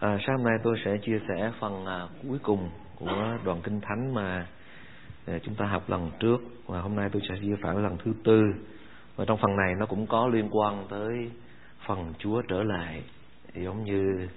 À, 0.00 0.18
sáng 0.26 0.36
hôm 0.36 0.46
nay 0.46 0.58
tôi 0.62 0.76
sẽ 0.84 0.96
chia 1.06 1.20
sẻ 1.28 1.52
phần 1.60 1.86
à, 1.86 2.06
cuối 2.28 2.38
cùng 2.42 2.70
của 2.96 3.38
đoạn 3.44 3.60
kinh 3.62 3.80
thánh 3.80 4.14
mà 4.14 4.46
à, 5.26 5.38
chúng 5.42 5.54
ta 5.54 5.66
học 5.66 5.90
lần 5.90 6.10
trước. 6.20 6.38
Và 6.66 6.80
hôm 6.80 6.96
nay 6.96 7.08
tôi 7.12 7.22
sẽ 7.28 7.34
chia 7.42 7.56
sẻ 7.62 7.72
lần 7.74 7.96
thứ 8.04 8.12
tư. 8.24 8.42
Và 9.16 9.24
trong 9.24 9.38
phần 9.38 9.56
này 9.56 9.74
nó 9.78 9.86
cũng 9.86 10.06
có 10.06 10.28
liên 10.28 10.48
quan 10.50 10.86
tới 10.90 11.30
phần 11.86 12.12
Chúa 12.18 12.42
trở 12.42 12.62
lại 12.62 13.02
giống 13.54 13.84
như 13.84 14.28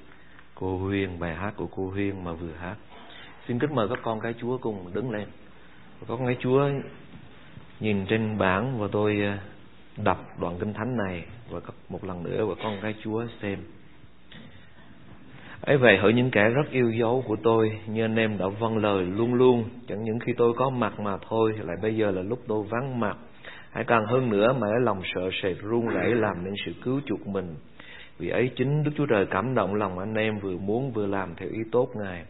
cô 0.55 0.77
Huyên 0.77 1.19
bài 1.19 1.35
hát 1.35 1.53
của 1.57 1.67
cô 1.67 1.89
Huyên 1.89 2.23
mà 2.23 2.33
vừa 2.33 2.53
hát. 2.59 2.75
Xin 3.47 3.59
kính 3.59 3.75
mời 3.75 3.87
các 3.87 3.99
con 4.03 4.19
cái 4.19 4.33
Chúa 4.41 4.57
cùng 4.57 4.93
đứng 4.93 5.11
lên. 5.11 5.27
Các 5.99 6.05
con 6.07 6.25
cái 6.25 6.37
Chúa 6.39 6.69
nhìn 7.79 8.05
trên 8.05 8.37
bảng 8.37 8.79
và 8.79 8.87
tôi 8.91 9.21
à, 9.21 9.39
đọc 10.03 10.39
đoạn 10.39 10.57
kinh 10.59 10.73
thánh 10.73 10.97
này 10.97 11.25
và 11.49 11.59
một 11.89 12.03
lần 12.03 12.23
nữa 12.23 12.45
và 12.45 12.55
con 12.63 12.77
cái 12.81 12.95
Chúa 13.03 13.25
xem 13.41 13.59
ấy 15.61 15.77
vậy 15.77 15.97
hỡi 15.97 16.13
những 16.13 16.31
kẻ 16.31 16.49
rất 16.49 16.71
yêu 16.71 16.91
dấu 16.91 17.23
của 17.27 17.35
tôi, 17.43 17.71
như 17.87 18.05
anh 18.05 18.15
em 18.15 18.37
đã 18.37 18.45
vâng 18.59 18.77
lời 18.77 19.05
luôn 19.05 19.33
luôn, 19.33 19.63
chẳng 19.87 20.03
những 20.03 20.19
khi 20.19 20.33
tôi 20.37 20.53
có 20.57 20.69
mặt 20.69 20.99
mà 20.99 21.17
thôi, 21.29 21.53
lại 21.63 21.77
bây 21.81 21.95
giờ 21.95 22.11
là 22.11 22.21
lúc 22.21 22.39
tôi 22.47 22.63
vắng 22.69 22.99
mặt. 22.99 23.17
Hãy 23.71 23.83
càng 23.83 24.05
hơn 24.05 24.29
nữa 24.29 24.53
mà 24.53 24.67
ở 24.67 24.79
lòng 24.79 25.01
sợ 25.15 25.29
sệt 25.43 25.57
run 25.61 25.87
rẩy 25.87 26.15
làm 26.15 26.43
nên 26.43 26.53
sự 26.65 26.71
cứu 26.83 27.01
chuộc 27.05 27.27
mình. 27.27 27.55
Vì 28.19 28.29
ấy 28.29 28.51
chính 28.55 28.83
Đức 28.83 28.91
Chúa 28.97 29.05
Trời 29.05 29.25
cảm 29.25 29.55
động 29.55 29.75
lòng 29.75 29.99
anh 29.99 30.15
em 30.15 30.39
vừa 30.39 30.57
muốn 30.57 30.91
vừa 30.91 31.05
làm 31.05 31.35
theo 31.35 31.49
ý 31.49 31.59
tốt 31.71 31.87
Ngài. 31.95 32.23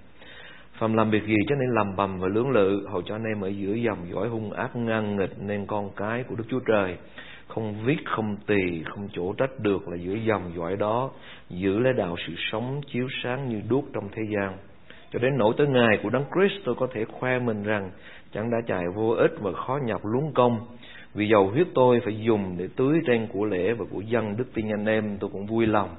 Phàm 0.80 0.94
làm 0.94 1.12
việc 1.12 1.24
gì 1.26 1.36
cho 1.48 1.56
nên 1.56 1.70
làm 1.76 1.96
bầm 1.96 2.20
và 2.20 2.28
lưỡng 2.28 2.50
lự, 2.50 2.88
Hầu 2.92 3.02
cho 3.02 3.16
anh 3.16 3.24
em 3.24 3.42
ở 3.42 3.48
giữa 3.48 3.74
dòng 3.74 3.98
dõi 4.14 4.28
hung 4.30 4.52
ác 4.52 4.76
ngang 4.76 5.16
nghịch 5.16 5.42
Nên 5.42 5.66
con 5.66 5.90
cái 5.96 6.24
của 6.24 6.36
Đức 6.36 6.44
Chúa 6.50 6.60
Trời. 6.68 6.98
Không 7.54 7.76
viết 7.86 7.98
không 8.06 8.36
tì 8.48 8.84
Không 8.86 9.10
chỗ 9.14 9.34
trách 9.34 9.60
được 9.60 9.88
là 9.88 9.98
giữa 9.98 10.14
dòng 10.14 10.52
dõi 10.58 10.76
đó 10.76 11.12
Giữ 11.50 11.80
lấy 11.80 11.94
đạo 11.94 12.16
sự 12.28 12.34
sống 12.52 12.82
chiếu 12.92 13.08
sáng 13.24 13.50
như 13.50 13.62
đuốc 13.70 13.86
trong 13.94 14.10
thế 14.16 14.24
gian. 14.34 14.58
Cho 15.12 15.20
đến 15.20 15.38
nỗi 15.38 15.54
tới 15.58 15.68
ngày 15.68 16.00
của 16.04 16.10
Đấng 16.10 16.26
Christ 16.36 16.66
tôi 16.66 16.76
có 16.76 16.88
thể 16.94 17.06
khoe 17.06 17.40
mình 17.40 17.64
rằng 17.64 17.92
Chẳng 18.34 18.52
đã 18.52 18.58
chạy 18.68 18.84
vô 18.96 19.10
ích 19.10 19.32
và 19.40 19.52
khó 19.52 19.80
nhọc 19.86 20.02
luống 20.06 20.34
công. 20.34 20.60
Vì 21.14 21.28
dầu 21.28 21.50
huyết 21.50 21.68
tôi 21.74 22.00
phải 22.06 22.20
dùng 22.20 22.56
để 22.58 22.68
tưới 22.76 23.00
trên 23.08 23.28
của 23.28 23.46
lễ 23.46 23.74
và 23.74 23.86
của 23.92 24.02
dân 24.02 24.38
đức 24.38 24.54
tin 24.54 24.70
anh 24.70 24.86
em 24.86 25.18
tôi 25.20 25.30
cũng 25.34 25.46
vui 25.46 25.66
lòng. 25.66 25.90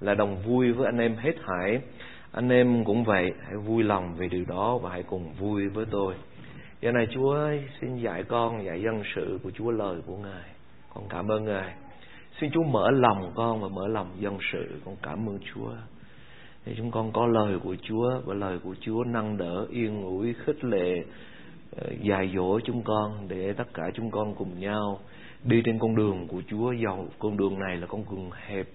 Là 0.00 0.14
đồng 0.14 0.42
vui 0.46 0.72
với 0.72 0.86
anh 0.86 0.98
em 0.98 1.16
hết 1.16 1.34
hải 1.42 1.80
anh 2.32 2.48
em 2.48 2.84
cũng 2.84 3.04
vậy 3.04 3.32
hãy 3.44 3.56
vui 3.56 3.82
lòng 3.82 4.14
về 4.14 4.28
điều 4.28 4.44
đó 4.44 4.78
và 4.78 4.90
hãy 4.90 5.02
cùng 5.02 5.32
vui 5.32 5.68
với 5.68 5.84
tôi. 5.90 6.14
Giờ 6.80 6.92
này 6.92 7.06
chúa 7.10 7.32
ơi, 7.32 7.64
xin 7.80 7.96
dạy 7.96 8.22
con 8.22 8.64
dạy 8.64 8.82
dân 8.82 9.02
sự 9.14 9.38
của 9.42 9.50
chúa 9.50 9.70
lời 9.70 10.00
của 10.06 10.16
ngài 10.16 10.61
con 10.94 11.04
cảm 11.08 11.28
ơn 11.28 11.44
ngài. 11.44 11.74
Xin 12.40 12.50
chúa 12.50 12.62
mở 12.62 12.90
lòng 12.90 13.32
con 13.34 13.60
và 13.60 13.68
mở 13.68 13.88
lòng 13.88 14.06
dân 14.18 14.38
sự. 14.52 14.80
Con 14.84 14.96
cảm 15.02 15.28
ơn 15.28 15.38
chúa. 15.54 15.70
Để 16.66 16.74
chúng 16.76 16.90
con 16.90 17.12
có 17.12 17.26
lời 17.26 17.58
của 17.64 17.76
chúa 17.82 18.20
và 18.24 18.34
lời 18.34 18.58
của 18.64 18.74
chúa 18.80 19.04
nâng 19.04 19.36
đỡ, 19.36 19.66
yên 19.70 20.02
ủi, 20.02 20.34
khích 20.34 20.64
lệ 20.64 21.04
ờ, 21.76 21.90
dạy 22.02 22.32
dỗ 22.36 22.60
chúng 22.60 22.82
con 22.82 23.28
để 23.28 23.52
tất 23.52 23.74
cả 23.74 23.82
chúng 23.94 24.10
con 24.10 24.34
cùng 24.34 24.60
nhau 24.60 24.98
đi 25.44 25.62
trên 25.64 25.78
con 25.78 25.96
đường 25.96 26.28
của 26.28 26.42
chúa. 26.48 26.72
Dầu 26.72 27.08
con 27.18 27.36
đường 27.36 27.58
này 27.58 27.76
là 27.76 27.86
con 27.86 28.04
đường 28.10 28.30
hẹp, 28.46 28.66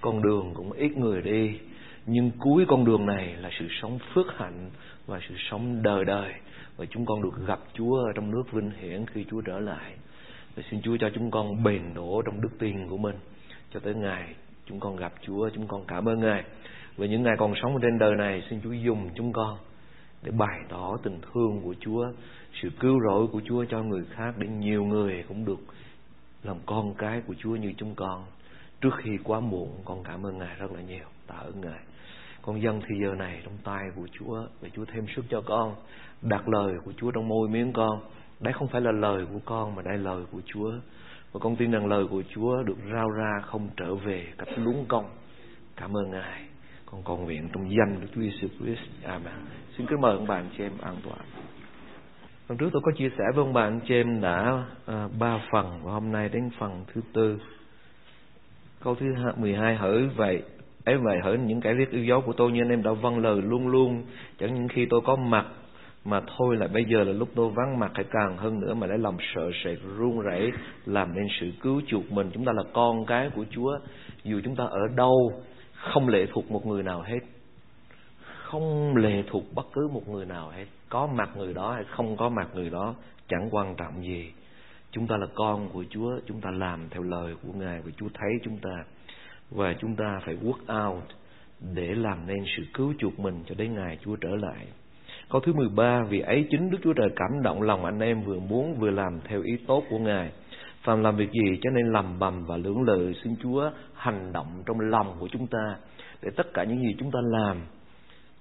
con 0.00 0.22
đường 0.22 0.54
cũng 0.54 0.72
ít 0.72 0.96
người 0.96 1.22
đi, 1.22 1.58
nhưng 2.06 2.30
cuối 2.38 2.64
con 2.68 2.84
đường 2.84 3.06
này 3.06 3.36
là 3.36 3.50
sự 3.58 3.66
sống 3.82 3.98
phước 4.14 4.26
hạnh 4.36 4.70
và 5.06 5.20
sự 5.28 5.34
sống 5.50 5.82
đời 5.82 6.04
đời. 6.04 6.32
Và 6.76 6.84
chúng 6.90 7.06
con 7.06 7.22
được 7.22 7.46
gặp 7.46 7.60
Chúa 7.74 7.96
ở 7.96 8.12
trong 8.14 8.30
nước 8.30 8.52
vinh 8.52 8.70
hiển 8.80 9.06
khi 9.06 9.24
Chúa 9.30 9.40
trở 9.40 9.60
lại 9.60 9.92
xin 10.70 10.82
Chúa 10.82 10.96
cho 11.00 11.10
chúng 11.14 11.30
con 11.30 11.62
bền 11.62 11.94
đổ 11.94 12.22
trong 12.22 12.40
đức 12.40 12.50
tin 12.58 12.88
của 12.88 12.96
mình. 12.96 13.16
Cho 13.74 13.80
tới 13.80 13.94
ngày 13.94 14.34
chúng 14.66 14.80
con 14.80 14.96
gặp 14.96 15.12
Chúa, 15.22 15.48
chúng 15.54 15.66
con 15.66 15.84
cảm 15.88 16.08
ơn 16.08 16.20
Ngài. 16.20 16.44
Và 16.96 17.06
những 17.06 17.22
ngày 17.22 17.36
còn 17.38 17.54
sống 17.62 17.78
trên 17.82 17.98
đời 17.98 18.16
này, 18.16 18.42
xin 18.50 18.60
Chúa 18.62 18.72
dùng 18.72 19.10
chúng 19.14 19.32
con 19.32 19.58
để 20.22 20.30
bày 20.30 20.58
tỏ 20.68 20.96
tình 21.02 21.18
thương 21.20 21.60
của 21.64 21.74
Chúa, 21.80 22.12
sự 22.62 22.70
cứu 22.80 23.00
rỗi 23.08 23.26
của 23.26 23.40
Chúa 23.44 23.64
cho 23.64 23.82
người 23.82 24.04
khác 24.10 24.34
để 24.38 24.48
nhiều 24.48 24.84
người 24.84 25.24
cũng 25.28 25.44
được 25.44 25.60
làm 26.42 26.56
con 26.66 26.94
cái 26.94 27.22
của 27.26 27.34
Chúa 27.38 27.56
như 27.56 27.72
chúng 27.76 27.94
con. 27.94 28.24
Trước 28.80 28.94
khi 29.02 29.10
quá 29.24 29.40
muộn, 29.40 29.70
con 29.84 30.04
cảm 30.04 30.26
ơn 30.26 30.38
Ngài 30.38 30.56
rất 30.56 30.72
là 30.72 30.80
nhiều. 30.80 31.06
Tạ 31.26 31.34
ơn 31.34 31.60
Ngài. 31.60 31.80
Con 32.42 32.62
dân 32.62 32.80
thì 32.80 32.94
giờ 33.02 33.14
này 33.14 33.40
trong 33.44 33.56
tay 33.64 33.82
của 33.96 34.08
Chúa, 34.18 34.46
Và 34.60 34.68
Chúa 34.72 34.84
thêm 34.84 35.06
sức 35.16 35.24
cho 35.28 35.40
con, 35.40 35.74
Đặt 36.22 36.48
lời 36.48 36.74
của 36.84 36.92
Chúa 36.96 37.10
trong 37.10 37.28
môi 37.28 37.48
miếng 37.48 37.72
con 37.72 38.00
đây 38.42 38.52
không 38.52 38.68
phải 38.68 38.80
là 38.80 38.92
lời 38.92 39.26
của 39.32 39.40
con 39.44 39.74
Mà 39.74 39.82
đây 39.82 39.98
là 39.98 40.14
lời 40.14 40.24
của 40.32 40.40
Chúa. 40.46 40.72
Và 41.32 41.40
con 41.40 41.56
tin 41.56 41.70
rằng 41.70 41.86
lời 41.86 42.04
của 42.10 42.22
Chúa 42.34 42.62
được 42.62 42.76
rao 42.92 43.10
ra 43.10 43.40
Không 43.42 43.68
trở 43.76 43.94
về 43.94 44.26
cách 44.38 44.48
luống 44.58 44.84
công 44.88 45.04
Cảm 45.76 45.96
ơn 45.96 46.10
Ngài. 46.10 46.42
Con 46.86 47.02
cầu 47.04 47.16
nguyện 47.16 47.48
trong 47.54 47.70
danh 47.70 48.00
của 48.00 48.06
Chúa 48.14 48.20
Jesus 48.20 48.48
Christ. 48.58 49.04
Amen. 49.04 49.34
Xin 49.76 49.86
kính 49.86 50.00
mời 50.00 50.16
ông 50.16 50.26
bạn 50.26 50.48
chị 50.56 50.64
em 50.64 50.72
an 50.80 50.96
toàn. 51.04 51.20
Hôm 52.48 52.58
trước 52.58 52.68
tôi 52.72 52.82
có 52.84 52.92
chia 52.98 53.08
sẻ 53.18 53.24
với 53.34 53.44
ông 53.44 53.52
bạn 53.52 53.80
chị 53.88 53.94
em 53.94 54.20
đã 54.20 54.64
à, 54.86 55.08
ba 55.18 55.38
phần 55.52 55.80
Và 55.82 55.92
hôm 55.92 56.12
nay 56.12 56.28
đến 56.28 56.50
phần 56.58 56.84
thứ 56.94 57.00
tư. 57.12 57.38
Câu 58.80 58.94
thứ 58.94 59.06
12 59.36 59.76
hỡi 59.76 60.08
vậy 60.16 60.42
ấy 60.84 60.96
vậy 60.96 61.18
hỡi 61.22 61.38
những 61.38 61.60
kẻ 61.60 61.74
viết 61.74 61.90
yêu 61.90 62.04
dấu 62.04 62.20
của 62.20 62.32
tôi 62.32 62.52
như 62.52 62.60
anh 62.62 62.68
em 62.68 62.82
đã 62.82 62.92
vâng 62.92 63.18
lời 63.18 63.42
luôn 63.42 63.68
luôn. 63.68 64.02
Chẳng 64.38 64.54
những 64.54 64.68
khi 64.68 64.86
tôi 64.90 65.00
có 65.04 65.16
mặt 65.16 65.46
mà 66.04 66.20
thôi 66.36 66.56
là 66.56 66.66
bây 66.66 66.84
giờ 66.84 67.04
là 67.04 67.12
lúc 67.12 67.28
tôi 67.34 67.50
vắng 67.50 67.78
mặt 67.78 67.90
hay 67.94 68.04
càng 68.10 68.36
hơn 68.36 68.60
nữa 68.60 68.74
mà 68.74 68.86
để 68.86 68.98
lòng 68.98 69.16
sợ 69.34 69.50
sệt 69.64 69.78
run 69.98 70.20
rẩy, 70.20 70.52
làm 70.86 71.14
nên 71.14 71.26
sự 71.40 71.50
cứu 71.60 71.82
chuộc 71.86 72.12
mình. 72.12 72.30
Chúng 72.34 72.44
ta 72.44 72.52
là 72.52 72.62
con 72.72 73.06
cái 73.06 73.30
của 73.34 73.44
Chúa. 73.50 73.78
Dù 74.24 74.40
chúng 74.44 74.56
ta 74.56 74.64
ở 74.64 74.88
đâu, 74.96 75.32
không 75.72 76.08
lệ 76.08 76.26
thuộc 76.32 76.50
một 76.50 76.66
người 76.66 76.82
nào 76.82 77.02
hết. 77.02 77.20
Không 78.42 78.96
lệ 78.96 79.22
thuộc 79.30 79.44
bất 79.54 79.66
cứ 79.72 79.88
một 79.88 80.08
người 80.08 80.26
nào 80.26 80.50
hết. 80.50 80.64
Có 80.88 81.06
mặt 81.06 81.30
người 81.36 81.54
đó 81.54 81.72
hay 81.72 81.84
không 81.84 82.16
có 82.16 82.28
mặt 82.28 82.48
người 82.54 82.70
đó, 82.70 82.94
chẳng 83.28 83.48
quan 83.50 83.74
trọng 83.76 84.02
gì. 84.02 84.32
Chúng 84.90 85.06
ta 85.06 85.16
là 85.16 85.26
con 85.34 85.68
của 85.68 85.84
Chúa, 85.90 86.20
chúng 86.26 86.40
ta 86.40 86.50
làm 86.50 86.88
theo 86.90 87.02
lời 87.02 87.34
của 87.42 87.52
Ngài 87.52 87.80
và 87.84 87.90
Chúa 87.96 88.08
thấy 88.14 88.30
chúng 88.44 88.58
ta. 88.58 88.84
Và 89.50 89.74
chúng 89.78 89.96
ta 89.96 90.20
phải 90.24 90.36
work 90.36 90.88
out 90.88 91.04
để 91.74 91.94
làm 91.94 92.26
nên 92.26 92.44
sự 92.56 92.62
cứu 92.74 92.94
chuộc 92.98 93.18
mình 93.18 93.42
cho 93.46 93.54
đến 93.54 93.74
ngày 93.74 93.98
Chúa 94.04 94.16
trở 94.16 94.36
lại. 94.36 94.66
Câu 95.30 95.40
thứ 95.40 95.52
13, 95.52 96.02
vì 96.08 96.20
ấy 96.20 96.46
chính 96.50 96.70
Đức 96.70 96.78
Chúa 96.84 96.92
Trời 96.92 97.08
cảm 97.16 97.42
động 97.42 97.62
lòng 97.62 97.84
anh 97.84 98.00
em 98.00 98.22
vừa 98.22 98.38
muốn 98.38 98.74
vừa 98.74 98.90
làm 98.90 99.20
theo 99.24 99.42
ý 99.42 99.56
tốt 99.66 99.84
của 99.90 99.98
Ngài. 99.98 100.32
Phàm 100.82 101.02
làm 101.02 101.16
việc 101.16 101.30
gì 101.32 101.58
cho 101.62 101.70
nên 101.70 101.92
lầm 101.92 102.18
bầm 102.18 102.44
và 102.44 102.56
lưỡng 102.56 102.82
lự. 102.82 103.12
Xin 103.24 103.36
Chúa 103.42 103.70
hành 103.94 104.32
động 104.32 104.62
trong 104.66 104.80
lòng 104.80 105.16
của 105.20 105.28
chúng 105.32 105.46
ta 105.46 105.76
để 106.22 106.30
tất 106.36 106.54
cả 106.54 106.64
những 106.64 106.80
gì 106.80 106.94
chúng 106.98 107.10
ta 107.10 107.18
làm 107.22 107.60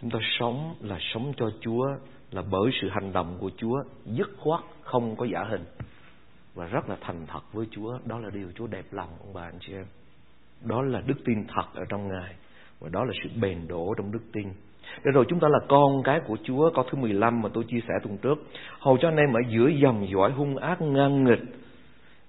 chúng 0.01 0.09
ta 0.09 0.19
sống 0.39 0.75
là 0.81 0.97
sống 0.99 1.33
cho 1.37 1.51
Chúa 1.61 1.85
là 2.31 2.41
bởi 2.51 2.71
sự 2.81 2.89
hành 2.89 3.13
động 3.13 3.37
của 3.39 3.51
Chúa 3.57 3.83
dứt 4.05 4.29
khoát 4.37 4.61
không 4.81 5.15
có 5.15 5.25
giả 5.25 5.43
hình. 5.43 5.65
Và 6.55 6.65
rất 6.65 6.89
là 6.89 6.97
thành 7.01 7.25
thật 7.27 7.53
với 7.53 7.65
Chúa 7.71 7.99
đó 8.05 8.19
là 8.19 8.29
điều 8.29 8.51
Chúa 8.55 8.67
đẹp 8.67 8.85
lòng 8.91 9.09
ông 9.19 9.33
bà 9.33 9.43
anh 9.43 9.57
chị 9.59 9.73
em. 9.73 9.85
Đó 10.61 10.81
là 10.81 11.01
đức 11.05 11.17
tin 11.25 11.45
thật 11.47 11.65
ở 11.73 11.83
trong 11.89 12.07
Ngài 12.07 12.35
Và 12.79 12.89
đó 12.89 13.03
là 13.03 13.13
sự 13.23 13.29
bền 13.41 13.67
đổ 13.67 13.93
trong 13.97 14.11
đức 14.11 14.23
tin 14.33 14.47
để 15.03 15.11
rồi 15.11 15.25
chúng 15.27 15.39
ta 15.39 15.47
là 15.47 15.59
con 15.67 16.03
cái 16.03 16.19
của 16.27 16.37
Chúa, 16.43 16.71
Câu 16.75 16.85
thứ 16.91 16.97
15 16.97 17.41
mà 17.41 17.49
tôi 17.53 17.63
chia 17.63 17.79
sẻ 17.87 17.93
tuần 18.03 18.17
trước. 18.17 18.35
Hầu 18.79 18.97
cho 18.97 19.07
anh 19.07 19.17
em 19.17 19.33
ở 19.33 19.39
giữa 19.49 19.67
dòng 19.67 20.07
dõi 20.13 20.31
hung 20.31 20.57
ác 20.57 20.81
ngang 20.81 21.23
nghịch, 21.23 21.43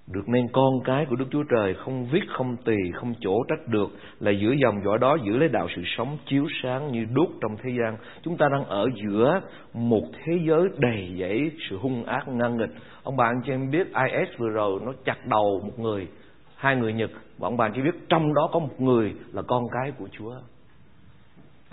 Được 0.07 0.29
nên 0.29 0.47
con 0.53 0.73
cái 0.83 1.05
của 1.09 1.15
Đức 1.15 1.25
Chúa 1.31 1.43
Trời 1.43 1.73
Không 1.73 2.05
viết, 2.05 2.21
không 2.29 2.55
tỳ 2.65 2.75
không 2.93 3.13
chỗ 3.19 3.43
trách 3.49 3.67
được, 3.67 3.89
Là 4.19 4.31
giữa 4.31 4.51
dòng 4.63 4.83
dõi 4.85 4.97
đó 4.99 5.17
giữ 5.25 5.37
lấy 5.37 5.49
đạo 5.49 5.67
sự 5.75 5.81
sống 5.85 6.17
chiếu 6.25 6.45
sáng 6.63 6.91
như 6.91 7.05
đuốc 7.13 7.29
trong 7.41 7.57
thế 7.63 7.69
gian. 7.69 7.97
Chúng 8.21 8.37
ta 8.37 8.49
đang 8.51 8.65
ở 8.65 8.89
giữa 9.03 9.41
một 9.73 10.03
thế 10.23 10.39
giới 10.47 10.69
đầy 10.77 11.15
dẫy 11.19 11.51
sự 11.69 11.77
hung 11.77 12.03
ác 12.03 12.27
ngang 12.27 12.57
nghịch. 12.57 12.71
Ông 13.03 13.17
bạn 13.17 13.35
cho 13.45 13.53
em 13.53 13.71
biết 13.71 13.87
IS 13.87 14.37
vừa 14.37 14.49
rồi 14.49 14.79
nó 14.85 14.93
chặt 15.05 15.25
đầu 15.25 15.61
một 15.65 15.79
người, 15.79 16.07
hai 16.55 16.75
người 16.75 16.93
Nhật. 16.93 17.11
Và 17.37 17.47
ông 17.47 17.57
bạn 17.57 17.71
chỉ 17.75 17.81
biết, 17.81 17.95
trong 18.09 18.33
đó 18.33 18.49
có 18.53 18.59
một 18.59 18.81
người 18.81 19.13
là 19.33 19.41
con 19.41 19.63
cái 19.71 19.91
của 19.91 20.07
Chúa. 20.11 20.35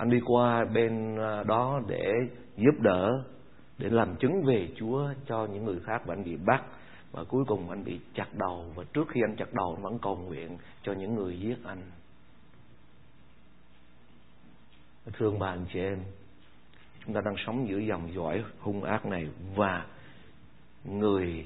Anh 0.01 0.09
đi 0.09 0.19
qua 0.25 0.65
bên 0.65 1.17
à, 1.17 1.43
đó 1.43 1.81
để 1.87 2.11
giúp 2.57 2.79
đỡ, 2.79 3.23
để 3.77 3.89
làm 3.89 4.15
chứng 4.15 4.43
về 4.43 4.69
Chúa 4.75 5.09
cho 5.27 5.45
những 5.45 5.65
người 5.65 5.79
khác 5.85 6.01
và 6.05 6.13
anh 6.13 6.23
bị 6.23 6.35
bắt. 6.35 6.63
Và 7.11 7.23
cuối 7.23 7.43
cùng 7.47 7.69
anh 7.69 7.83
bị 7.83 7.99
chặt 8.13 8.27
đầu. 8.33 8.65
Và 8.75 8.83
trước 8.93 9.07
khi 9.09 9.21
anh 9.23 9.35
chặt 9.35 9.53
đầu 9.53 9.73
anh 9.75 9.83
vẫn 9.83 9.99
cầu 9.99 10.15
nguyện 10.15 10.57
cho 10.83 10.93
những 10.93 11.15
người 11.15 11.39
giết 11.39 11.55
anh. 11.63 11.81
Thương 15.13 15.39
bà 15.39 15.47
anh 15.47 15.65
chị 15.73 15.79
em, 15.79 15.99
chúng 17.05 17.13
ta 17.15 17.21
đang 17.25 17.35
sống 17.45 17.67
giữa 17.69 17.77
dòng 17.77 18.13
dõi 18.13 18.43
hung 18.59 18.83
ác 18.83 19.05
này 19.05 19.27
và 19.55 19.85
người 20.85 21.45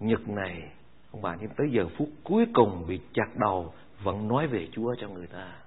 Nhật 0.00 0.28
này. 0.28 0.72
Ông 1.12 1.22
bà 1.22 1.36
nhưng 1.40 1.50
tới 1.56 1.66
giờ 1.70 1.88
phút 1.98 2.08
cuối 2.24 2.46
cùng 2.54 2.84
bị 2.88 3.00
chặt 3.12 3.36
đầu 3.36 3.74
vẫn 4.02 4.28
nói 4.28 4.46
về 4.46 4.68
Chúa 4.72 4.94
cho 5.00 5.08
người 5.08 5.26
ta. 5.26 5.65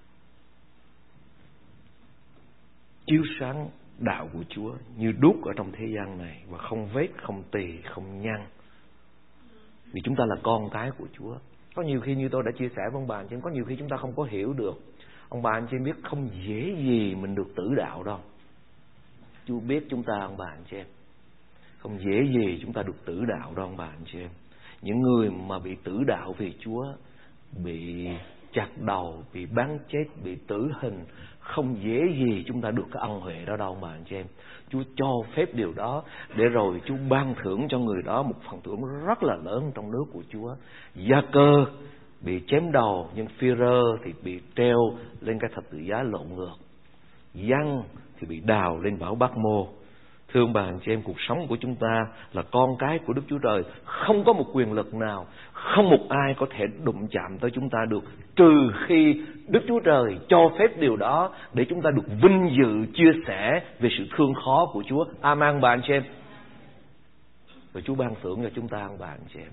Chiếu 3.09 3.23
sáng 3.39 3.69
đạo 3.99 4.29
của 4.33 4.43
Chúa 4.49 4.73
như 4.97 5.11
đúc 5.19 5.45
ở 5.45 5.53
trong 5.55 5.71
thế 5.71 5.85
gian 5.95 6.17
này 6.17 6.43
và 6.49 6.57
không 6.57 6.87
vết, 6.93 7.07
không 7.23 7.43
tỳ, 7.51 7.81
không 7.81 8.21
nhăn. 8.21 8.45
Vì 9.93 10.01
chúng 10.03 10.15
ta 10.15 10.23
là 10.27 10.35
con 10.43 10.69
cái 10.69 10.91
của 10.97 11.07
Chúa. 11.13 11.35
Có 11.75 11.83
nhiều 11.83 12.01
khi 12.01 12.15
như 12.15 12.29
tôi 12.29 12.43
đã 12.45 12.51
chia 12.51 12.69
sẻ 12.69 12.81
với 12.91 13.01
ông 13.01 13.07
bà, 13.07 13.15
anh 13.15 13.27
chị, 13.29 13.35
có 13.43 13.49
nhiều 13.49 13.65
khi 13.65 13.75
chúng 13.79 13.89
ta 13.89 13.97
không 13.97 14.13
có 14.15 14.23
hiểu 14.23 14.53
được. 14.53 14.73
ông 15.29 15.41
bà 15.41 15.51
anh 15.51 15.67
chị 15.71 15.77
biết 15.85 15.95
không 16.03 16.29
dễ 16.47 16.75
gì 16.75 17.15
mình 17.15 17.35
được 17.35 17.47
tử 17.55 17.73
đạo 17.77 18.03
đâu 18.03 18.19
Chúa 19.45 19.59
biết 19.59 19.83
chúng 19.89 20.03
ta 20.03 20.13
ông 20.21 20.37
bà 20.37 20.45
anh 20.45 20.63
chị 20.69 20.77
em 20.77 20.85
không 21.77 21.99
dễ 21.99 22.27
gì 22.27 22.59
chúng 22.61 22.73
ta 22.73 22.83
được 22.83 23.05
tử 23.05 23.25
đạo 23.25 23.53
đâu 23.55 23.65
ông 23.65 23.77
bà 23.77 23.85
anh 23.85 24.03
chị 24.05 24.19
em 24.19 24.29
những 24.81 25.01
người 25.01 25.29
mà 25.29 25.59
bị 25.59 25.75
tử 25.83 26.03
đạo 26.07 26.33
vì 26.37 26.53
Chúa 26.59 26.85
bị 27.63 28.07
chặt 28.53 28.69
đầu 28.77 29.23
bị 29.33 29.45
bắn 29.45 29.79
chết 29.87 30.05
bị 30.23 30.35
tử 30.47 30.71
hình 30.81 31.05
không 31.49 31.75
dễ 31.83 31.99
gì 32.17 32.43
chúng 32.47 32.61
ta 32.61 32.71
được 32.71 32.85
cái 32.91 33.01
ân 33.01 33.19
huệ 33.19 33.45
đó 33.45 33.55
đâu 33.57 33.77
mà, 33.81 33.91
anh 33.91 34.03
chị 34.09 34.15
em. 34.15 34.25
Chúa 34.69 34.83
cho 34.95 35.11
phép 35.35 35.53
điều 35.53 35.73
đó 35.73 36.03
để 36.35 36.45
rồi 36.45 36.81
Chúa 36.85 36.95
ban 37.09 37.35
thưởng 37.43 37.67
cho 37.69 37.79
người 37.79 38.01
đó 38.05 38.23
một 38.23 38.35
phần 38.49 38.61
thưởng 38.63 38.81
rất 39.05 39.23
là 39.23 39.35
lớn 39.35 39.71
trong 39.75 39.91
nước 39.91 40.05
của 40.13 40.23
Chúa. 40.29 40.55
Gia 40.95 41.21
cơ 41.31 41.65
bị 42.21 42.41
chém 42.47 42.71
đầu, 42.71 43.09
nhưng 43.15 43.27
phi 43.27 43.47
rơ 43.59 43.81
thì 44.03 44.13
bị 44.23 44.39
treo 44.55 44.77
lên 45.21 45.39
cái 45.39 45.49
thập 45.55 45.63
tự 45.71 45.77
giá 45.77 46.03
lộn 46.03 46.27
ngược. 46.35 46.55
Giăng 47.33 47.83
thì 48.19 48.27
bị 48.27 48.39
đào 48.39 48.79
lên 48.79 48.99
bảo 48.99 49.15
Bắc 49.15 49.37
Mô 49.37 49.67
Thưa 50.33 50.39
ông 50.39 50.53
bà 50.53 50.61
anh 50.61 50.79
chị 50.85 50.91
em, 50.91 51.01
cuộc 51.01 51.21
sống 51.27 51.47
của 51.47 51.57
chúng 51.59 51.75
ta 51.75 52.07
là 52.33 52.41
con 52.51 52.77
cái 52.79 52.99
của 53.05 53.13
Đức 53.13 53.21
Chúa 53.29 53.37
Trời. 53.37 53.63
Không 53.83 54.23
có 54.23 54.33
một 54.33 54.45
quyền 54.53 54.73
lực 54.73 54.93
nào, 54.93 55.25
không 55.53 55.89
một 55.89 56.09
ai 56.09 56.35
có 56.37 56.45
thể 56.49 56.65
đụng 56.83 57.07
chạm 57.11 57.37
tới 57.39 57.51
chúng 57.51 57.69
ta 57.69 57.79
được. 57.89 58.03
Trừ 58.35 58.71
khi 58.87 59.21
Đức 59.47 59.59
Chúa 59.67 59.79
Trời 59.79 60.19
cho 60.29 60.49
phép 60.59 60.79
điều 60.79 60.95
đó 60.95 61.31
để 61.53 61.65
chúng 61.69 61.81
ta 61.81 61.91
được 61.91 62.05
vinh 62.21 62.49
dự 62.57 62.85
chia 62.93 63.11
sẻ 63.27 63.63
về 63.79 63.89
sự 63.97 64.03
thương 64.17 64.33
khó 64.33 64.69
của 64.73 64.83
Chúa. 64.87 65.05
Amen 65.21 65.61
bà 65.61 65.69
anh 65.69 65.81
chị 65.87 65.93
em. 65.93 66.03
Và 67.73 67.81
Chúa 67.81 67.95
ban 67.95 68.15
thưởng 68.21 68.39
cho 68.43 68.49
chúng 68.55 68.67
ta 68.67 68.81
ông 68.81 68.97
bà 68.99 69.07
anh 69.07 69.27
chị 69.33 69.39
em. 69.39 69.51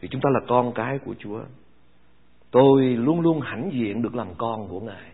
Vì 0.00 0.08
chúng 0.08 0.20
ta 0.20 0.30
là 0.32 0.40
con 0.48 0.72
cái 0.72 0.98
của 1.04 1.14
Chúa. 1.18 1.40
Tôi 2.50 2.82
luôn 2.82 3.20
luôn 3.20 3.40
hãnh 3.40 3.70
diện 3.72 4.02
được 4.02 4.14
làm 4.14 4.28
con 4.38 4.68
của 4.68 4.80
Ngài. 4.80 5.12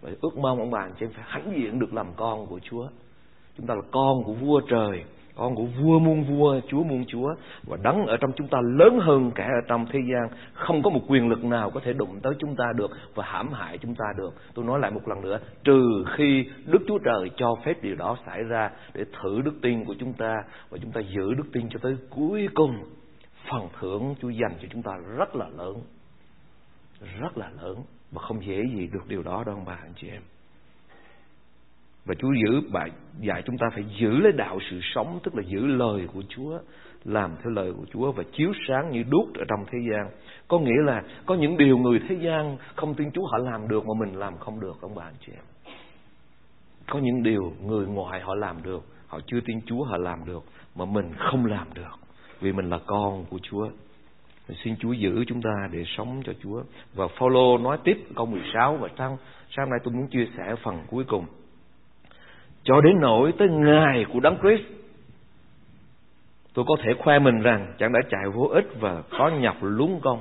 Và 0.00 0.10
ước 0.20 0.38
mong 0.38 0.58
ông 0.58 0.70
bà 0.70 0.80
anh 0.80 0.92
chị 1.00 1.06
em 1.06 1.12
phải 1.12 1.24
hãnh 1.28 1.52
diện 1.56 1.78
được 1.78 1.94
làm 1.94 2.06
con 2.16 2.46
của 2.46 2.60
Chúa. 2.70 2.88
Chúng 3.60 3.66
ta 3.66 3.74
là 3.74 3.82
con 3.90 4.24
của 4.24 4.32
vua 4.32 4.60
trời, 4.60 5.04
Con 5.34 5.54
của 5.54 5.64
vua 5.64 5.98
muôn 5.98 6.24
vua, 6.24 6.60
Chúa 6.68 6.82
muôn 6.82 7.04
chúa, 7.06 7.34
Và 7.62 7.76
đấng 7.82 8.06
ở 8.06 8.16
trong 8.16 8.32
chúng 8.36 8.48
ta 8.48 8.58
lớn 8.78 8.98
hơn 9.00 9.30
cả 9.34 9.44
ở 9.44 9.60
trong 9.68 9.86
thế 9.92 9.98
gian. 10.12 10.28
Không 10.52 10.82
có 10.82 10.90
một 10.90 11.00
quyền 11.08 11.28
lực 11.28 11.44
nào 11.44 11.70
có 11.70 11.80
thể 11.84 11.92
đụng 11.92 12.20
tới 12.22 12.32
chúng 12.38 12.56
ta 12.56 12.64
được 12.76 12.90
Và 13.14 13.24
hãm 13.26 13.52
hại 13.52 13.78
chúng 13.78 13.94
ta 13.94 14.04
được. 14.16 14.34
Tôi 14.54 14.64
nói 14.64 14.80
lại 14.80 14.90
một 14.90 15.08
lần 15.08 15.20
nữa, 15.20 15.38
Trừ 15.64 16.04
khi 16.16 16.44
Đức 16.66 16.78
Chúa 16.88 16.98
Trời 16.98 17.30
cho 17.36 17.54
phép 17.64 17.82
điều 17.82 17.96
đó 17.96 18.16
xảy 18.26 18.42
ra 18.42 18.70
Để 18.94 19.04
thử 19.22 19.40
đức 19.44 19.54
tin 19.62 19.84
của 19.84 19.94
chúng 19.98 20.12
ta 20.12 20.36
Và 20.70 20.78
chúng 20.82 20.92
ta 20.92 21.00
giữ 21.00 21.34
đức 21.34 21.46
tin 21.52 21.68
cho 21.70 21.78
tới 21.82 21.96
cuối 22.10 22.48
cùng, 22.54 22.74
Phần 23.50 23.68
thưởng 23.80 24.14
Chúa 24.22 24.28
dành 24.28 24.52
cho 24.62 24.68
chúng 24.70 24.82
ta 24.82 24.92
rất 25.16 25.36
là 25.36 25.48
lớn, 25.58 25.74
Rất 27.20 27.38
là 27.38 27.50
lớn 27.62 27.76
Và 28.10 28.22
không 28.22 28.46
dễ 28.46 28.62
gì 28.74 28.88
được 28.92 29.08
điều 29.08 29.22
đó 29.22 29.44
đâu, 29.46 29.62
bà 29.66 29.74
anh 29.74 29.92
chị 29.96 30.08
em 30.08 30.22
và 32.04 32.14
Chúa 32.14 32.32
giữ 32.32 32.60
bài 32.72 32.90
dạy 33.20 33.42
chúng 33.46 33.58
ta 33.58 33.66
phải 33.74 33.84
giữ 34.00 34.10
lấy 34.10 34.32
đạo 34.32 34.58
sự 34.70 34.80
sống, 34.82 35.20
tức 35.22 35.34
là 35.34 35.42
giữ 35.46 35.66
lời 35.66 36.08
của 36.14 36.22
Chúa, 36.28 36.58
làm 37.04 37.30
theo 37.42 37.52
lời 37.52 37.72
của 37.72 37.84
Chúa 37.92 38.12
và 38.12 38.22
chiếu 38.32 38.52
sáng 38.68 38.90
như 38.90 39.04
đuốc 39.10 39.34
ở 39.34 39.44
trong 39.48 39.64
thế 39.70 39.78
gian. 39.90 40.10
Có 40.48 40.58
nghĩa 40.58 40.82
là 40.84 41.02
có 41.26 41.34
những 41.34 41.56
điều 41.56 41.78
người 41.78 42.00
thế 42.08 42.16
gian 42.20 42.56
không 42.76 42.94
tin 42.94 43.10
Chúa 43.10 43.26
họ 43.26 43.38
làm 43.38 43.68
được 43.68 43.84
mà 43.86 43.94
mình 43.98 44.18
làm 44.18 44.38
không 44.38 44.60
được, 44.60 44.80
ông 44.80 44.94
bà, 44.94 45.04
anh 45.04 45.14
chị 45.26 45.32
em. 45.32 45.74
Có 46.88 46.98
những 46.98 47.22
điều 47.22 47.52
người 47.62 47.86
ngoài 47.86 48.20
họ 48.20 48.34
làm 48.34 48.62
được, 48.62 48.84
họ 49.06 49.20
chưa 49.26 49.40
tin 49.40 49.60
Chúa 49.66 49.84
họ 49.84 49.96
làm 49.96 50.24
được 50.26 50.44
mà 50.74 50.84
mình 50.84 51.12
không 51.18 51.46
làm 51.46 51.66
được, 51.74 51.98
vì 52.40 52.52
mình 52.52 52.70
là 52.70 52.78
con 52.86 53.24
của 53.30 53.38
Chúa. 53.42 53.68
Xin 54.64 54.76
Chúa 54.76 54.92
giữ 54.92 55.24
chúng 55.26 55.42
ta 55.42 55.68
để 55.70 55.84
sống 55.86 56.22
cho 56.24 56.32
Chúa. 56.42 56.62
Và 56.94 57.08
Phaolô 57.08 57.58
nói 57.58 57.78
tiếp 57.84 57.98
câu 58.16 58.26
16 58.26 58.76
và 58.76 58.88
sang, 58.98 59.16
sáng 59.56 59.70
nay 59.70 59.78
tôi 59.84 59.94
muốn 59.94 60.08
chia 60.08 60.26
sẻ 60.36 60.54
phần 60.62 60.78
cuối 60.90 61.04
cùng 61.04 61.26
cho 62.62 62.80
đến 62.80 63.00
nỗi 63.00 63.32
tới 63.38 63.48
ngày 63.48 64.04
của 64.12 64.20
Đấng 64.20 64.38
Christ, 64.40 64.62
tôi 66.54 66.64
có 66.68 66.76
thể 66.82 66.92
khoe 66.98 67.18
mình 67.18 67.40
rằng 67.40 67.74
chẳng 67.78 67.92
đã 67.92 68.00
chạy 68.10 68.24
vô 68.34 68.44
ích 68.44 68.66
và 68.80 69.02
có 69.10 69.30
nhọc 69.30 69.56
lúng 69.60 70.00
công 70.00 70.20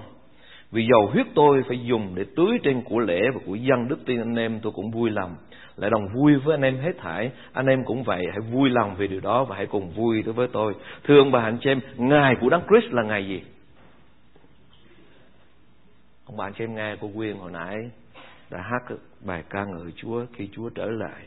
vì 0.72 0.88
dầu 0.92 1.08
huyết 1.08 1.26
tôi 1.36 1.64
phải 1.68 1.80
dùng 1.84 2.16
để 2.16 2.26
tưới 2.36 2.58
trên 2.64 2.82
của 2.82 3.00
lễ 3.00 3.22
và 3.34 3.40
của 3.46 3.56
dân 3.56 3.88
đức 3.88 4.00
tin 4.06 4.20
anh 4.20 4.36
em, 4.36 4.60
tôi 4.60 4.72
cũng 4.76 4.92
vui 4.92 5.10
lòng. 5.10 5.36
Lại 5.76 5.90
đồng 5.90 6.08
vui 6.14 6.36
với 6.36 6.56
anh 6.56 6.62
em 6.62 6.78
hết 6.78 6.92
thảy, 6.98 7.32
anh 7.54 7.66
em 7.66 7.84
cũng 7.86 8.04
vậy. 8.04 8.24
Hãy 8.32 8.40
vui 8.52 8.70
lòng 8.70 8.96
về 8.96 9.08
điều 9.08 9.20
đó 9.20 9.44
và 9.44 9.56
hãy 9.56 9.66
cùng 9.66 9.90
vui 9.90 10.22
đối 10.22 10.34
với 10.34 10.48
tôi. 10.48 10.76
Thưa 11.04 11.18
ông 11.18 11.32
bà 11.32 11.42
anh 11.42 11.58
chị 11.62 11.70
em, 11.70 11.80
ngày 11.98 12.36
của 12.42 12.50
đấng 12.50 12.62
Christ 12.68 12.94
là 12.94 13.04
ngày 13.04 13.28
gì? 13.28 13.44
Ông 16.26 16.38
bà 16.38 16.46
anh 16.46 16.54
chị 16.54 16.64
em 16.64 16.76
nghe 16.76 16.96
cô 17.02 17.10
Quyên 17.16 17.38
hồi 17.38 17.52
nãy 17.52 17.76
đã 18.52 18.62
hát 18.62 18.96
bài 19.26 19.44
ca 19.50 19.66
ngợi 19.66 19.92
Chúa 19.96 20.26
khi 20.34 20.50
Chúa 20.52 20.70
trở 20.70 20.86
lại 20.86 21.24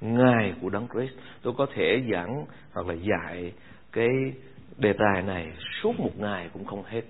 ngày 0.00 0.54
của 0.62 0.68
Đấng 0.70 0.88
Christ. 0.88 1.12
Tôi 1.42 1.52
có 1.56 1.66
thể 1.74 2.02
giảng 2.12 2.44
hoặc 2.72 2.86
là 2.86 2.94
dạy 2.94 3.52
cái 3.92 4.08
đề 4.78 4.92
tài 4.92 5.22
này 5.22 5.52
suốt 5.82 6.00
một 6.00 6.18
ngày 6.18 6.50
cũng 6.52 6.64
không 6.64 6.82
hết. 6.86 7.02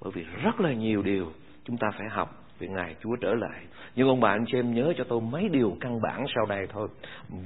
Bởi 0.00 0.12
vì 0.14 0.24
rất 0.42 0.60
là 0.60 0.72
nhiều 0.72 1.02
điều 1.02 1.26
chúng 1.64 1.76
ta 1.76 1.88
phải 1.98 2.08
học 2.08 2.42
về 2.58 2.68
ngày 2.68 2.96
Chúa 3.02 3.16
trở 3.20 3.34
lại. 3.34 3.60
Nhưng 3.96 4.08
ông 4.08 4.20
bà, 4.20 4.30
anh 4.30 4.44
chị 4.46 4.58
em 4.58 4.74
nhớ 4.74 4.92
cho 4.96 5.04
tôi 5.08 5.20
mấy 5.20 5.48
điều 5.48 5.76
căn 5.80 6.00
bản 6.02 6.24
sau 6.34 6.46
đây 6.46 6.66
thôi. 6.72 6.88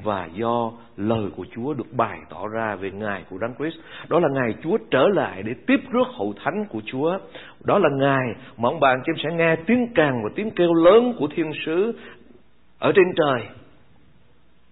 Và 0.03 0.29
do 0.35 0.73
lời 0.97 1.31
của 1.37 1.47
Chúa 1.55 1.75
được 1.75 1.93
bày 1.93 2.19
tỏ 2.31 2.49
ra 2.49 2.77
về 2.77 2.91
ngày 2.91 3.25
của 3.31 3.39
Đấng 3.39 3.55
Christ. 3.55 3.77
Đó 4.09 4.21
là 4.21 4.29
ngày 4.33 4.55
Chúa 4.63 4.79
trở 4.91 5.09
lại 5.09 5.43
để 5.43 5.55
tiếp 5.67 5.81
rước 5.91 6.09
hậu 6.19 6.35
thánh 6.45 6.65
của 6.69 6.81
Chúa. 6.87 7.19
Đó 7.65 7.79
là 7.79 7.89
ngày 7.99 8.35
mà 8.57 8.69
ông 8.69 8.81
bà, 8.81 8.89
anh 8.89 9.03
chị 9.07 9.13
em 9.13 9.17
sẽ 9.25 9.37
nghe 9.37 9.57
tiếng 9.67 9.87
càng 9.95 10.23
và 10.25 10.31
tiếng 10.35 10.51
kêu 10.51 10.75
lớn 10.75 11.15
của 11.19 11.29
thiên 11.35 11.53
sứ 11.67 11.93
ở 12.79 12.93
trên 12.93 13.07
trời 13.17 13.49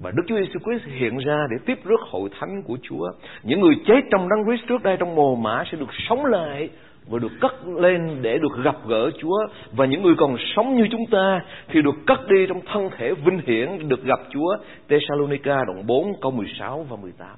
và 0.01 0.11
Đức 0.11 0.23
Chúa 0.27 0.37
Giêsu 0.37 0.59
Christ 0.65 0.85
hiện 1.01 1.19
ra 1.19 1.47
để 1.51 1.57
tiếp 1.67 1.79
rước 1.85 2.01
hội 2.01 2.31
thánh 2.41 2.63
của 2.63 2.79
Chúa. 2.83 3.11
Những 3.43 3.61
người 3.61 3.75
chết 3.87 4.01
trong 4.11 4.29
đấng 4.29 4.45
Christ 4.45 4.69
trước 4.69 4.83
đây 4.83 4.97
trong 5.01 5.15
mồ 5.15 5.35
mã 5.35 5.65
sẽ 5.73 5.79
được 5.79 5.91
sống 6.09 6.25
lại 6.25 6.71
và 7.09 7.19
được 7.19 7.33
cất 7.41 7.53
lên 7.67 8.19
để 8.23 8.39
được 8.39 8.65
gặp 8.65 8.77
gỡ 8.87 9.11
Chúa 9.21 9.47
và 9.73 9.87
những 9.87 10.03
người 10.03 10.15
còn 10.19 10.37
sống 10.57 10.77
như 10.77 10.89
chúng 10.91 11.07
ta 11.11 11.41
thì 11.69 11.83
được 11.83 11.95
cất 12.07 12.29
đi 12.29 12.47
trong 12.49 12.61
thân 12.73 12.91
thể 12.99 13.15
vinh 13.15 13.41
hiển, 13.47 13.89
được 13.89 14.05
gặp 14.05 14.21
Chúa. 14.31 14.57
Thessalonica 14.89 15.65
đoạn 15.67 15.87
4 15.87 16.13
câu 16.21 16.31
16 16.31 16.87
và 16.91 16.97
18. 16.97 17.29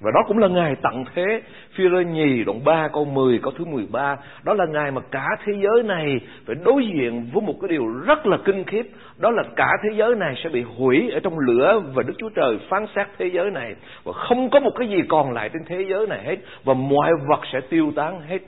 Và 0.00 0.10
đó 0.14 0.20
cũng 0.28 0.38
là 0.38 0.48
ngày 0.48 0.76
tận 0.82 1.04
thế. 1.14 1.42
Phi 1.74 1.84
rơ 1.92 2.00
nhì 2.00 2.44
đoạn 2.44 2.64
3 2.64 2.88
câu 2.92 3.04
10 3.04 3.38
câu 3.42 3.52
thứ 3.58 3.64
13 3.64 4.16
Đó 4.44 4.54
là 4.54 4.66
ngày 4.66 4.90
mà 4.90 5.00
cả 5.10 5.26
thế 5.44 5.52
giới 5.62 5.82
này 5.82 6.20
Phải 6.46 6.56
đối 6.64 6.86
diện 6.86 7.30
với 7.32 7.42
một 7.42 7.54
cái 7.60 7.68
điều 7.68 7.86
rất 8.06 8.26
là 8.26 8.38
kinh 8.44 8.64
khiếp. 8.64 8.86
Đó 9.18 9.30
là 9.30 9.42
cả 9.56 9.68
thế 9.82 9.90
giới 9.96 10.14
này 10.14 10.34
sẽ 10.44 10.50
bị 10.50 10.62
hủy 10.62 11.10
ở 11.10 11.20
trong 11.20 11.38
lửa 11.38 11.82
Và 11.94 12.02
Đức 12.02 12.14
Chúa 12.18 12.28
Trời 12.28 12.58
phán 12.68 12.86
xét 12.96 13.06
thế 13.18 13.30
giới 13.34 13.50
này. 13.50 13.74
Và 14.04 14.12
không 14.12 14.50
có 14.50 14.60
một 14.60 14.72
cái 14.78 14.88
gì 14.88 15.02
còn 15.08 15.32
lại 15.32 15.48
trên 15.52 15.62
thế 15.66 15.84
giới 15.90 16.06
này 16.06 16.24
hết. 16.24 16.36
Và 16.64 16.74
mọi 16.74 17.10
vật 17.28 17.40
sẽ 17.52 17.60
tiêu 17.70 17.92
tán 17.96 18.20
hết. 18.28 18.38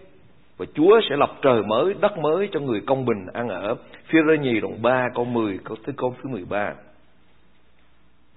Và 0.58 0.66
Chúa 0.74 1.00
sẽ 1.10 1.16
lập 1.16 1.30
trời 1.42 1.62
mới, 1.62 1.94
đất 2.00 2.18
mới 2.18 2.48
cho 2.52 2.60
người 2.60 2.80
công 2.86 3.06
bình 3.06 3.26
ăn 3.32 3.48
ở. 3.48 3.74
Phi 4.06 4.18
rơ 4.26 4.34
nhì 4.42 4.60
đoạn 4.60 4.82
3 4.82 5.08
câu 5.14 5.24
10 5.24 5.58
câu 5.64 5.76
thứ 5.84 5.92
câu 5.96 6.14
thứ 6.22 6.28
13. 6.28 6.72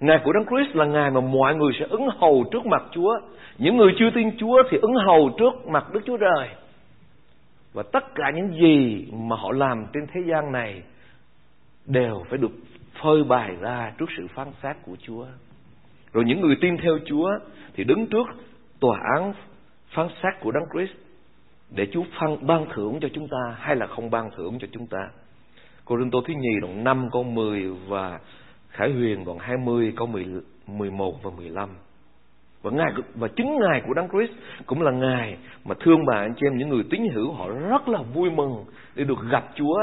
Ngày 0.06 0.20
của 0.24 0.32
Đấng 0.34 0.46
Christ 0.46 0.76
là 0.76 0.86
ngày 0.86 1.12
mà 1.12 1.22
mọi 1.22 1.56
người 1.56 1.74
sẽ 1.80 1.86
ứng 1.90 2.08
hầu 2.20 2.46
trước 2.52 2.66
mặt 2.66 2.84
Chúa. 2.92 3.20
Những 3.58 3.78
người 3.78 3.92
chưa 4.00 4.10
tin 4.16 4.38
Chúa 4.38 4.64
thì 4.70 4.78
ứng 4.82 4.96
hầu 5.06 5.36
trước 5.38 5.68
mặt 5.68 5.94
Đức 5.94 6.00
Chúa 6.06 6.18
Trời. 6.18 6.50
Và 7.74 7.84
tất 7.84 8.16
cả 8.16 8.32
những 8.36 8.62
gì 8.62 9.08
mà 9.14 9.36
họ 9.36 9.52
làm 9.52 9.86
trên 9.94 10.08
thế 10.14 10.22
gian 10.28 10.52
này 10.52 10.82
đều 11.86 12.24
phải 12.30 12.38
được 12.38 12.52
phơi 13.02 13.24
bày 13.24 13.56
ra 13.62 13.94
trước 13.98 14.06
sự 14.18 14.28
phán 14.36 14.48
xét 14.64 14.76
của 14.86 14.96
Chúa. 15.08 15.26
Rồi 16.14 16.24
những 16.26 16.42
người 16.42 16.56
tin 16.62 16.78
theo 16.78 16.98
Chúa 17.06 17.30
thì 17.74 17.84
đứng 17.84 18.08
trước 18.08 18.28
tòa 18.80 19.00
án 19.18 19.34
phán 19.90 20.08
xét 20.24 20.34
của 20.42 20.52
Đấng 20.52 20.70
Christ 20.74 20.98
để 21.76 21.88
Chúa 21.92 22.04
phân 22.20 22.48
ban 22.48 22.66
thưởng 22.74 23.00
cho 23.02 23.08
chúng 23.14 23.28
ta 23.28 23.56
hay 23.58 23.76
là 23.76 23.88
không 23.88 24.10
ban 24.10 24.30
thưởng 24.38 24.58
cho 24.62 24.68
chúng 24.72 24.88
ta. 24.88 25.10
Cô 25.86 25.98
Rinh 26.00 26.12
Tô 26.12 26.22
thứ 26.28 26.34
nhì 26.34 26.60
đoạn 26.62 26.84
5 26.84 27.10
câu 27.12 27.24
10 27.24 27.70
và 27.88 28.20
Khải 28.76 28.92
Huyền 28.92 29.26
đoạn 29.26 29.38
20 29.38 29.94
câu 29.98 30.10
11 30.68 31.24
và 31.24 31.32
15. 31.38 31.70
Và 32.62 32.72
ngày 32.72 32.92
và 33.16 33.28
chính 33.28 33.60
ngày 33.60 33.82
của 33.88 33.94
Đấng 33.94 34.10
Christ 34.10 34.32
cũng 34.66 34.82
là 34.82 34.92
ngày 34.92 35.38
mà 35.66 35.76
thương 35.80 36.06
bà 36.06 36.18
anh 36.18 36.34
chị 36.36 36.48
em 36.48 36.58
những 36.58 36.70
người 36.70 36.84
tín 36.90 37.02
hữu 37.14 37.32
họ 37.32 37.50
rất 37.50 37.90
là 37.90 38.00
vui 38.14 38.30
mừng 38.30 38.66
để 38.96 39.04
được 39.04 39.18
gặp 39.32 39.44
Chúa 39.56 39.78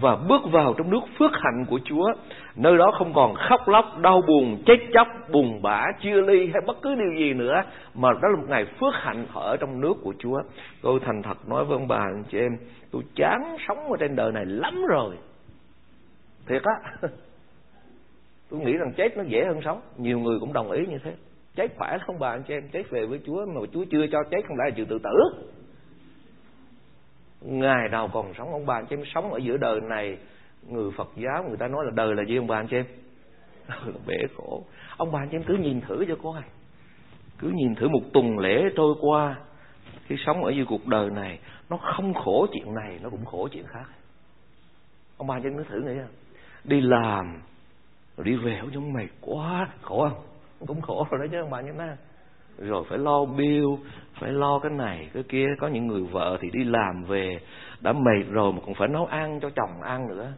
và 0.00 0.16
bước 0.16 0.42
vào 0.52 0.74
trong 0.78 0.90
nước 0.90 1.00
phước 1.18 1.30
hạnh 1.32 1.64
của 1.68 1.80
Chúa. 1.84 2.12
Nơi 2.56 2.78
đó 2.78 2.92
không 2.98 3.12
còn 3.14 3.34
khóc 3.34 3.68
lóc, 3.68 3.98
đau 3.98 4.22
buồn, 4.26 4.62
chết 4.66 4.78
chóc, 4.94 5.08
buồn 5.32 5.62
bã, 5.62 5.86
chia 6.00 6.22
ly 6.22 6.50
hay 6.52 6.62
bất 6.66 6.76
cứ 6.82 6.94
điều 6.94 7.18
gì 7.18 7.32
nữa 7.34 7.62
mà 7.94 8.08
đó 8.12 8.28
là 8.28 8.36
một 8.36 8.46
ngày 8.48 8.64
phước 8.64 8.94
hạnh 8.94 9.26
họ 9.30 9.40
ở 9.40 9.56
trong 9.56 9.80
nước 9.80 9.94
của 10.02 10.14
Chúa. 10.18 10.42
Tôi 10.82 11.00
thành 11.04 11.22
thật 11.22 11.48
nói 11.48 11.64
với 11.64 11.78
ông 11.78 11.88
bà 11.88 11.96
anh 11.96 12.24
chị 12.30 12.38
em, 12.38 12.56
tôi 12.90 13.02
chán 13.14 13.56
sống 13.68 13.78
ở 13.78 13.96
trên 14.00 14.16
đời 14.16 14.32
này 14.32 14.44
lắm 14.46 14.84
rồi. 14.88 15.14
Thiệt 16.46 16.62
á. 16.62 17.08
tôi 18.50 18.60
nghĩ 18.60 18.72
rằng 18.72 18.92
chết 18.96 19.16
nó 19.16 19.22
dễ 19.22 19.44
hơn 19.44 19.60
sống. 19.64 19.80
Nhiều 19.96 20.18
người 20.18 20.40
cũng 20.40 20.52
đồng 20.52 20.70
ý 20.70 20.86
như 20.86 20.98
thế. 21.04 21.14
Chết 21.56 21.68
khỏe 21.78 21.98
không 22.06 22.18
bà 22.18 22.30
anh 22.30 22.42
chị 22.42 22.54
em, 22.54 22.68
chết 22.68 22.90
về 22.90 23.06
với 23.06 23.20
chúa, 23.26 23.46
mà 23.46 23.60
chúa 23.72 23.84
chưa 23.90 24.06
cho 24.12 24.18
chết 24.30 24.40
không 24.48 24.56
lẽ 24.58 24.64
là 24.64 24.74
chịu 24.76 24.86
tự 24.88 24.98
tử? 24.98 25.44
Ngày 27.40 27.88
nào 27.88 28.08
còn 28.12 28.34
sống, 28.38 28.52
ông 28.52 28.66
bà 28.66 28.74
anh 28.74 28.86
chị 28.86 28.96
em 28.96 29.04
sống 29.14 29.32
ở 29.32 29.38
giữa 29.38 29.56
đời 29.56 29.80
này, 29.80 30.18
người 30.68 30.90
Phật 30.96 31.08
giáo 31.16 31.44
người 31.48 31.56
ta 31.56 31.68
nói 31.68 31.84
là 31.84 31.90
đời 31.94 32.14
là 32.14 32.22
gì 32.28 32.36
ông 32.36 32.46
bà 32.46 32.56
anh 32.56 32.66
chị 32.66 32.76
em? 32.76 32.86
Bể 34.06 34.16
khổ. 34.36 34.64
Ông 34.96 35.12
bà 35.12 35.20
anh 35.20 35.28
chị 35.30 35.36
em 35.36 35.42
cứ 35.42 35.54
nhìn 35.54 35.80
thử 35.80 36.04
cho 36.08 36.16
coi 36.22 36.42
cứ 37.38 37.50
nhìn 37.54 37.74
thử 37.74 37.88
một 37.88 38.00
tuần 38.12 38.38
lễ 38.38 38.64
trôi 38.76 38.94
qua 39.00 39.36
khi 40.06 40.16
sống 40.26 40.44
ở 40.44 40.50
dưới 40.50 40.64
cuộc 40.68 40.86
đời 40.86 41.10
này, 41.10 41.38
nó 41.70 41.76
không 41.76 42.14
khổ 42.14 42.46
chuyện 42.52 42.74
này, 42.74 42.98
nó 43.02 43.10
cũng 43.10 43.24
khổ 43.24 43.48
chuyện 43.52 43.64
khác. 43.66 43.86
Ông 45.16 45.26
bà 45.26 45.36
anh 45.36 45.42
chị 45.42 45.48
em 45.48 45.56
cứ 45.56 45.64
thử 45.64 45.80
nghĩ 45.80 46.00
đi 46.64 46.80
làm 46.80 47.42
đi 48.22 48.36
về 48.36 48.60
giống 48.72 48.92
mày 48.92 49.08
quá 49.20 49.68
khổ 49.82 50.08
không? 50.08 50.22
Cũng 50.66 50.80
khổ 50.80 51.06
rồi 51.10 51.20
đó 51.20 51.26
chứ 51.32 51.40
ông 51.40 51.50
bà 51.50 51.58
anh 51.58 51.66
em 51.66 51.96
rồi 52.58 52.84
phải 52.88 52.98
lo 52.98 53.24
bill 53.24 53.66
phải 54.20 54.32
lo 54.32 54.58
cái 54.58 54.72
này 54.72 55.10
cái 55.14 55.22
kia. 55.22 55.46
Có 55.58 55.68
những 55.68 55.86
người 55.86 56.02
vợ 56.02 56.38
thì 56.40 56.50
đi 56.52 56.64
làm 56.64 57.04
về 57.04 57.38
đã 57.80 57.92
mệt 57.92 58.24
rồi 58.30 58.52
mà 58.52 58.58
còn 58.66 58.74
phải 58.74 58.88
nấu 58.88 59.06
ăn 59.06 59.40
cho 59.40 59.50
chồng 59.50 59.82
ăn 59.82 60.08
nữa. 60.08 60.32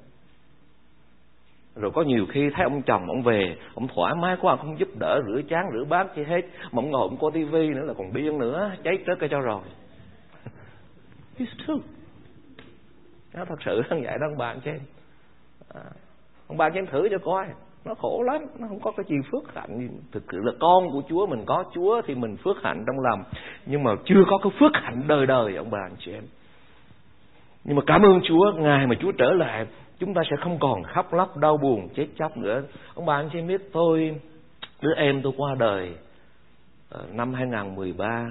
Rồi 1.75 1.91
có 1.95 2.03
nhiều 2.03 2.27
khi 2.29 2.51
thấy 2.55 2.65
ông 2.65 2.83
chồng 2.83 3.07
ông 3.09 3.23
về 3.23 3.57
ông 3.75 3.89
thoải 3.89 4.15
mái 4.15 4.37
quá 4.41 4.57
không 4.57 4.79
giúp 4.79 4.89
đỡ 5.01 5.21
rửa 5.27 5.41
chén 5.51 5.61
rửa 5.73 5.85
bát 5.85 6.07
chi 6.15 6.23
hết. 6.25 6.41
Mà 6.73 6.83
ông 6.83 6.91
ngồi 6.91 7.09
ông 7.09 7.17
coi 7.21 7.31
tivi 7.35 7.69
nữa 7.69 7.85
là 7.85 7.95
còn 7.99 8.13
điên 8.13 8.39
nữa 8.39 8.71
cháy 8.85 8.99
trước 9.07 9.15
cái 9.21 9.29
cho 9.29 9.41
rồi. 9.41 9.63
It's 11.39 11.67
true. 11.67 11.87
Nó 13.35 13.45
thật 13.45 13.63
sự 13.65 13.83
như 13.91 14.01
vậy 14.05 14.19
đó 14.21 14.27
ông 14.31 14.39
bà 14.39 14.47
anh 14.47 14.61
chị 14.65 14.71
em 14.71 14.81
ông 16.49 16.57
bà 16.57 16.71
cho 16.71 16.75
em 16.75 16.87
thử 16.87 17.09
cho 17.11 17.19
coi. 17.19 17.47
Nó 17.85 17.95
khổ 17.95 18.23
lắm, 18.23 18.43
nó 18.59 18.69
không 18.69 18.81
có 18.81 18.93
cái 18.97 19.07
gì 19.09 19.17
phước 19.33 19.55
hạnh. 19.55 19.89
Thực 20.13 20.23
sự 20.33 20.39
là 20.45 20.53
con 20.61 20.91
của 20.91 21.03
chúa, 21.09 21.27
mình 21.27 21.45
có 21.47 21.65
chúa 21.75 22.03
thì 22.07 22.15
mình 22.15 22.37
phước 22.37 22.57
hạnh 22.63 22.85
trong 22.87 23.01
lòng. 23.01 23.25
Nhưng 23.67 23.83
mà 23.83 23.91
chưa 24.05 24.25
có 24.31 24.39
cái 24.43 24.53
phước 24.61 24.73
hạnh 24.75 25.03
đời 25.07 25.27
đời, 25.27 25.57
ông 25.57 25.71
bà 25.71 25.79
anh 25.79 25.97
chị 25.99 26.13
em. 26.13 26.25
Nhưng 27.65 27.77
mà 27.77 27.83
cảm 27.87 28.03
ơn 28.03 28.21
chúa, 28.25 28.53
ngày 28.57 28.87
mà 28.87 28.95
chúa 29.01 29.13
trở 29.13 29.33
lại, 29.33 29.67
chúng 29.99 30.15
ta 30.15 30.23
sẽ 30.31 30.37
không 30.41 30.59
còn 30.59 30.83
khóc 30.83 31.13
lóc, 31.15 31.37
đau 31.37 31.57
buồn, 31.57 31.89
chết 31.95 32.07
chóc 32.19 32.37
nữa. 32.37 32.63
Ông 32.95 33.07
bà 33.07 33.17
anh 33.17 33.29
chị 33.33 33.39
em 33.39 33.47
biết, 33.47 33.73
tôi, 33.73 34.21
đứa 34.83 34.95
em 34.97 35.23
tôi 35.23 35.33
qua 35.37 35.55
đời 35.59 35.95
ờ, 36.91 37.05
năm 37.13 37.35
2013 37.35 38.27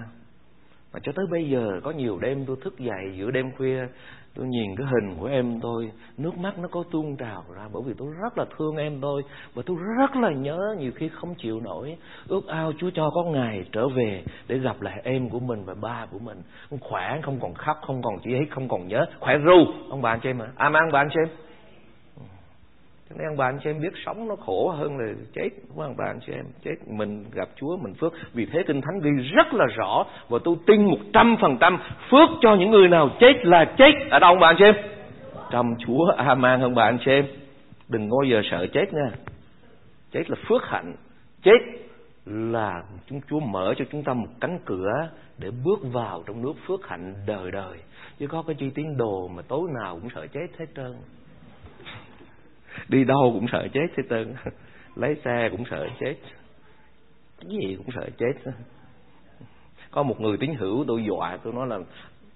mà 0.94 1.00
cho 1.04 1.12
tới 1.12 1.26
bây 1.32 1.50
giờ, 1.50 1.80
có 1.84 1.92
nhiều 1.92 2.20
đêm 2.20 2.46
tôi 2.46 2.56
thức 2.64 2.80
dậy 2.80 3.14
giữa 3.18 3.32
đêm 3.32 3.52
khuya 3.58 3.88
tôi 4.36 4.48
nhìn 4.48 4.76
cái 4.76 4.88
hình 4.88 5.16
của 5.20 5.26
em 5.26 5.60
tôi, 5.62 5.92
nước 6.18 6.38
mắt 6.38 6.60
nó 6.60 6.68
có 6.68 6.84
tuôn 6.92 7.18
trào 7.18 7.44
ra 7.56 7.68
bởi 7.74 7.84
vì 7.86 7.94
tôi 7.98 8.08
rất 8.22 8.38
là 8.38 8.46
thương 8.58 8.76
em 8.76 9.02
tôi. 9.02 9.22
Và 9.54 9.64
tôi 9.66 9.78
rất 10.00 10.16
là 10.16 10.32
nhớ 10.32 10.76
nhiều 10.80 10.92
khi 10.96 11.10
không 11.10 11.36
chịu 11.36 11.60
nổi, 11.60 11.98
ước 12.28 12.48
ao 12.48 12.72
chúa 12.78 12.90
cho 12.94 13.10
có 13.10 13.24
ngày 13.24 13.66
trở 13.72 13.88
về 13.88 14.24
để 14.48 14.58
gặp 14.58 14.82
lại 14.82 15.02
em 15.04 15.30
của 15.30 15.40
mình 15.40 15.64
và 15.66 15.74
ba 15.82 16.06
của 16.12 16.20
mình. 16.20 16.42
Khỏe 16.80 17.20
không 17.22 17.40
còn 17.40 17.54
khóc, 17.54 17.78
không 17.88 18.02
còn 18.02 18.14
chỉ 18.24 18.34
hết 18.34 18.46
không 18.50 18.68
còn 18.68 18.88
nhớ. 18.88 19.06
Khỏe 19.20 19.38
ru, 19.38 19.74
ông 19.90 20.02
bà 20.02 20.10
anh 20.10 20.20
chị 20.24 20.30
em 20.30 20.42
à 20.42 20.48
à 20.56 20.70
ông 20.74 20.92
bà 20.92 21.00
anh 21.00 21.10
chị 21.14 21.20
em 21.26 21.45
cho 23.10 23.16
nên 23.20 23.28
ông 23.28 23.38
bà 23.38 23.46
anh 23.46 23.60
chị 23.64 23.70
em 23.70 23.82
biết 23.82 23.94
sống 24.06 24.28
nó 24.28 24.36
khổ 24.36 24.70
hơn 24.70 24.98
là 24.98 25.14
chết. 25.34 25.50
Đúng 25.68 25.78
không 25.78 25.96
bà 25.98 26.06
anh 26.06 26.20
chị 26.26 26.34
em 26.34 26.46
chết, 26.64 26.76
mình 26.88 27.26
gặp 27.34 27.50
Chúa, 27.56 27.78
mình 27.78 27.94
phước. 27.94 28.14
Vì 28.34 28.46
thế 28.46 28.64
kinh 28.68 28.82
thánh 28.82 29.00
ghi 29.04 29.12
rất 29.36 29.54
là 29.54 29.66
rõ 29.66 30.06
và 30.30 30.40
tôi 30.44 30.56
tin 30.66 30.86
một 30.86 31.00
trăm 31.14 31.36
phần 31.42 31.58
trăm 31.60 31.78
phước 32.12 32.30
cho 32.42 32.56
những 32.56 32.72
người 32.72 32.88
nào 32.88 33.10
chết 33.20 33.34
là 33.44 33.66
chết. 33.78 33.92
Ở 34.10 34.20
đâu 34.20 34.32
ông 34.32 34.40
bà 34.40 34.48
anh 34.48 34.56
chị 34.60 34.66
em? 34.66 34.76
Trong 35.52 35.76
Chúa 35.86 36.06
amen 36.18 36.62
ông 36.62 36.76
bà 36.76 36.84
anh 36.84 36.98
chị 37.06 37.12
em. 37.12 37.26
Đừng 37.90 38.10
bao 38.10 38.24
giờ 38.24 38.42
sợ 38.52 38.68
chết 38.74 38.94
nha. 38.94 39.12
Chết 40.12 40.30
là 40.30 40.36
phước 40.48 40.64
hạnh. 40.64 40.96
Chết 41.44 41.58
là 42.26 42.84
chúng 43.10 43.22
Chúa 43.30 43.40
mở 43.40 43.74
cho 43.78 43.86
chúng 43.92 44.04
ta 44.04 44.14
một 44.14 44.28
cánh 44.42 44.60
cửa 44.66 45.10
để 45.38 45.52
bước 45.66 45.80
vào 45.94 46.24
trong 46.28 46.42
nước 46.42 46.54
phước 46.68 46.88
hạnh 46.88 47.14
đời 47.28 47.52
đời. 47.52 47.78
Chứ 48.20 48.28
có 48.28 48.44
cái 48.48 48.56
chi 48.60 48.70
tiến 48.76 48.98
đồ 48.98 49.28
mà 49.28 49.42
tối 49.48 49.62
nào 49.82 50.00
cũng 50.02 50.10
sợ 50.16 50.28
chết 50.28 50.48
hết 50.60 50.66
trơn 50.76 50.94
đi 52.90 53.04
đâu 53.04 53.32
cũng 53.34 53.48
sợ 53.52 53.68
chết 53.74 53.88
thế 53.96 54.04
trơn 54.10 54.34
lấy 54.96 55.16
xe 55.26 55.50
cũng 55.52 55.64
sợ 55.70 55.88
chết. 56.00 56.16
Cái 57.42 57.50
gì 57.50 57.76
cũng 57.76 57.88
sợ 57.96 58.10
chết. 58.18 58.52
Có 59.92 60.04
một 60.04 60.22
người 60.22 60.38
tín 60.38 60.54
hữu 60.56 60.86
tôi 60.88 61.04
dọa 61.04 61.38
tôi 61.44 61.54
nói 61.54 61.68
là 61.68 61.80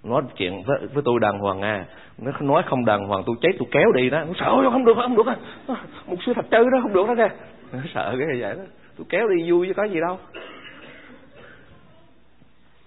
nói 0.04 0.22
chuyện 0.36 0.64
với, 0.66 0.78
với 0.94 1.04
tôi 1.06 1.20
đàng 1.20 1.40
hoàng 1.40 1.62
à. 1.62 1.86
Nó 2.18 2.32
nói 2.40 2.64
không 2.66 2.86
đàng 2.86 3.08
hoàng 3.08 3.24
tôi 3.26 3.36
chết 3.42 3.50
tôi 3.60 3.68
kéo 3.72 3.92
đi 3.96 4.10
đó. 4.10 4.24
Nó 4.24 4.34
sợ 4.40 4.70
không 4.72 4.86
được 4.86 4.94
không 4.96 5.16
được. 5.16 5.28
À. 5.68 5.76
một 6.08 6.18
sư 6.26 6.34
thật 6.36 6.46
chơi 6.52 6.64
đó 6.72 6.80
không 6.82 6.94
được 6.94 7.08
đó 7.08 7.16
kìa 7.18 7.36
nó 7.72 7.80
sợ 7.94 8.16
cái 8.18 8.28
gì 8.34 8.42
vậy 8.42 8.56
đó. 8.56 8.64
Tôi 8.98 9.06
kéo 9.10 9.28
đi 9.28 9.52
vui 9.52 9.68
chứ 9.68 9.74
có 9.74 9.84
gì 9.84 10.00
đâu. 10.00 10.18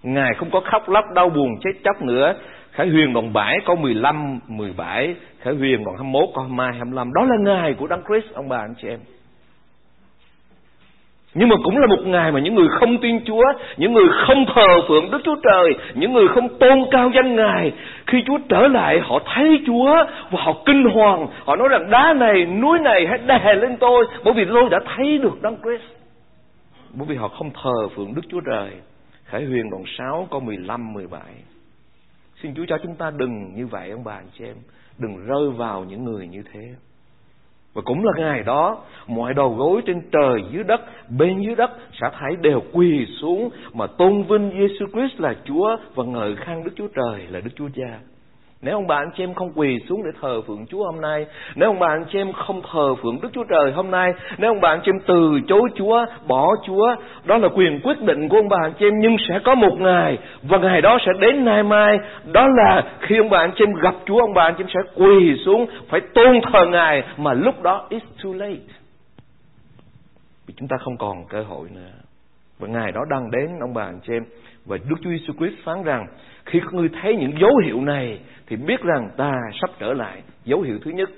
Ngài 0.02 0.31
không 0.38 0.50
có 0.50 0.61
khóc 0.64 0.88
lóc 0.88 1.04
đau 1.14 1.28
buồn 1.28 1.49
chết 1.64 1.71
chóc 1.85 2.02
nữa. 2.02 2.35
Khải 2.73 2.88
Huyền 2.88 3.12
đoạn 3.12 3.33
7 3.33 3.59
câu 3.67 3.76
15, 3.76 4.38
17 4.49 5.14
Khải 5.41 5.55
Huyền 5.55 5.85
đoạn 5.85 5.97
21 5.97 6.29
câu 6.35 6.45
22, 6.45 6.73
25 6.73 7.12
Đó 7.14 7.25
là 7.25 7.37
ngày 7.41 7.75
của 7.79 7.87
Đấng 7.87 8.02
Christ 8.09 8.35
ông 8.35 8.49
bà 8.49 8.59
anh 8.59 8.75
chị 8.83 8.88
em 8.88 8.99
nhưng 11.35 11.49
mà 11.49 11.57
cũng 11.64 11.79
là 11.79 11.87
một 11.87 12.02
ngày 12.07 12.33
mà 12.33 12.41
những 12.41 12.55
người 12.55 12.69
không 12.69 12.99
tin 12.99 13.25
Chúa, 13.25 13.45
những 13.76 13.93
người 13.93 14.09
không 14.26 14.45
thờ 14.55 14.67
phượng 14.88 15.11
Đức 15.11 15.19
Chúa 15.25 15.37
Trời, 15.43 15.75
những 15.95 16.12
người 16.12 16.29
không 16.29 16.59
tôn 16.59 16.85
cao 16.91 17.11
danh 17.14 17.37
Ngài, 17.37 17.73
khi 18.07 18.23
Chúa 18.26 18.38
trở 18.49 18.69
lại 18.69 19.00
họ 19.02 19.19
thấy 19.35 19.62
Chúa 19.67 19.95
và 20.31 20.43
họ 20.43 20.52
kinh 20.67 20.85
hoàng, 20.85 21.26
họ 21.45 21.57
nói 21.57 21.69
rằng 21.69 21.91
đá 21.91 22.14
này, 22.14 22.45
núi 22.47 22.79
này 22.79 23.07
hãy 23.07 23.19
đè 23.19 23.55
lên 23.55 23.76
tôi, 23.76 24.07
bởi 24.25 24.35
vì 24.35 24.45
tôi 24.45 24.69
đã 24.71 24.79
thấy 24.97 25.19
được 25.19 25.43
Đấng 25.43 25.57
Christ. 25.62 25.93
Bởi 26.95 27.07
vì 27.09 27.17
họ 27.17 27.29
không 27.29 27.50
thờ 27.62 27.88
phượng 27.97 28.14
Đức 28.14 28.23
Chúa 28.29 28.41
Trời. 28.47 28.71
Khải 29.25 29.45
Huyền 29.45 29.71
đoạn 29.71 29.83
6 29.99 30.29
câu 30.31 30.41
15, 30.41 30.93
17. 30.93 31.21
Xin 32.43 32.55
Chúa 32.55 32.65
cho 32.69 32.79
chúng 32.83 32.95
ta 32.95 33.11
đừng 33.17 33.55
như 33.55 33.67
vậy, 33.67 33.91
ông 33.91 34.05
bà 34.05 34.15
anh 34.15 34.29
chị 34.39 34.45
em. 34.45 34.57
Đừng 34.99 35.27
rơi 35.27 35.51
vào 35.51 35.85
những 35.85 36.05
người 36.05 36.29
như 36.29 36.43
thế. 36.53 36.75
Và 37.75 37.83
cũng 37.85 38.05
là 38.05 38.12
ngày 38.17 38.43
đó, 38.43 38.85
Mọi 39.07 39.35
đầu 39.35 39.55
gối 39.55 39.83
trên 39.87 40.03
trời 40.12 40.43
dưới 40.53 40.65
đất, 40.65 40.81
Bên 41.19 41.41
dưới 41.41 41.55
đất 41.55 41.71
sẽ 42.01 42.07
thấy 42.19 42.37
đều 42.37 42.62
quỳ 42.73 43.07
xuống 43.21 43.51
Mà 43.73 43.87
tôn 43.87 44.23
vinh 44.23 44.51
Giêsu 44.51 44.87
Christ 44.87 45.21
là 45.21 45.35
Chúa 45.45 45.77
Và 45.95 46.05
ngợi 46.05 46.37
khăn 46.37 46.65
Đức 46.65 46.71
Chúa 46.77 46.89
Trời 46.89 47.27
là 47.29 47.41
Đức 47.41 47.51
Chúa 47.57 47.69
Cha 47.77 48.01
nếu 48.62 48.75
ông 48.75 48.87
bà 48.87 48.97
anh 48.97 49.11
chị 49.16 49.25
em 49.25 49.35
không 49.35 49.52
quỳ 49.54 49.78
xuống 49.88 50.02
để 50.04 50.11
thờ 50.21 50.42
phượng 50.47 50.66
Chúa 50.66 50.85
hôm 50.85 51.00
nay, 51.00 51.26
nếu 51.54 51.69
ông 51.69 51.78
bà 51.78 51.87
anh 51.87 52.04
chị 52.12 52.19
em 52.19 52.33
không 52.33 52.62
thờ 52.73 52.95
phượng 53.02 53.19
Đức 53.23 53.28
Chúa 53.33 53.45
Trời 53.45 53.73
hôm 53.73 53.90
nay, 53.90 54.12
nếu 54.38 54.50
ông 54.50 54.61
bà 54.61 54.69
anh 54.69 54.81
chị 54.85 54.90
em 54.90 55.00
từ 55.07 55.40
chối 55.49 55.69
Chúa, 55.75 56.07
bỏ 56.26 56.49
Chúa, 56.66 56.97
đó 57.25 57.38
là 57.38 57.49
quyền 57.54 57.81
quyết 57.85 58.00
định 58.00 58.28
của 58.28 58.37
ông 58.37 58.49
bà 58.49 58.57
anh 58.62 58.73
chị 58.78 58.87
em, 58.87 58.92
nhưng 58.99 59.16
sẽ 59.28 59.38
có 59.45 59.54
một 59.54 59.76
ngày, 59.78 60.19
và 60.42 60.59
ngày 60.59 60.83
đó 60.83 60.99
sẽ 61.07 61.12
đến 61.21 61.45
ngày 61.45 61.62
mai, 61.62 61.99
đó 62.33 62.49
là 62.57 62.83
khi 63.00 63.16
ông 63.16 63.31
bà 63.31 63.38
anh 63.38 63.52
chị 63.57 63.64
em 63.64 63.75
gặp 63.75 63.95
Chúa, 64.07 64.21
ông 64.21 64.35
bà 64.35 64.45
anh 64.45 64.54
chị 64.59 64.64
em 64.64 64.69
sẽ 64.75 65.04
quỳ 65.04 65.37
xuống, 65.45 65.66
phải 65.88 66.00
tôn 66.14 66.40
thờ 66.52 66.66
Ngài, 66.66 67.02
mà 67.16 67.33
lúc 67.33 67.62
đó 67.62 67.87
it's 67.90 68.25
too 68.25 68.47
late. 68.47 68.62
Vì 70.47 70.54
chúng 70.57 70.69
ta 70.69 70.76
không 70.81 70.97
còn 70.97 71.25
cơ 71.28 71.42
hội 71.42 71.69
nữa. 71.75 71.90
Và 72.59 72.69
ngày 72.69 72.92
đó 72.92 73.00
đang 73.11 73.31
đến 73.31 73.50
ông 73.61 73.75
bà 73.75 73.83
anh 73.83 74.00
chị 74.07 74.12
em, 74.12 74.25
và 74.66 74.76
Đức 74.88 74.97
Chúa 75.04 75.11
Jesus 75.11 75.38
Christ 75.38 75.64
phán 75.64 75.83
rằng, 75.85 76.07
khi 76.45 76.61
các 76.61 76.75
ngươi 76.75 76.88
thấy 77.02 77.16
những 77.16 77.33
dấu 77.40 77.50
hiệu 77.64 77.81
này 77.81 78.19
thì 78.52 78.56
biết 78.56 78.80
rằng 78.80 79.11
ta 79.16 79.32
sắp 79.61 79.71
trở 79.78 79.92
lại. 79.92 80.23
Dấu 80.44 80.61
hiệu 80.61 80.78
thứ 80.85 80.90
nhất 80.90 81.11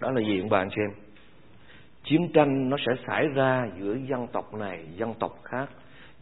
đó 0.00 0.10
là 0.10 0.20
gì 0.20 0.40
ông 0.40 0.48
bà 0.48 0.58
anh 0.58 0.68
chị 0.70 0.80
em? 0.82 0.90
Chiến 2.04 2.30
tranh 2.34 2.70
nó 2.70 2.76
sẽ 2.86 3.02
xảy 3.06 3.26
ra 3.34 3.68
giữa 3.78 3.96
dân 4.10 4.26
tộc 4.32 4.54
này, 4.54 4.86
dân 4.96 5.14
tộc 5.14 5.32
khác, 5.44 5.70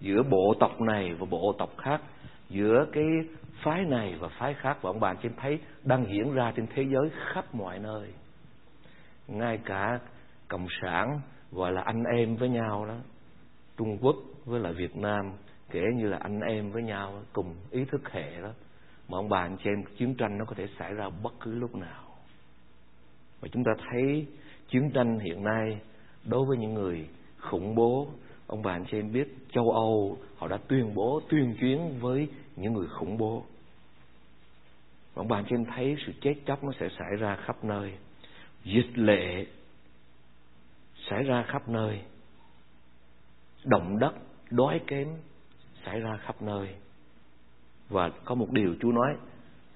giữa 0.00 0.22
bộ 0.22 0.54
tộc 0.60 0.80
này 0.80 1.14
và 1.14 1.26
bộ 1.30 1.54
tộc 1.58 1.70
khác, 1.78 2.00
giữa 2.48 2.86
cái 2.92 3.04
phái 3.62 3.84
này 3.84 4.14
và 4.20 4.28
phái 4.28 4.54
khác 4.54 4.78
và 4.82 4.90
ông 4.90 5.00
bà 5.00 5.08
anh 5.08 5.16
chị 5.22 5.28
em 5.28 5.34
thấy 5.36 5.58
đang 5.84 6.06
diễn 6.06 6.34
ra 6.34 6.52
trên 6.56 6.66
thế 6.74 6.82
giới 6.82 7.10
khắp 7.32 7.54
mọi 7.54 7.78
nơi. 7.78 8.08
Ngay 9.26 9.58
cả 9.64 9.98
cộng 10.48 10.66
sản 10.82 11.20
gọi 11.52 11.72
là 11.72 11.82
anh 11.82 12.04
em 12.16 12.36
với 12.36 12.48
nhau 12.48 12.86
đó, 12.88 12.96
Trung 13.76 13.98
Quốc 14.00 14.16
với 14.44 14.60
lại 14.60 14.72
Việt 14.72 14.96
Nam 14.96 15.32
kể 15.70 15.82
như 15.96 16.08
là 16.08 16.18
anh 16.20 16.40
em 16.40 16.70
với 16.70 16.82
nhau 16.82 17.22
cùng 17.32 17.54
ý 17.70 17.84
thức 17.84 18.12
hệ 18.12 18.40
đó 18.42 18.50
mà 19.08 19.18
ông 19.18 19.28
bà 19.28 19.40
anh 19.40 19.56
chị 19.64 19.70
em, 19.70 19.84
chiến 19.98 20.14
tranh 20.14 20.38
nó 20.38 20.44
có 20.44 20.54
thể 20.54 20.68
xảy 20.78 20.94
ra 20.94 21.10
bất 21.22 21.32
cứ 21.40 21.54
lúc 21.54 21.74
nào. 21.74 22.04
Và 23.40 23.48
chúng 23.52 23.64
ta 23.64 23.72
thấy 23.90 24.26
chiến 24.68 24.90
tranh 24.94 25.18
hiện 25.18 25.44
nay 25.44 25.80
đối 26.24 26.44
với 26.46 26.58
những 26.58 26.74
người 26.74 27.08
khủng 27.38 27.74
bố, 27.74 28.08
ông 28.46 28.62
bà 28.62 28.72
anh 28.72 28.84
chị 28.90 28.98
em 28.98 29.12
biết, 29.12 29.36
châu 29.52 29.70
Âu, 29.70 30.18
họ 30.36 30.48
đã 30.48 30.58
tuyên 30.68 30.94
bố, 30.94 31.20
tuyên 31.28 31.56
chuyến 31.60 31.98
với 32.00 32.28
những 32.56 32.72
người 32.72 32.86
khủng 32.86 33.18
bố. 33.18 33.44
Và 35.14 35.20
ông 35.22 35.28
bà 35.28 35.36
anh 35.38 35.44
chị 35.48 35.54
em 35.54 35.64
thấy 35.64 35.96
sự 36.06 36.12
chết 36.20 36.34
chóc 36.46 36.64
nó 36.64 36.72
sẽ 36.80 36.88
xảy 36.98 37.16
ra 37.18 37.36
khắp 37.36 37.64
nơi. 37.64 37.92
Dịch 38.64 38.98
lệ 38.98 39.46
xảy 41.10 41.22
ra 41.22 41.42
khắp 41.42 41.68
nơi. 41.68 42.00
Động 43.64 43.98
đất, 43.98 44.12
đói 44.50 44.80
kém 44.86 45.08
xảy 45.84 46.00
ra 46.00 46.16
khắp 46.16 46.42
nơi 46.42 46.74
và 47.88 48.10
có 48.24 48.34
một 48.34 48.50
điều 48.50 48.74
Chúa 48.80 48.92
nói, 48.92 49.16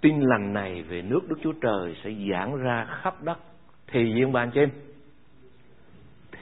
tin 0.01 0.21
lành 0.21 0.53
này 0.53 0.83
về 0.83 1.03
nước 1.03 1.21
Đức 1.29 1.37
Chúa 1.43 1.53
Trời 1.53 1.97
sẽ 2.05 2.11
giảng 2.31 2.57
ra 2.57 2.85
khắp 2.85 3.23
đất, 3.23 3.39
thì 3.87 4.15
viên 4.15 4.33
bàn 4.33 4.51
trên 4.55 4.71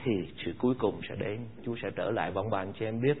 thì 0.03 0.27
sự 0.45 0.53
cuối 0.59 0.75
cùng 0.79 0.99
sẽ 1.09 1.15
đến, 1.15 1.39
Chúa 1.65 1.75
sẽ 1.83 1.89
trở 1.95 2.11
lại 2.11 2.31
bằng 2.31 2.49
ông 2.49 2.73
cho 2.79 2.85
em 2.85 3.01
biết. 3.01 3.17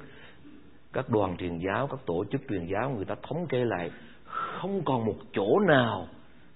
Các 0.93 1.09
đoàn 1.09 1.37
truyền 1.37 1.57
giáo, 1.57 1.87
các 1.87 1.99
tổ 2.05 2.25
chức 2.31 2.41
truyền 2.49 2.65
giáo, 2.65 2.89
người 2.89 3.05
ta 3.05 3.15
thống 3.23 3.47
kê 3.47 3.65
lại, 3.65 3.91
không 4.25 4.81
còn 4.85 5.05
một 5.05 5.15
chỗ 5.33 5.59
nào 5.67 6.07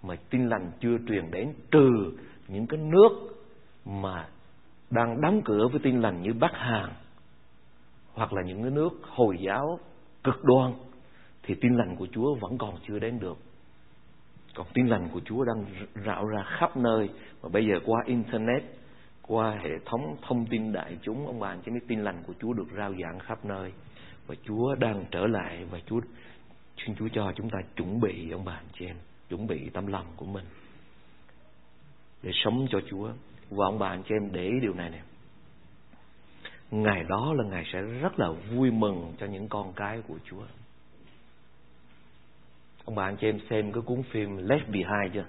mà 0.04 0.16
tin 0.30 0.50
lành 0.50 0.72
chưa 0.80 0.98
truyền 1.08 1.32
đến 1.32 1.54
trừ 1.72 2.12
những 2.48 2.68
cái 2.68 2.80
nước 2.80 3.10
mà 3.86 4.28
đang 4.90 5.22
đóng 5.22 5.42
cửa 5.46 5.68
với 5.68 5.80
tin 5.84 6.02
lành 6.02 6.22
như 6.22 6.34
Bắc 6.34 6.52
Hàn, 6.54 6.90
hoặc 8.14 8.34
là 8.34 8.42
những 8.42 8.62
cái 8.62 8.72
nước 8.72 8.90
Hồi 9.02 9.38
giáo 9.40 9.80
cực 10.24 10.44
đoan 10.44 10.74
thì 11.46 11.56
tin 11.62 11.76
lành 11.76 11.96
của 11.96 12.08
Chúa 12.12 12.36
vẫn 12.36 12.58
còn 12.58 12.76
chưa 12.88 13.00
đến 13.00 13.20
được. 13.20 13.38
Còn 14.56 14.68
tin 14.74 14.88
lành 14.88 15.10
của 15.14 15.22
Chúa 15.26 15.44
đang 15.44 15.66
rạo 16.06 16.26
ra 16.26 16.44
khắp 16.44 16.78
nơi 16.78 17.10
và 17.42 17.50
bây 17.54 17.66
giờ 17.66 17.80
qua 17.86 18.04
internet, 18.06 18.64
qua 19.22 19.52
hệ 19.52 19.72
thống 19.86 20.18
thông 20.22 20.46
tin 20.46 20.74
đại 20.74 20.98
chúng 21.02 21.28
ông 21.28 21.40
bà 21.40 21.48
anh 21.48 21.62
chị 21.66 21.72
biết 21.72 21.88
tin 21.88 22.04
lành 22.04 22.24
của 22.28 22.34
Chúa 22.42 22.54
được 22.54 22.68
rao 22.78 22.94
giảng 23.04 23.20
khắp 23.20 23.46
nơi 23.46 23.72
và 24.28 24.36
Chúa 24.44 24.76
đang 24.76 25.06
trở 25.12 25.28
lại 25.28 25.66
và 25.72 25.80
Chúa 25.86 26.00
xin 26.86 26.96
Chúa 26.96 27.08
cho 27.14 27.32
chúng 27.36 27.50
ta 27.50 27.60
chuẩn 27.76 28.02
bị 28.02 28.32
ông 28.32 28.46
bà 28.46 28.54
anh 28.54 28.68
chị 28.80 28.86
em, 28.86 28.96
chuẩn 29.30 29.48
bị 29.48 29.70
tâm 29.70 29.88
lòng 29.88 30.06
của 30.16 30.26
mình 30.26 30.46
để 32.26 32.32
sống 32.34 32.68
cho 32.70 32.80
Chúa. 32.90 33.10
Và 33.50 33.66
ông 33.66 33.80
bà 33.80 33.88
anh 33.88 34.04
chị 34.04 34.16
em 34.16 34.32
để 34.32 34.44
ý 34.44 34.60
điều 34.62 34.74
này 34.74 34.90
nè. 34.90 35.02
Ngày 36.72 37.04
đó 37.10 37.34
là 37.34 37.44
ngày 37.44 37.64
sẽ 37.74 37.82
rất 37.82 38.20
là 38.20 38.30
vui 38.30 38.72
mừng 38.72 39.14
cho 39.20 39.26
những 39.26 39.48
con 39.50 39.74
cái 39.74 40.02
của 40.08 40.18
Chúa. 40.30 40.44
Ông 42.86 42.96
bà 42.96 43.04
anh 43.04 43.18
chị 43.18 43.28
em 43.28 43.40
xem 43.50 43.72
cái 43.72 43.84
cuốn 43.86 44.04
phim 44.12 44.38
Left 44.38 44.66
Behind 44.72 45.14
chưa? 45.14 45.26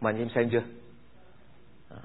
Mà 0.00 0.10
anh 0.10 0.18
em 0.18 0.28
xem 0.34 0.48
chưa? 0.52 0.62
À, 1.90 2.02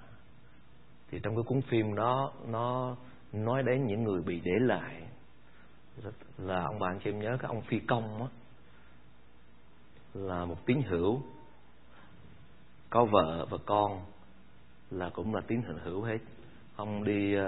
thì 1.10 1.20
trong 1.24 1.36
cái 1.36 1.44
cuốn 1.44 1.62
phim 1.62 1.96
đó 1.96 2.34
nó 2.48 2.96
nói 3.34 3.64
đến 3.64 3.88
những 3.88 4.04
người 4.04 4.22
bị 4.22 4.42
để 4.44 4.52
lại 4.60 5.02
là 6.38 6.64
ông 6.64 6.80
bà 6.80 6.88
anh 6.88 7.00
chị 7.04 7.10
em 7.10 7.20
nhớ 7.20 7.38
cái 7.40 7.48
ông 7.48 7.62
phi 7.62 7.80
công 7.80 8.22
á 8.22 8.28
là 10.14 10.46
một 10.46 10.66
tín 10.66 10.82
hữu 10.82 11.22
có 12.90 13.06
vợ 13.06 13.46
và 13.50 13.58
con 13.66 14.06
là 14.92 15.10
cũng 15.10 15.36
là 15.36 15.42
tín 15.48 15.62
hữu 15.84 16.02
hết 16.02 16.18
ông 16.76 17.04
đi 17.04 17.36
uh, 17.38 17.44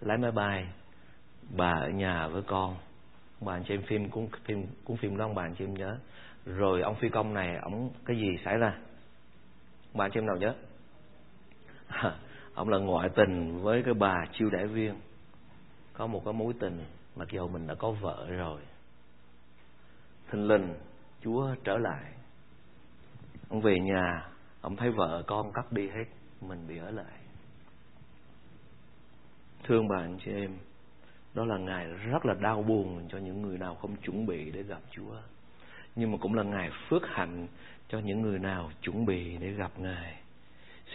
lái 0.00 0.18
máy 0.18 0.32
bay 0.32 0.68
bà 1.56 1.72
ở 1.72 1.88
nhà 1.88 2.28
với 2.28 2.42
con 2.42 2.76
bà 3.40 3.52
anh 3.52 3.64
xem 3.64 3.82
phim 3.82 4.10
cuốn 4.10 4.28
phim 4.44 4.66
cuốn 4.84 4.96
phim 4.96 5.16
đó 5.16 5.24
ông 5.24 5.34
bà 5.34 5.42
anh 5.42 5.54
chị 5.58 5.64
em 5.64 5.74
nhớ. 5.74 5.98
Rồi 6.46 6.82
ông 6.82 6.94
phi 6.94 7.08
công 7.08 7.34
này 7.34 7.56
ông 7.62 7.90
cái 8.04 8.16
gì 8.16 8.38
xảy 8.44 8.58
ra? 8.58 8.78
Bà 9.94 10.04
anh 10.04 10.10
chị 10.14 10.20
em 10.20 10.26
nào 10.26 10.36
nhớ. 10.36 10.54
Ông 12.54 12.68
là 12.68 12.78
ngoại 12.78 13.08
tình 13.14 13.62
với 13.62 13.82
cái 13.82 13.94
bà 13.94 14.14
chiêu 14.32 14.50
đãi 14.50 14.66
viên. 14.66 14.94
Có 15.92 16.06
một 16.06 16.22
cái 16.24 16.34
mối 16.34 16.52
tình 16.60 16.84
mặc 17.16 17.28
dù 17.30 17.48
mình 17.48 17.66
đã 17.66 17.74
có 17.74 17.90
vợ 17.90 18.26
rồi. 18.30 18.60
Thình 20.30 20.48
lình, 20.48 20.74
chúa 21.24 21.54
trở 21.64 21.78
lại. 21.78 22.12
Ông 23.48 23.60
về 23.60 23.80
nhà 23.80 24.28
ông 24.60 24.76
thấy 24.76 24.90
vợ 24.90 25.22
con 25.26 25.52
cắt 25.52 25.72
đi 25.72 25.88
hết, 25.88 26.04
mình 26.40 26.66
bị 26.68 26.78
ở 26.78 26.90
lại. 26.90 27.20
Thương 29.64 29.88
bà 29.88 29.96
anh 29.96 30.18
chị 30.24 30.32
em 30.32 30.56
đó 31.34 31.44
là 31.44 31.58
ngày 31.58 31.86
rất 31.86 32.26
là 32.26 32.34
đau 32.40 32.62
buồn 32.62 33.08
cho 33.08 33.18
những 33.18 33.42
người 33.42 33.58
nào 33.58 33.74
không 33.74 33.96
chuẩn 33.96 34.26
bị 34.26 34.50
để 34.50 34.62
gặp 34.62 34.80
Chúa. 34.90 35.14
Nhưng 35.96 36.12
mà 36.12 36.18
cũng 36.20 36.34
là 36.34 36.42
ngày 36.42 36.70
phước 36.88 37.02
hạnh 37.06 37.46
cho 37.88 37.98
những 37.98 38.22
người 38.22 38.38
nào 38.38 38.70
chuẩn 38.82 39.06
bị 39.06 39.36
để 39.40 39.50
gặp 39.50 39.70
Ngài. 39.78 40.20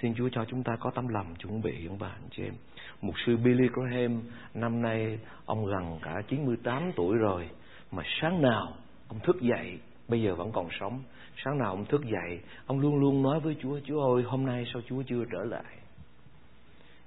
Xin 0.02 0.14
Chúa 0.16 0.30
cho 0.32 0.46
chúng 0.46 0.64
ta 0.64 0.76
có 0.80 0.92
tấm 0.96 1.08
lòng 1.08 1.36
chuẩn 1.36 1.62
bị, 1.62 1.88
ông 1.88 2.00
bà, 2.00 2.08
anh 2.08 2.30
chị 2.32 2.44
em. 2.44 2.54
Mục 3.02 3.16
sư 3.26 3.38
Billy 3.38 3.68
Graham, 3.74 4.22
năm 4.54 4.82
nay 4.82 5.20
ông 5.46 5.66
gần 5.66 6.00
cả 6.02 6.22
98 6.28 6.92
tuổi 6.96 7.18
rồi, 7.18 7.50
mà 7.92 8.04
sáng 8.22 8.42
nào 8.42 8.74
ông 9.08 9.20
thức 9.20 9.42
dậy, 9.42 9.80
bây 10.08 10.22
giờ 10.22 10.36
vẫn 10.36 10.52
còn 10.52 10.68
sống, 10.80 11.04
sáng 11.44 11.58
nào 11.58 11.70
ông 11.70 11.86
thức 11.86 12.02
dậy, 12.06 12.40
ông 12.66 12.80
luôn 12.80 12.96
luôn 12.96 13.24
nói 13.24 13.40
với 13.40 13.56
Chúa 13.62 13.80
Chúa 13.86 14.16
ơi, 14.16 14.24
hôm 14.24 14.46
nay 14.46 14.66
sao 14.74 14.82
Chúa 14.90 15.04
chưa 15.08 15.24
trở 15.32 15.44
lại? 15.44 15.76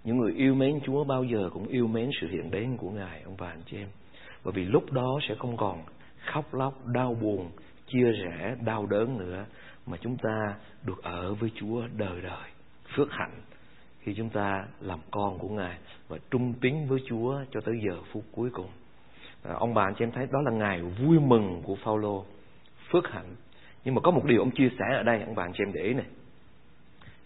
Những 0.09 0.19
người 0.19 0.33
yêu 0.33 0.55
mến 0.55 0.81
Chúa 0.85 1.05
bao 1.05 1.25
giờ 1.25 1.51
cũng 1.53 1.67
yêu 1.67 1.87
mến 1.87 2.11
sự 2.21 2.29
hiện 2.29 2.51
đến 2.51 2.77
của 2.77 2.91
Ngài 2.91 3.23
ông 3.23 3.35
bà 3.39 3.47
anh 3.47 3.63
chị 3.67 3.77
em 3.77 3.89
bởi 4.45 4.53
vì 4.53 4.65
lúc 4.65 4.93
đó 4.93 5.19
sẽ 5.29 5.35
không 5.39 5.57
còn 5.57 5.83
khóc 6.33 6.55
lóc 6.55 6.87
đau 6.87 7.15
buồn 7.15 7.51
chia 7.87 8.13
rẽ 8.13 8.57
đau 8.65 8.87
đớn 8.87 9.19
nữa 9.19 9.45
mà 9.87 9.97
chúng 10.01 10.17
ta 10.17 10.55
được 10.87 11.03
ở 11.03 11.35
với 11.35 11.51
Chúa 11.55 11.83
đời 11.97 12.21
đời 12.23 12.49
phước 12.97 13.09
hạnh 13.11 13.41
khi 14.01 14.15
chúng 14.17 14.29
ta 14.29 14.67
làm 14.81 14.99
con 15.11 15.39
của 15.39 15.49
Ngài 15.49 15.79
và 16.09 16.19
trung 16.31 16.55
tín 16.61 16.75
với 16.89 17.01
Chúa 17.09 17.41
cho 17.51 17.61
tới 17.61 17.75
giờ 17.89 17.97
phút 18.13 18.25
cuối 18.33 18.51
cùng. 18.53 18.69
À, 19.43 19.55
ông 19.55 19.75
bà 19.75 19.83
anh 19.83 19.95
chị 19.99 20.05
em 20.05 20.11
thấy 20.11 20.27
đó 20.33 20.41
là 20.45 20.51
ngày 20.51 20.83
vui 20.83 21.21
mừng 21.21 21.63
của 21.65 21.77
Phaolô, 21.85 22.25
phước 22.93 23.09
hạnh. 23.09 23.37
Nhưng 23.85 23.95
mà 23.95 24.01
có 24.01 24.11
một 24.11 24.25
điều 24.25 24.41
ông 24.41 24.51
chia 24.51 24.69
sẻ 24.79 24.85
ở 24.97 25.03
đây, 25.03 25.23
ông 25.23 25.35
bà 25.35 25.45
anh 25.45 25.53
chị 25.53 25.65
em 25.67 25.73
để 25.73 25.83
ý 25.83 25.95
này. 25.95 26.07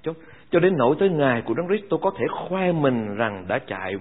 Cho, 0.02 0.12
cho 0.50 0.60
đến 0.60 0.76
nỗi 0.76 0.96
tới 0.98 1.08
ngày 1.08 1.42
của 1.42 1.54
Đấng 1.54 1.66
Christ 1.66 1.84
tôi 1.90 2.00
có 2.02 2.10
thể 2.18 2.24
khoe 2.30 2.72
mình 2.72 3.16
rằng 3.16 3.44
đã 3.48 3.58
chạy 3.58 3.96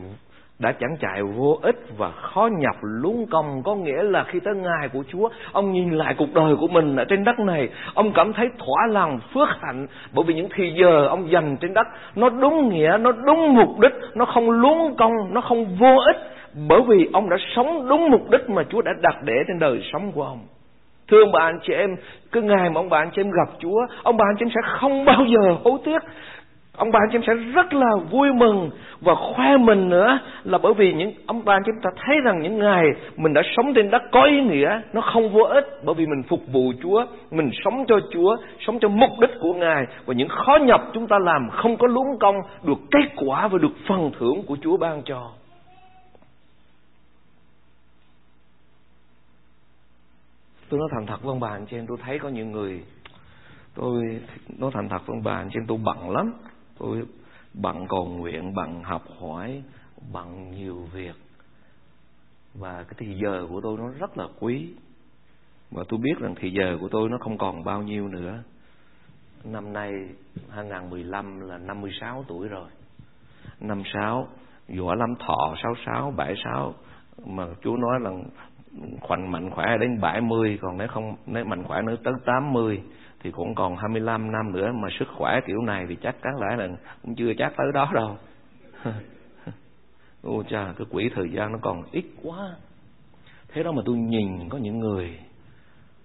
đã 0.62 0.72
chẳng 0.72 0.98
chạy 1.00 1.24
vô 1.24 1.60
ích 1.62 1.76
và 1.98 2.12
khó 2.12 2.50
nhập 2.60 2.76
luống 2.82 3.26
công. 3.32 3.64
Có 3.64 3.76
nghĩa 3.76 4.04
là 4.04 4.24
khi 4.24 4.40
tới 4.40 4.56
ngày 4.56 4.90
của 4.94 5.04
Chúa 5.12 5.30
ông 5.52 5.72
nhìn 5.72 5.92
lại 5.92 6.16
cuộc 6.18 6.34
đời 6.34 6.56
của 6.56 6.68
mình 6.68 6.96
ở 6.96 7.06
trên 7.06 7.24
đất 7.24 7.40
này 7.40 7.70
ông 7.94 8.12
cảm 8.14 8.34
thấy 8.34 8.50
thỏa 8.58 8.88
lòng 8.88 9.20
phước 9.34 9.48
hạnh. 9.62 9.88
Bởi 10.14 10.24
vì 10.28 10.34
những 10.34 10.50
thì 10.56 10.74
giờ 10.82 11.08
ông 11.08 11.32
dành 11.32 11.58
trên 11.58 11.74
đất 11.74 11.88
nó 12.16 12.30
đúng 12.30 12.70
nghĩa 12.70 12.98
nó 13.02 13.12
đúng 13.12 13.56
mục 13.56 13.80
đích 13.80 13.94
nó 14.16 14.26
không 14.26 14.52
luống 14.52 14.96
công 14.98 15.34
nó 15.34 15.42
không 15.42 15.66
vô 15.80 15.96
ích. 16.06 16.18
Bởi 16.68 16.82
vì 16.88 17.10
ông 17.14 17.30
đã 17.30 17.38
sống 17.56 17.88
đúng 17.90 18.10
mục 18.10 18.30
đích 18.30 18.50
mà 18.50 18.64
Chúa 18.70 18.82
đã 18.82 18.92
đặt 19.02 19.16
để 19.24 19.34
trên 19.48 19.60
đời 19.60 19.82
sống 19.94 20.12
của 20.12 20.24
ông. 20.24 20.40
Thưa 21.12 21.20
ông 21.22 21.32
bà 21.32 21.40
anh 21.44 21.60
chị 21.64 21.74
em, 21.74 21.90
cứ 22.32 22.42
ngày 22.42 22.70
mà 22.70 22.80
ông 22.80 22.90
bà 22.90 22.98
anh 22.98 23.10
chị 23.16 23.22
em 23.22 23.32
gặp 23.32 23.54
Chúa, 23.60 23.80
ông 24.04 24.18
bà 24.18 24.26
anh 24.30 24.36
chị 24.40 24.46
em 24.46 24.50
sẽ 24.50 24.62
không 24.80 25.06
bao 25.06 25.26
giờ 25.26 25.56
hối 25.64 25.80
tiếc. 25.86 26.00
Ông 26.78 26.92
bà 26.92 27.00
anh 27.00 27.10
chị 27.12 27.18
em 27.18 27.24
sẽ 27.28 27.34
rất 27.54 27.74
là 27.74 27.96
vui 28.12 28.34
mừng 28.34 28.70
và 29.02 29.16
khoe 29.16 29.58
mình 29.58 29.90
nữa 29.90 30.20
là 30.44 30.58
bởi 30.58 30.74
vì 30.74 30.94
những 30.94 31.14
ông 31.26 31.42
bà 31.46 31.56
anh 31.56 31.62
chị 31.66 31.72
em 31.76 31.82
ta 31.84 31.90
thấy 32.06 32.16
rằng 32.26 32.42
những 32.42 32.60
ngày 32.60 32.86
mình 33.18 33.34
đã 33.34 33.42
sống 33.58 33.74
trên 33.74 33.92
đất 33.92 34.02
có 34.12 34.24
ý 34.24 34.42
nghĩa 34.42 34.82
nó 34.94 35.02
không 35.02 35.30
vô 35.30 35.42
ích 35.42 35.66
bởi 35.84 35.96
vì 35.96 36.06
mình 36.06 36.24
phục 36.30 36.40
vụ 36.54 36.74
Chúa 36.84 37.06
mình 37.32 37.50
sống 37.66 37.86
cho 37.88 38.00
Chúa 38.12 38.38
sống 38.60 38.80
cho 38.80 38.88
mục 38.88 39.10
đích 39.22 39.32
của 39.42 39.54
Ngài 39.54 39.86
và 40.06 40.14
những 40.14 40.30
khó 40.30 40.58
nhọc 40.62 40.82
chúng 40.94 41.08
ta 41.08 41.18
làm 41.20 41.50
không 41.50 41.78
có 41.78 41.88
lúng 41.88 42.20
công 42.20 42.36
được 42.64 42.80
kết 42.92 43.10
quả 43.16 43.48
và 43.48 43.58
được 43.58 43.74
phần 43.88 44.12
thưởng 44.20 44.44
của 44.48 44.58
Chúa 44.64 44.78
ban 44.78 45.02
cho. 45.06 45.41
Tôi 50.72 50.80
nói 50.80 50.90
thành 50.92 51.06
thật 51.06 51.22
với 51.22 51.30
ông 51.30 51.40
bà 51.40 51.50
anh 51.50 51.66
chị 51.66 51.78
em, 51.78 51.88
tôi 51.88 51.98
thấy 52.02 52.20
có 52.20 52.30
những 52.30 52.52
người, 52.52 52.84
tôi 53.74 54.22
nói 54.58 54.72
thành 54.74 54.90
thật 54.90 54.98
với 54.98 55.16
ông 55.18 55.24
bà 55.24 55.34
anh 55.34 55.50
chị 55.50 55.60
em, 55.60 55.68
tôi 55.68 55.78
bận 55.84 56.10
lắm. 56.10 56.34
Tôi 56.78 57.04
bận 57.54 57.88
cầu 57.88 58.06
nguyện, 58.06 58.54
bận 58.54 58.84
học 58.84 59.04
hỏi, 59.20 59.64
bận 60.12 60.52
nhiều 60.52 60.88
việc. 60.94 61.16
Và 62.54 62.84
cái 62.84 62.94
thì 62.98 63.18
giờ 63.24 63.48
của 63.50 63.62
tôi 63.64 63.78
nó 63.78 63.90
rất 64.00 64.18
là 64.18 64.28
quý. 64.40 64.74
Và 65.72 65.84
tôi 65.90 66.00
biết 66.04 66.20
rằng 66.20 66.36
thì 66.40 66.52
giờ 66.52 66.78
của 66.82 66.88
tôi 66.92 67.10
nó 67.10 67.18
không 67.20 67.38
còn 67.38 67.64
bao 67.64 67.82
nhiêu 67.82 68.08
nữa. 68.08 68.44
Năm 69.44 69.74
nay 69.74 69.92
2015 70.50 71.40
là 71.40 71.58
56 71.58 72.26
tuổi 72.28 72.48
rồi. 72.48 72.70
56 73.60 74.28
võ 74.80 74.96
lắm 74.96 75.16
thọ 75.20 75.56
66 75.64 76.12
76 76.18 76.74
mà 77.26 77.48
chúa 77.64 77.78
nói 77.78 78.00
là 78.00 78.12
khoảnh 79.02 79.32
mạnh 79.32 79.50
khỏe 79.50 79.78
đến 79.80 80.02
70 80.02 80.60
còn 80.62 80.78
nếu 80.78 80.88
không, 80.88 81.16
nếu 81.26 81.46
mạnh 81.46 81.64
khỏe 81.64 81.82
nữa 81.82 81.96
tới 82.04 82.14
80 82.26 82.82
thì 83.24 83.32
cũng 83.32 83.56
còn 83.56 83.78
25 83.78 84.32
năm 84.32 84.52
nữa 84.52 84.72
mà 84.74 84.88
sức 85.00 85.08
khỏe 85.18 85.40
kiểu 85.48 85.62
này 85.62 85.86
thì 85.90 85.96
chắc 85.96 86.22
cắn 86.22 86.34
lẽ 86.42 86.56
là 86.58 86.68
cũng 87.02 87.16
chưa 87.16 87.34
chắc 87.38 87.54
tới 87.58 87.68
đó 87.74 87.92
đâu. 87.94 88.18
Ô 90.24 90.44
cha, 90.50 90.74
cái 90.78 90.88
quỹ 90.92 91.10
thời 91.16 91.30
gian 91.32 91.52
nó 91.52 91.58
còn 91.62 91.84
ít 91.92 92.06
quá. 92.24 92.56
Thế 93.54 93.64
đó 93.64 93.72
mà 93.72 93.82
tôi 93.86 93.98
nhìn 93.98 94.50
có 94.50 94.58
những 94.58 94.80
người, 94.80 95.20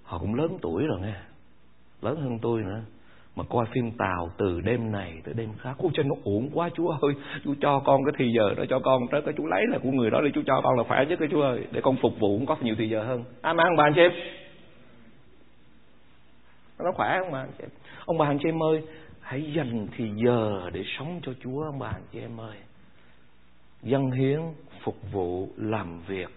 họ 0.02 0.18
cũng 0.18 0.34
lớn 0.34 0.58
tuổi 0.62 0.86
rồi 0.86 1.00
nghe, 1.00 1.14
lớn 2.02 2.20
hơn 2.20 2.38
tôi 2.42 2.62
nữa 2.62 2.80
mà 3.36 3.44
coi 3.48 3.66
phim 3.72 3.90
tàu 3.98 4.30
từ 4.38 4.60
đêm 4.60 4.92
này 4.92 5.20
tới 5.24 5.34
đêm 5.34 5.48
khác, 5.58 5.74
ôi 5.78 5.90
chân 5.94 6.08
nó 6.08 6.14
uổng 6.24 6.50
quá 6.54 6.70
chú 6.74 6.88
ơi. 6.88 7.14
Chú 7.44 7.54
cho 7.60 7.82
con 7.84 8.04
cái 8.04 8.12
thì 8.18 8.32
giờ 8.32 8.54
đó, 8.54 8.64
cho 8.68 8.78
con 8.78 9.02
tới 9.10 9.22
cái 9.22 9.34
chú 9.36 9.46
lấy 9.46 9.66
là 9.66 9.78
của 9.78 9.90
người 9.90 10.10
đó 10.10 10.20
để 10.24 10.30
chú 10.34 10.42
cho 10.46 10.60
con 10.64 10.78
là 10.78 10.84
khỏe 10.84 11.04
nhất 11.08 11.18
cái 11.18 11.28
chú 11.30 11.40
ơi. 11.40 11.66
Để 11.72 11.80
con 11.80 11.96
phục 12.02 12.20
vụ 12.20 12.38
cũng 12.38 12.46
có 12.46 12.56
nhiều 12.62 12.74
thì 12.78 12.88
giờ 12.88 13.04
hơn. 13.04 13.24
Ăn 13.42 13.56
bà 13.56 13.84
anh 13.84 13.92
chị 13.94 14.00
em 14.00 14.12
nó 16.78 16.92
khỏe 16.92 17.18
không 17.18 17.32
bà 17.32 17.40
anh 17.40 17.50
chị 17.58 17.64
em 17.64 17.70
ông 18.06 18.18
bà 18.18 18.26
anh 18.26 18.38
chị 18.42 18.48
em 18.48 18.62
ơi, 18.62 18.82
hãy 19.20 19.52
dành 19.56 19.86
thì 19.96 20.10
giờ 20.24 20.70
để 20.72 20.82
sống 20.98 21.20
cho 21.22 21.32
Chúa, 21.44 21.62
ông 21.62 21.78
bà 21.78 21.88
anh 21.88 22.02
chị 22.12 22.20
em 22.20 22.40
ơi. 22.40 22.56
Dân 23.82 24.10
hiến, 24.10 24.40
phục 24.82 25.12
vụ, 25.12 25.48
làm 25.56 26.00
việc. 26.06 26.28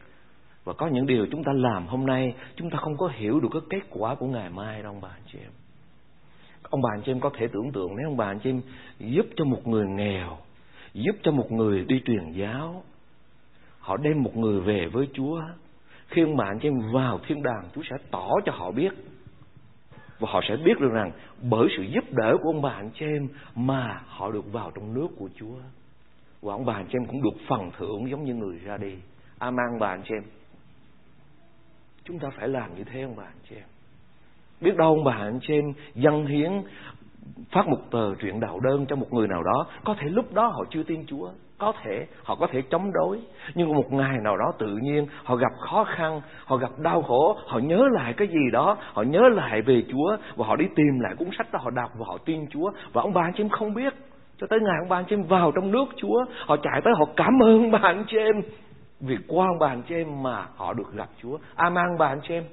Và 0.63 0.73
có 0.73 0.87
những 0.87 1.05
điều 1.05 1.27
chúng 1.31 1.43
ta 1.43 1.51
làm 1.55 1.87
hôm 1.87 2.05
nay, 2.05 2.33
chúng 2.55 2.69
ta 2.69 2.77
không 2.77 2.97
có 2.97 3.07
hiểu 3.07 3.39
được 3.39 3.49
cái 3.51 3.61
kết 3.69 3.87
quả 3.89 4.15
của 4.15 4.27
ngày 4.27 4.49
mai 4.49 4.83
đâu, 4.83 4.91
ông 4.91 5.01
bà 5.01 5.09
anh 5.09 5.21
chị 5.31 5.39
em 5.39 5.51
ông 6.69 6.81
bà 6.81 6.89
anh 6.93 7.01
chị 7.05 7.11
em 7.11 7.19
có 7.19 7.29
thể 7.37 7.47
tưởng 7.47 7.71
tượng 7.71 7.95
nếu 7.95 8.07
ông 8.07 8.17
bà 8.17 8.25
anh 8.25 8.39
chị 8.39 8.49
em 8.49 8.61
giúp 8.99 9.25
cho 9.35 9.45
một 9.45 9.67
người 9.67 9.87
nghèo, 9.87 10.37
giúp 10.93 11.15
cho 11.23 11.31
một 11.31 11.51
người 11.51 11.85
đi 11.87 12.01
truyền 12.05 12.31
giáo, 12.31 12.83
họ 13.79 13.97
đem 13.97 14.23
một 14.23 14.37
người 14.37 14.59
về 14.59 14.87
với 14.87 15.07
Chúa, 15.13 15.41
khi 16.07 16.21
ông 16.21 16.37
bà 16.37 16.45
anh 16.45 16.59
chị 16.59 16.67
em 16.67 16.91
vào 16.93 17.19
thiên 17.27 17.43
đàng, 17.43 17.63
Chúa 17.75 17.81
sẽ 17.89 17.95
tỏ 18.11 18.29
cho 18.45 18.51
họ 18.51 18.71
biết. 18.71 18.93
Và 20.19 20.31
họ 20.31 20.41
sẽ 20.49 20.57
biết 20.57 20.79
được 20.79 20.91
rằng 20.91 21.11
bởi 21.41 21.67
sự 21.77 21.83
giúp 21.83 22.03
đỡ 22.11 22.37
của 22.41 22.49
ông 22.49 22.61
bà 22.61 22.71
anh 22.71 22.89
chị 22.93 23.05
em 23.05 23.27
mà 23.55 24.01
họ 24.07 24.31
được 24.31 24.51
vào 24.51 24.71
trong 24.75 24.93
nước 24.93 25.07
của 25.17 25.29
Chúa. 25.35 25.55
Và 26.41 26.53
ông 26.53 26.65
bà 26.65 26.73
anh 26.73 26.85
chị 26.85 26.97
em 26.97 27.05
cũng 27.05 27.21
được 27.23 27.39
phần 27.47 27.71
thưởng 27.77 28.09
giống 28.09 28.23
như 28.23 28.33
người 28.33 28.59
ra 28.59 28.77
đi. 28.77 28.95
Amen 29.37 29.55
mang 29.55 29.79
bà 29.79 29.87
anh 29.87 30.01
chị 30.03 30.15
em. 30.15 30.23
Chúng 32.03 32.19
ta 32.19 32.29
phải 32.29 32.47
làm 32.47 32.75
như 32.75 32.83
thế, 32.83 33.01
ông 33.01 33.15
bà 33.15 33.23
anh 33.23 33.39
chị 33.49 33.55
em 33.55 33.67
biết 34.61 34.75
đâu 34.77 34.87
ông 34.87 35.03
bà 35.03 35.13
anh 35.13 35.39
chị 35.41 35.53
em 35.53 35.73
dân 35.95 36.25
hiến, 36.25 36.51
phát 37.51 37.67
một 37.67 37.79
tờ 37.91 38.15
truyện 38.15 38.39
đạo 38.39 38.59
đơn 38.59 38.85
cho 38.89 38.95
một 38.95 39.13
người 39.13 39.27
nào 39.27 39.43
đó. 39.43 39.67
Có 39.83 39.95
thể 39.99 40.09
lúc 40.09 40.33
đó 40.33 40.47
họ 40.47 40.63
chưa 40.69 40.83
tin 40.83 41.05
Chúa. 41.07 41.29
Có 41.57 41.73
thể 41.83 42.07
họ 42.23 42.35
có 42.35 42.47
thể 42.51 42.61
chống 42.69 42.91
đối. 42.93 43.19
Nhưng 43.55 43.75
một 43.75 43.91
ngày 43.91 44.17
nào 44.23 44.37
đó 44.37 44.45
tự 44.59 44.77
nhiên 44.81 45.07
họ 45.23 45.35
gặp 45.35 45.51
khó 45.69 45.83
khăn, 45.83 46.21
họ 46.45 46.57
gặp 46.57 46.69
đau 46.77 47.01
khổ, 47.01 47.37
họ 47.47 47.59
nhớ 47.59 47.87
lại 47.91 48.13
cái 48.13 48.27
gì 48.27 48.51
đó, 48.51 48.77
họ 48.93 49.01
nhớ 49.01 49.21
lại 49.29 49.61
về 49.61 49.83
Chúa 49.91 50.17
và 50.35 50.45
họ 50.47 50.55
đi 50.55 50.65
tìm 50.75 50.99
lại 50.99 51.15
cuốn 51.15 51.27
sách 51.37 51.47
đó, 51.51 51.59
họ 51.63 51.69
đọc 51.69 51.91
và 51.97 52.05
họ 52.07 52.17
tin 52.25 52.45
Chúa. 52.49 52.71
Và 52.93 53.01
ông 53.01 53.13
bà 53.13 53.21
anh 53.21 53.33
chị 53.35 53.43
em 53.43 53.49
không 53.49 53.73
biết. 53.73 53.93
Cho 54.37 54.47
tới 54.49 54.59
ngày 54.59 54.75
ông 54.81 54.89
bà 54.89 54.97
anh 54.97 55.05
chị 55.09 55.15
em 55.15 55.23
vào 55.23 55.51
trong 55.51 55.71
nước 55.71 55.85
Chúa, 55.95 56.25
họ 56.45 56.57
chạy 56.57 56.81
tới, 56.83 56.93
họ 56.97 57.05
cảm 57.15 57.39
ơn 57.43 57.71
bà 57.71 57.79
anh 57.81 58.03
chị 58.07 58.17
em 58.17 58.41
vì 58.99 59.17
qua 59.27 59.47
ông 59.47 59.59
bà 59.59 59.67
anh 59.67 59.81
chị 59.89 59.95
em 59.95 60.23
mà 60.23 60.45
họ 60.55 60.73
được 60.73 60.93
gặp 60.93 61.09
Chúa. 61.21 61.37
Amen 61.55 61.97
bà 61.99 62.07
anh 62.07 62.19
chị 62.27 62.33
em 62.33 62.43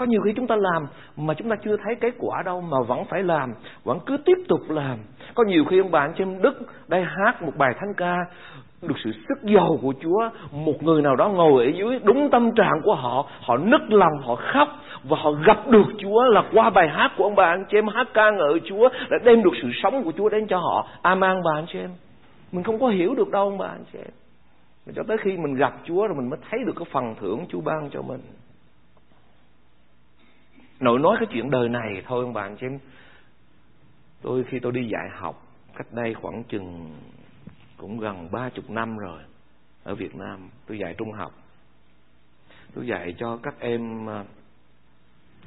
có 0.00 0.06
nhiều 0.06 0.20
khi 0.24 0.32
chúng 0.36 0.46
ta 0.46 0.56
làm 0.56 0.86
mà 1.16 1.34
chúng 1.34 1.50
ta 1.50 1.56
chưa 1.64 1.76
thấy 1.84 1.94
kết 1.94 2.14
quả 2.18 2.42
đâu 2.42 2.60
mà 2.60 2.76
vẫn 2.88 3.04
phải 3.04 3.22
làm, 3.22 3.54
vẫn 3.84 3.98
cứ 4.06 4.16
tiếp 4.24 4.38
tục 4.48 4.60
làm. 4.68 4.98
Có 5.34 5.44
nhiều 5.44 5.64
khi 5.64 5.78
ông 5.78 5.90
bạn 5.90 6.12
trên 6.16 6.42
Đức 6.42 6.62
đây 6.88 7.04
hát 7.04 7.42
một 7.42 7.52
bài 7.56 7.74
thánh 7.80 7.94
ca 7.96 8.16
được 8.82 8.94
sự 9.04 9.12
sức 9.12 9.42
giàu 9.42 9.78
của 9.82 9.94
Chúa, 10.02 10.30
một 10.52 10.82
người 10.82 11.02
nào 11.02 11.16
đó 11.16 11.28
ngồi 11.28 11.64
ở 11.64 11.70
dưới 11.78 11.98
đúng 12.04 12.30
tâm 12.30 12.50
trạng 12.56 12.80
của 12.84 12.94
họ, 12.94 13.26
họ 13.40 13.56
nức 13.56 13.80
lòng, 13.88 14.18
họ 14.22 14.34
khóc 14.34 14.68
và 15.04 15.16
họ 15.20 15.30
gặp 15.32 15.68
được 15.68 15.86
Chúa 15.98 16.22
là 16.24 16.44
qua 16.52 16.70
bài 16.70 16.88
hát 16.88 17.10
của 17.16 17.24
ông 17.24 17.34
bà 17.34 17.44
anh 17.44 17.64
chị 17.70 17.78
em 17.78 17.88
hát 17.88 18.08
ca 18.14 18.30
ngợi 18.30 18.60
Chúa 18.68 18.88
đã 19.10 19.18
đem 19.24 19.42
được 19.42 19.52
sự 19.62 19.68
sống 19.82 20.04
của 20.04 20.12
Chúa 20.16 20.28
đến 20.28 20.46
cho 20.46 20.58
họ. 20.58 20.88
Amen 21.02 21.42
bà 21.44 21.50
anh 21.54 21.66
chị 21.72 21.78
em. 21.78 21.90
Mình 22.52 22.62
không 22.62 22.78
có 22.80 22.88
hiểu 22.88 23.14
được 23.14 23.30
đâu 23.30 23.44
ông 23.44 23.58
bà 23.58 23.66
anh 23.66 23.84
chị 23.92 23.98
em. 23.98 24.12
Cho 24.94 25.02
tới 25.08 25.16
khi 25.18 25.36
mình 25.36 25.54
gặp 25.54 25.72
Chúa 25.84 26.06
rồi 26.06 26.16
mình 26.16 26.30
mới 26.30 26.38
thấy 26.50 26.60
được 26.66 26.72
cái 26.76 26.86
phần 26.92 27.14
thưởng 27.20 27.44
Chúa 27.48 27.60
ban 27.60 27.90
cho 27.92 28.02
mình 28.02 28.20
nội 30.80 30.98
nói 30.98 31.16
cái 31.20 31.28
chuyện 31.32 31.50
đời 31.50 31.68
này 31.68 32.02
thôi 32.06 32.24
ông 32.24 32.32
bạn 32.32 32.56
chứ 32.56 32.66
tôi 34.22 34.44
khi 34.48 34.58
tôi 34.58 34.72
đi 34.72 34.88
dạy 34.92 35.08
học 35.12 35.46
cách 35.74 35.86
đây 35.92 36.14
khoảng 36.14 36.44
chừng 36.44 36.90
cũng 37.76 37.98
gần 37.98 38.30
ba 38.30 38.48
chục 38.48 38.70
năm 38.70 38.96
rồi 38.98 39.22
ở 39.82 39.94
Việt 39.94 40.14
Nam. 40.14 40.50
Tôi 40.66 40.78
dạy 40.78 40.94
trung 40.98 41.12
học. 41.12 41.32
Tôi 42.74 42.86
dạy 42.86 43.14
cho 43.18 43.38
các 43.42 43.54
em 43.60 44.06
ờ, 44.06 44.24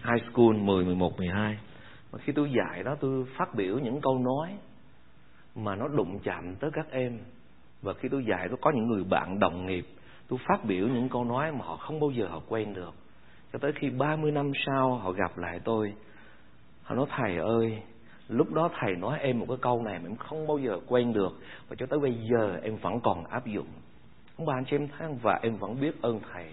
high 0.03 0.23
school 0.31 0.55
10, 0.57 0.85
11, 0.85 1.17
12 1.17 1.57
mà 2.11 2.19
khi 2.19 2.33
tôi 2.33 2.51
dạy 2.51 2.83
đó 2.83 2.95
tôi 2.99 3.25
phát 3.37 3.55
biểu 3.55 3.79
những 3.79 4.01
câu 4.01 4.19
nói 4.19 4.57
mà 5.55 5.75
nó 5.75 5.87
đụng 5.87 6.19
chạm 6.23 6.55
tới 6.55 6.71
các 6.73 6.91
em. 6.91 7.19
Và 7.81 7.93
khi 7.93 8.09
tôi 8.09 8.25
dạy 8.25 8.47
tôi 8.49 8.57
có 8.61 8.71
những 8.75 8.87
người 8.87 9.03
bạn 9.03 9.39
đồng 9.39 9.65
nghiệp 9.65 9.85
tôi 10.27 10.39
phát 10.47 10.65
biểu 10.65 10.87
những 10.87 11.09
câu 11.09 11.23
nói 11.25 11.51
mà 11.51 11.65
họ 11.65 11.77
không 11.77 11.99
bao 11.99 12.11
giờ 12.11 12.27
họ 12.27 12.41
quen 12.47 12.73
được 12.73 12.93
cho 13.53 13.59
tới 13.59 13.71
khi 13.71 13.89
30 13.89 14.31
năm 14.31 14.51
sau 14.65 14.95
họ 14.95 15.11
gặp 15.11 15.37
lại 15.37 15.59
tôi, 15.63 15.93
họ 16.83 16.95
nói, 16.95 17.05
thầy 17.09 17.37
ơi, 17.37 17.81
lúc 18.29 18.53
đó 18.53 18.69
thầy 18.79 18.95
nói 18.95 19.19
em 19.19 19.39
một 19.39 19.45
cái 19.47 19.57
câu 19.61 19.81
này 19.83 19.99
mà 19.99 20.09
em 20.09 20.15
không 20.15 20.47
bao 20.47 20.57
giờ 20.57 20.79
quên 20.87 21.13
được 21.13 21.39
và 21.69 21.75
cho 21.79 21.85
tới 21.85 21.99
bây 21.99 22.13
giờ 22.31 22.59
em 22.63 22.75
vẫn 22.75 22.99
còn 23.03 23.25
áp 23.25 23.45
dụng. 23.45 23.67
Ông 24.37 24.45
bà 24.47 24.53
anh 24.53 24.65
chị 24.65 24.75
em 24.75 24.87
thấy 24.97 25.07
và 25.21 25.39
em 25.43 25.57
vẫn 25.57 25.79
biết 25.81 26.01
ơn 26.01 26.19
thầy. 26.33 26.45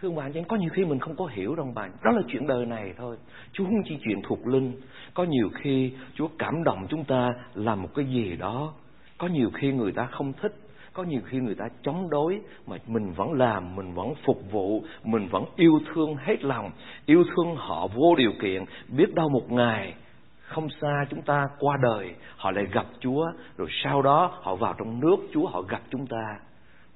Thưa 0.00 0.08
ông 0.08 0.16
bà 0.16 0.24
anh 0.24 0.32
chị 0.32 0.38
em, 0.38 0.44
có 0.44 0.56
nhiều 0.56 0.70
khi 0.72 0.84
mình 0.84 0.98
không 0.98 1.16
có 1.16 1.26
hiểu 1.26 1.54
đâu 1.54 1.66
ông 1.66 1.74
bà 1.74 1.86
đó 1.86 2.10
là 2.10 2.22
chuyện 2.28 2.46
đời 2.46 2.66
này 2.66 2.94
thôi. 2.96 3.16
Chúa 3.52 3.64
không 3.64 3.82
chỉ 3.84 3.98
chuyện 4.04 4.22
thuộc 4.22 4.46
linh. 4.46 4.80
Có 5.14 5.24
nhiều 5.24 5.50
khi 5.54 5.92
chúa 6.14 6.28
cảm 6.38 6.64
động 6.64 6.86
chúng 6.88 7.04
ta 7.04 7.30
làm 7.54 7.82
một 7.82 7.88
cái 7.94 8.04
gì 8.04 8.36
đó. 8.36 8.74
Có 9.18 9.26
nhiều 9.26 9.50
khi 9.54 9.72
người 9.72 9.92
ta 9.92 10.06
không 10.06 10.32
thích 10.32 10.54
có 10.92 11.02
nhiều 11.02 11.20
khi 11.24 11.38
người 11.38 11.54
ta 11.54 11.64
chống 11.82 12.10
đối 12.10 12.40
mà 12.66 12.76
mình 12.86 13.12
vẫn 13.12 13.32
làm, 13.32 13.76
mình 13.76 13.94
vẫn 13.94 14.14
phục 14.24 14.50
vụ, 14.50 14.84
mình 15.04 15.28
vẫn 15.28 15.44
yêu 15.56 15.80
thương 15.94 16.16
hết 16.16 16.44
lòng, 16.44 16.70
yêu 17.06 17.24
thương 17.36 17.56
họ 17.56 17.86
vô 17.86 18.14
điều 18.14 18.32
kiện. 18.42 18.64
Biết 18.88 19.14
đâu 19.14 19.28
một 19.28 19.52
ngày, 19.52 19.94
không 20.40 20.68
xa 20.80 21.04
chúng 21.10 21.22
ta 21.22 21.48
qua 21.58 21.76
đời, 21.82 22.14
họ 22.36 22.50
lại 22.50 22.66
gặp 22.72 22.86
chúa, 23.00 23.26
rồi 23.56 23.68
sau 23.84 24.02
đó 24.02 24.38
họ 24.42 24.54
vào 24.54 24.74
trong 24.78 25.00
nước, 25.00 25.16
chúa 25.32 25.46
họ 25.46 25.62
gặp 25.62 25.80
chúng 25.90 26.06
ta, 26.06 26.38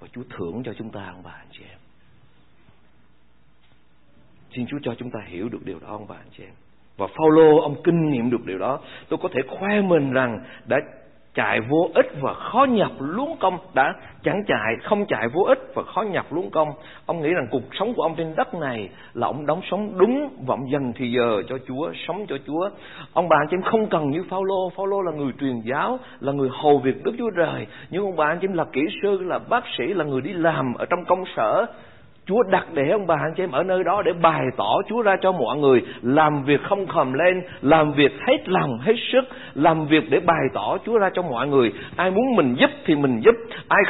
và 0.00 0.08
chúa 0.12 0.22
thưởng 0.36 0.62
cho 0.64 0.72
chúng 0.78 0.90
ta 0.90 1.06
ông 1.06 1.22
bà 1.24 1.30
anh 1.30 1.48
chị 1.50 1.64
em? 1.70 1.78
Xin 4.54 4.66
chúa 4.66 4.78
cho 4.82 4.94
chúng 4.98 5.10
ta 5.10 5.20
hiểu 5.26 5.48
được 5.48 5.64
điều 5.64 5.78
đó 5.78 5.88
ông 5.88 6.06
bà 6.08 6.16
anh 6.16 6.28
chị 6.36 6.44
em? 6.44 6.54
Và 6.96 7.06
Phaolô, 7.06 7.60
ông 7.60 7.82
kinh 7.84 8.10
nghiệm 8.10 8.30
được 8.30 8.44
điều 8.46 8.58
đó. 8.58 8.80
Tôi 9.08 9.18
có 9.22 9.28
thể 9.32 9.40
khoe 9.48 9.80
mình 9.80 10.12
rằng 10.12 10.44
đã 10.66 10.76
chạy 11.36 11.60
vô 11.60 11.90
ích 11.94 12.06
và 12.20 12.34
khó 12.34 12.64
nhập 12.64 12.90
luống 12.98 13.36
công. 13.40 13.58
Đã, 13.74 13.94
chẳng 14.22 14.42
chạy, 14.46 14.74
không 14.82 15.06
chạy 15.06 15.28
vô 15.28 15.42
ích 15.42 15.58
và 15.74 15.82
khó 15.82 16.02
nhập 16.02 16.26
luống 16.30 16.50
công. 16.50 16.68
Ông 17.06 17.22
nghĩ 17.22 17.28
rằng 17.28 17.46
cuộc 17.50 17.62
sống 17.72 17.94
của 17.94 18.02
ông 18.02 18.14
trên 18.14 18.34
đất 18.36 18.54
này 18.54 18.88
là 19.14 19.26
ông 19.26 19.46
đóng 19.46 19.60
sống 19.70 19.98
đúng 19.98 20.28
và 20.46 20.54
ông 20.54 20.70
dành 20.72 20.92
thì 20.96 21.12
giờ 21.12 21.42
cho 21.48 21.58
Chúa, 21.68 21.92
sống 22.06 22.26
cho 22.28 22.36
Chúa. 22.46 22.70
Ông 23.12 23.28
bà 23.28 23.36
anh 23.40 23.46
chị 23.50 23.56
em 23.56 23.62
không 23.62 23.86
cần 23.86 24.10
như 24.10 24.24
Phaolô. 24.30 24.70
Phaolô 24.76 25.02
là 25.02 25.12
người 25.12 25.32
truyền 25.40 25.60
giáo, 25.60 25.98
là 26.20 26.32
người 26.32 26.48
hầu 26.62 26.78
việc 26.78 27.04
Đức 27.04 27.12
Chúa 27.18 27.30
Trời. 27.36 27.66
Nhưng 27.90 28.02
ông 28.02 28.16
bà 28.16 28.26
anh 28.26 28.38
chị 28.40 28.48
em 28.48 28.56
là 28.56 28.64
kỹ 28.72 28.80
sư, 29.02 29.18
là 29.22 29.38
bác 29.38 29.64
sĩ, 29.78 29.84
là 29.86 30.04
người 30.04 30.20
đi 30.20 30.32
làm 30.32 30.74
ở 30.74 30.84
trong 30.90 31.04
công 31.04 31.24
sở. 31.36 31.66
Chúa 32.28 32.42
đặt 32.42 32.66
để 32.74 32.90
ông 32.90 33.06
bà 33.06 33.14
anh 33.14 33.34
chị 33.36 33.42
em 33.42 33.50
ở 33.50 33.62
nơi 33.62 33.84
đó 33.84 34.02
để 34.04 34.12
bày 34.12 34.44
tỏ 34.56 34.82
Chúa 34.88 35.02
ra 35.02 35.16
cho 35.20 35.32
mọi 35.32 35.56
người 35.56 35.82
làm 36.02 36.44
việc 36.44 36.60
không 36.62 36.86
khầm 36.86 37.12
lên, 37.12 37.42
làm 37.62 37.92
việc 37.92 38.12
hết 38.26 38.48
lòng, 38.48 38.78
hết 38.78 38.94
sức, 39.12 39.24
làm 39.54 39.86
việc 39.86 40.10
để 40.10 40.20
bày 40.20 40.42
tỏ 40.54 40.78
Chúa 40.86 40.98
ra 40.98 41.10
cho 41.14 41.22
mọi 41.22 41.48
người. 41.48 41.72
Ai 41.96 42.10
muốn 42.10 42.36
mình 42.36 42.54
giúp 42.58 42.70
thì 42.84 42.94
mình 42.94 43.20
giúp, 43.24 43.34
ai 43.68 43.82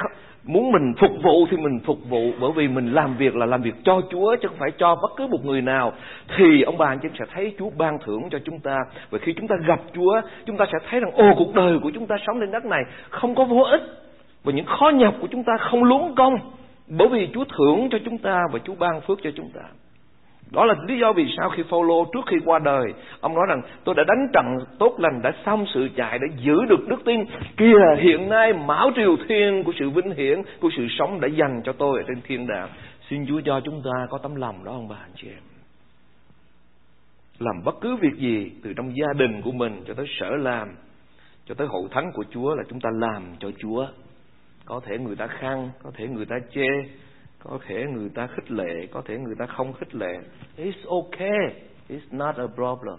muốn 0.45 0.73
mình 0.73 0.95
phục 1.01 1.11
vụ 1.23 1.47
thì 1.51 1.57
mình 1.57 1.81
phục 1.85 1.99
vụ. 2.09 2.31
Bởi 2.41 2.51
vì 2.57 2.69
mình 2.69 2.93
làm 2.93 3.17
việc 3.17 3.37
là 3.37 3.47
làm 3.47 3.63
việc 3.63 3.75
cho 3.85 4.01
Chúa 4.11 4.37
chứ 4.37 4.49
không 4.49 4.59
phải 4.59 4.71
cho 4.79 4.95
bất 4.95 5.11
cứ 5.17 5.27
một 5.27 5.45
người 5.45 5.63
nào. 5.63 5.93
Thì 6.37 6.63
ông 6.63 6.79
bà 6.79 6.87
anh 6.87 6.99
chị 7.03 7.09
em 7.09 7.15
sẽ 7.19 7.25
thấy 7.35 7.55
Chúa 7.59 7.71
ban 7.79 7.99
thưởng 8.05 8.23
cho 8.31 8.39
chúng 8.45 8.59
ta. 8.59 8.77
Và 9.11 9.19
khi 9.23 9.33
chúng 9.37 9.49
ta 9.49 9.57
gặp 9.67 9.81
Chúa 9.95 10.21
chúng 10.47 10.57
ta 10.57 10.65
sẽ 10.73 10.79
thấy 10.91 11.01
rằng 11.01 11.13
ô 11.13 11.35
cuộc 11.39 11.55
đời 11.55 11.79
của 11.83 11.91
chúng 11.95 12.07
ta 12.07 12.17
sống 12.27 12.41
trên 12.41 12.51
đất 12.51 12.65
này 12.65 12.83
không 13.11 13.35
có 13.35 13.45
vô 13.45 13.63
ích. 13.63 13.83
Và 14.45 14.53
những 14.53 14.67
khó 14.67 14.91
nhọc 14.95 15.15
của 15.21 15.29
chúng 15.31 15.45
ta 15.45 15.53
không 15.61 15.85
luống 15.85 16.15
công 16.15 16.35
bởi 16.89 17.09
vì 17.09 17.29
Chúa 17.35 17.45
thưởng 17.45 17.89
cho 17.91 17.99
chúng 18.05 18.19
ta 18.19 18.43
và 18.53 18.59
Chúa 18.59 18.75
ban 18.75 19.01
phước 19.01 19.19
cho 19.23 19.31
chúng 19.37 19.51
ta. 19.51 19.63
Đó 20.53 20.65
là 20.65 20.75
lý 20.89 20.99
do 20.99 21.13
vì 21.13 21.27
sao 21.37 21.51
khi 21.51 21.63
Phaolô 21.71 22.05
trước 22.05 22.21
khi 22.31 22.37
qua 22.45 22.59
đời, 22.59 22.95
ông 23.21 23.35
nói 23.35 23.47
rằng 23.49 23.63
tôi 23.85 23.95
đã 23.95 24.05
đánh 24.05 24.27
trận 24.33 24.59
tốt 24.79 24.95
lành, 24.99 25.23
đã 25.23 25.33
xong 25.47 25.65
sự 25.75 25.89
chạy 25.97 26.19
đã 26.19 26.27
giữ 26.37 26.55
được 26.69 26.89
đức 26.89 27.05
tin. 27.05 27.25
Kìa 27.57 27.97
hiện 27.99 28.29
nay 28.29 28.53
mão 28.53 28.91
triều 28.97 29.17
thiên 29.29 29.65
của 29.65 29.73
sự 29.79 29.91
vinh 29.91 30.11
hiển, 30.11 30.43
của 30.61 30.71
sự 30.77 30.87
sống 30.99 31.21
đã 31.21 31.29
dành 31.29 31.63
cho 31.65 31.73
tôi 31.73 31.99
ở 31.99 32.05
trên 32.09 32.21
thiên 32.25 32.47
đàng. 32.47 32.69
Xin 33.11 33.27
Chúa 33.27 33.41
cho 33.45 33.61
chúng 33.65 33.83
ta 33.85 34.07
có 34.11 34.19
tấm 34.19 34.35
lòng 34.35 34.65
đó 34.65 34.73
ông 34.73 34.89
bà 34.89 34.97
anh 34.97 35.13
chị 35.15 35.29
em. 35.29 35.43
Làm 37.39 37.65
bất 37.65 37.75
cứ 37.81 37.97
việc 37.97 38.15
gì 38.17 38.51
từ 38.65 38.73
trong 38.77 38.97
gia 38.97 39.13
đình 39.17 39.43
của 39.43 39.53
mình 39.53 39.83
cho 39.87 39.95
tới 39.95 40.07
sở 40.09 40.31
làm, 40.31 40.69
cho 41.47 41.55
tới 41.55 41.67
hậu 41.67 41.89
thánh 41.91 42.13
của 42.13 42.25
Chúa 42.31 42.55
là 42.55 42.63
chúng 42.69 42.81
ta 42.81 42.91
làm 42.93 43.23
cho 43.39 43.51
Chúa 43.59 43.87
có 44.67 44.81
thể 44.85 44.99
người 44.99 45.17
ta 45.17 45.27
khăn 45.27 45.71
có 45.83 45.91
thể 45.95 46.09
người 46.09 46.27
ta 46.27 46.37
chê, 46.55 46.67
có 47.39 47.59
thể 47.67 47.85
người 47.95 48.09
ta 48.09 48.27
khích 48.27 48.51
lệ, 48.51 48.87
có 48.93 49.03
thể 49.07 49.19
người 49.19 49.35
ta 49.39 49.47
không 49.47 49.73
khích 49.73 49.95
lệ. 49.95 50.21
It's 50.57 50.89
okay, 50.89 51.63
it's 51.89 52.07
not 52.11 52.37
a 52.37 52.47
problem. 52.55 52.99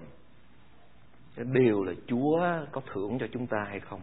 Cái 1.36 1.46
điều 1.54 1.84
là 1.84 1.94
Chúa 2.08 2.40
có 2.72 2.82
thưởng 2.94 3.18
cho 3.20 3.28
chúng 3.34 3.48
ta 3.48 3.66
hay 3.70 3.80
không? 3.80 4.02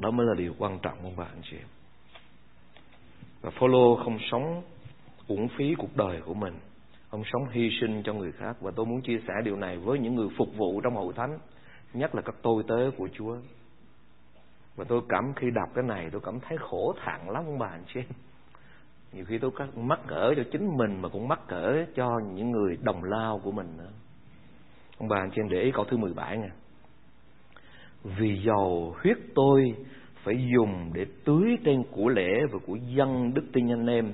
Đó 0.00 0.10
mới 0.10 0.26
là 0.26 0.34
điều 0.34 0.54
quan 0.58 0.78
trọng 0.82 0.98
của 1.02 1.22
bạn 1.22 1.36
chị 1.50 1.56
và 3.42 3.50
Phaolô 3.50 3.96
không 4.04 4.18
sống 4.30 4.62
uổng 5.28 5.48
phí 5.48 5.74
cuộc 5.78 5.96
đời 5.96 6.20
của 6.20 6.34
mình. 6.34 6.54
Ông 7.10 7.22
sống 7.32 7.48
hy 7.50 7.70
sinh 7.80 8.02
cho 8.02 8.12
người 8.12 8.32
khác. 8.32 8.56
Và 8.60 8.70
tôi 8.76 8.86
muốn 8.86 9.02
chia 9.02 9.20
sẻ 9.28 9.34
điều 9.44 9.56
này 9.56 9.78
với 9.78 9.98
những 9.98 10.14
người 10.14 10.28
phục 10.36 10.48
vụ 10.56 10.80
trong 10.80 10.94
hội 10.94 11.12
thánh, 11.16 11.38
nhất 11.94 12.14
là 12.14 12.22
các 12.22 12.34
tôi 12.42 12.62
tớ 12.68 12.90
của 12.98 13.08
Chúa 13.12 13.36
và 14.78 14.84
tôi 14.88 15.00
cảm 15.08 15.32
khi 15.36 15.50
đọc 15.50 15.68
cái 15.74 15.84
này, 15.84 16.08
tôi 16.12 16.20
cảm 16.24 16.40
thấy 16.40 16.58
khổ 16.58 16.94
thẳng 17.04 17.30
lắm, 17.30 17.44
ông 17.46 17.58
bà 17.58 17.66
anh 17.66 17.84
chị. 17.94 18.00
Nhiều 19.12 19.24
khi 19.24 19.38
tôi 19.38 19.50
mắc 19.76 20.00
cỡ 20.06 20.34
cho 20.36 20.42
chính 20.52 20.76
mình 20.76 21.02
mà 21.02 21.08
cũng 21.08 21.28
mắc 21.28 21.40
cỡ 21.48 21.84
cho 21.94 22.20
những 22.34 22.50
người 22.50 22.78
đồng 22.82 23.04
lao 23.04 23.40
của 23.44 23.52
mình 23.52 23.66
nữa. 23.78 23.90
Ông 24.98 25.08
bà 25.08 25.16
anh 25.16 25.30
chị 25.30 25.42
để 25.50 25.60
ý 25.60 25.70
câu 25.74 25.84
thứ 25.84 25.96
17 25.96 26.36
nè. 26.36 26.48
Vì 28.04 28.42
dầu 28.46 28.94
huyết 29.02 29.16
tôi 29.34 29.74
phải 30.22 30.48
dùng 30.54 30.90
để 30.94 31.06
tưới 31.24 31.58
trên 31.64 31.82
của 31.90 32.08
lễ 32.08 32.40
và 32.52 32.58
của 32.66 32.76
dân 32.76 33.34
đức 33.34 33.44
tin 33.52 33.72
anh 33.72 33.86
em, 33.86 34.12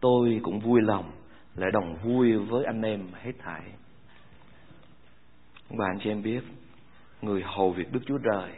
tôi 0.00 0.40
cũng 0.42 0.60
vui 0.60 0.80
lòng 0.82 1.10
lại 1.56 1.70
đồng 1.70 1.96
vui 2.04 2.36
với 2.36 2.64
anh 2.64 2.82
em 2.82 3.06
hết 3.12 3.32
thảy. 3.38 3.62
Ông 5.68 5.78
bà 5.78 5.86
anh 5.86 5.98
chị, 6.04 6.10
em 6.10 6.22
biết, 6.22 6.40
người 7.22 7.42
hầu 7.44 7.70
việc 7.70 7.92
đức 7.92 8.00
chúa 8.06 8.18
trời 8.18 8.50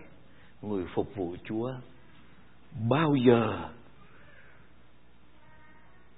người 0.67 0.87
phục 0.95 1.15
vụ 1.15 1.37
Chúa. 1.45 1.75
Bao 2.89 3.15
giờ? 3.27 3.71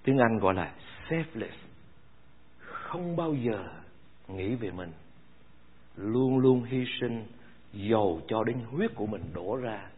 Tiếng 0.02 0.18
Anh 0.18 0.38
gọi 0.38 0.54
là 0.54 0.74
selfless. 1.08 1.56
Không 2.58 3.16
bao 3.16 3.34
giờ 3.34 3.68
nghĩ 4.28 4.54
về 4.54 4.70
mình. 4.70 4.92
Luôn 5.96 6.38
luôn 6.38 6.64
hy 6.64 6.84
sinh 7.00 7.26
dầu 7.72 8.20
cho 8.28 8.44
đến 8.44 8.60
huyết 8.60 8.94
của 8.94 9.06
mình 9.06 9.22
đổ 9.34 9.56
ra 9.56 9.90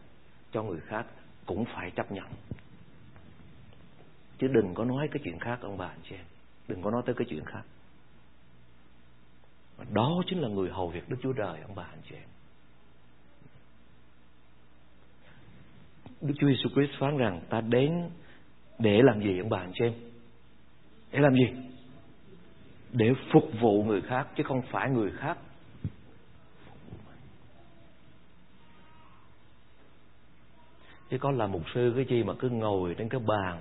cho 0.51 0.63
người 0.63 0.79
khác 0.79 1.05
cũng 1.45 1.65
phải 1.65 1.91
chấp 1.91 2.11
nhận. 2.11 2.27
Chứ 4.39 4.47
đừng 4.47 4.73
có 4.73 4.85
nói 4.85 5.07
cái 5.11 5.21
chuyện 5.23 5.39
khác, 5.39 5.59
ông 5.61 5.77
bà, 5.77 5.87
anh 5.87 5.99
chị 6.09 6.15
em. 6.15 6.25
Đừng 6.67 6.81
có 6.81 6.91
nói 6.91 7.01
tới 7.05 7.15
cái 7.17 7.27
chuyện 7.29 7.45
khác. 7.45 7.63
Đó 9.89 10.21
chính 10.27 10.39
là 10.39 10.47
người 10.47 10.69
hầu 10.69 10.89
việc 10.89 11.09
Đức 11.09 11.17
Chúa 11.21 11.33
Trời, 11.33 11.61
ông 11.61 11.75
bà, 11.75 11.83
anh 11.83 12.01
chị 12.09 12.15
em. 12.15 12.27
Đức 16.21 16.33
Chúa 16.39 16.47
Giêsu 16.47 16.69
Christ 16.69 16.91
phán 16.99 17.17
rằng, 17.17 17.41
ta 17.49 17.61
đến 17.61 18.09
để 18.79 19.01
làm 19.01 19.19
gì 19.23 19.39
ông 19.39 19.49
bà 19.49 19.57
anh 19.57 19.71
chị 19.73 19.85
em? 19.85 19.93
Để 21.11 21.19
làm 21.19 21.33
gì? 21.33 21.47
Để 22.91 23.13
phục 23.31 23.49
vụ 23.61 23.83
người 23.83 24.01
khác, 24.01 24.27
chứ 24.35 24.43
không 24.43 24.61
phải 24.71 24.89
người 24.89 25.11
khác 25.11 25.37
chứ 31.11 31.17
có 31.17 31.31
là 31.31 31.47
mục 31.47 31.61
sư 31.73 31.93
cái 31.95 32.05
chi 32.05 32.23
mà 32.23 32.33
cứ 32.39 32.49
ngồi 32.49 32.95
trên 32.97 33.09
cái 33.09 33.21
bàn 33.27 33.57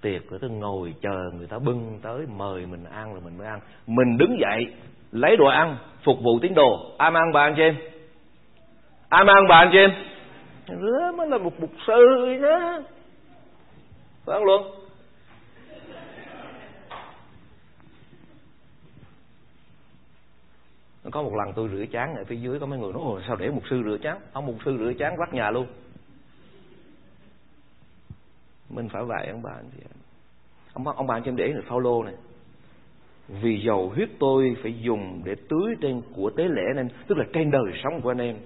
tiệc, 0.00 0.30
rồi 0.30 0.38
cứ 0.40 0.48
ngồi 0.48 0.94
chờ 1.02 1.30
người 1.36 1.46
ta 1.46 1.58
bưng 1.58 1.98
tới 2.02 2.26
mời 2.36 2.66
mình 2.66 2.84
ăn 2.84 3.12
rồi 3.12 3.22
mình 3.24 3.38
mới 3.38 3.46
ăn. 3.46 3.60
Mình 3.86 4.16
đứng 4.18 4.36
dậy, 4.40 4.66
lấy 5.12 5.36
đồ 5.36 5.46
ăn, 5.46 5.76
phục 6.04 6.18
vụ 6.22 6.38
tín 6.42 6.54
đồ. 6.54 6.96
Ai 6.98 7.10
mang 7.10 7.32
bà 7.34 7.42
anh 7.42 7.54
chị 7.56 7.62
em. 7.62 7.76
Ai 9.08 9.24
mang 9.24 9.48
bà 9.48 9.56
anh 9.56 9.68
chị 9.72 9.78
em 9.78 9.90
rứa 10.68 11.12
mới 11.16 11.28
là 11.28 11.38
một 11.38 11.60
mục 11.60 11.72
sư 11.86 12.38
đó. 12.42 12.82
Phải 14.24 14.38
không 14.38 14.44
luôn 14.44 14.84
có 21.14 21.22
một 21.22 21.34
lần 21.34 21.54
tôi 21.54 21.68
rửa 21.72 21.84
chán, 21.92 22.14
ở 22.14 22.24
phía 22.24 22.36
dưới 22.36 22.60
có 22.60 22.66
mấy 22.66 22.78
người 22.78 22.92
nói, 22.92 23.02
ồ, 23.04 23.20
sao 23.26 23.36
để 23.36 23.50
mục 23.50 23.62
sư 23.70 23.82
rửa 23.84 23.98
chán? 24.02 24.20
Ông 24.32 24.46
mục 24.46 24.56
sư 24.64 24.76
rửa 24.78 24.92
chán 24.98 25.16
vắt 25.18 25.34
nhà 25.34 25.50
luôn. 25.50 25.66
Mình 28.70 28.88
phải 28.88 29.02
vậy 29.04 29.26
ông 29.26 29.42
bà 29.42 29.50
anh 29.50 29.70
chị 29.76 29.82
ông 30.72 30.88
ông 30.88 31.06
bà 31.06 31.20
cho 31.20 31.24
em 31.24 31.36
để 31.36 31.52
người 31.52 31.62
Phaolô 31.68 32.02
này. 32.02 32.14
Vì 33.28 33.62
dầu 33.66 33.92
huyết 33.94 34.08
tôi 34.18 34.56
phải 34.62 34.80
dùng 34.80 35.22
để 35.24 35.34
tưới 35.48 35.74
trên 35.80 36.02
của 36.14 36.30
tế 36.36 36.44
lễ 36.44 36.62
nên 36.76 36.88
tức 37.06 37.18
là 37.18 37.24
trên 37.32 37.50
đời 37.50 37.80
sống 37.84 38.00
của 38.00 38.10
anh 38.10 38.18
em. 38.18 38.36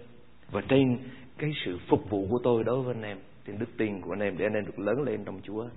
Và 0.50 0.60
trên 0.68 0.98
cái 1.38 1.52
sự 1.64 1.78
phục 1.88 2.10
vụ 2.10 2.26
của 2.30 2.40
tôi 2.44 2.64
đối 2.64 2.82
với 2.82 2.94
anh 2.94 3.02
em 3.02 3.18
trên 3.46 3.58
đức 3.58 3.68
tin 3.78 4.00
của 4.00 4.12
anh 4.12 4.20
em 4.20 4.38
để 4.38 4.46
anh 4.46 4.54
em 4.54 4.66
được 4.66 4.78
lớn 4.78 5.02
lên 5.02 5.24
trong 5.24 5.40
Chúa, 5.42 5.68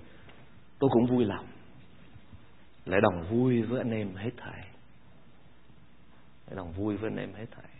tôi 0.79 0.89
cũng 0.93 1.05
vui 1.05 1.25
lòng, 1.25 1.45
lại 2.85 3.01
đồng 3.01 3.23
vui 3.29 3.61
với 3.61 3.79
anh 3.79 3.91
em 3.91 4.15
hết 4.15 4.31
thảy. 4.37 4.67
Lại 6.47 6.55
đồng 6.55 6.71
vui 6.71 6.97
với 6.97 7.09
anh 7.09 7.17
em 7.17 7.33
hết 7.33 7.45
thảy. 7.51 7.71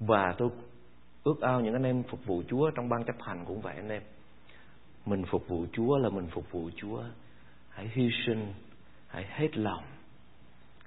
Và 0.00 0.34
tôi 0.38 0.50
ước 1.24 1.40
ao 1.40 1.60
những 1.60 1.72
anh 1.72 1.82
em 1.82 2.02
phục 2.02 2.26
vụ 2.26 2.42
Chúa 2.48 2.70
trong 2.70 2.88
ban 2.88 3.04
chấp 3.04 3.16
hành 3.20 3.44
cũng 3.44 3.60
vậy 3.60 3.76
anh 3.76 3.88
em. 3.88 4.02
Mình 5.06 5.24
phục 5.30 5.48
vụ 5.48 5.66
Chúa 5.72 5.98
là 5.98 6.08
mình 6.08 6.28
phục 6.30 6.52
vụ 6.52 6.70
Chúa. 6.76 7.02
Hãy 7.68 7.90
hy 7.94 8.10
sinh, 8.26 8.54
hãy 9.06 9.26
hết 9.28 9.56
lòng, 9.56 9.84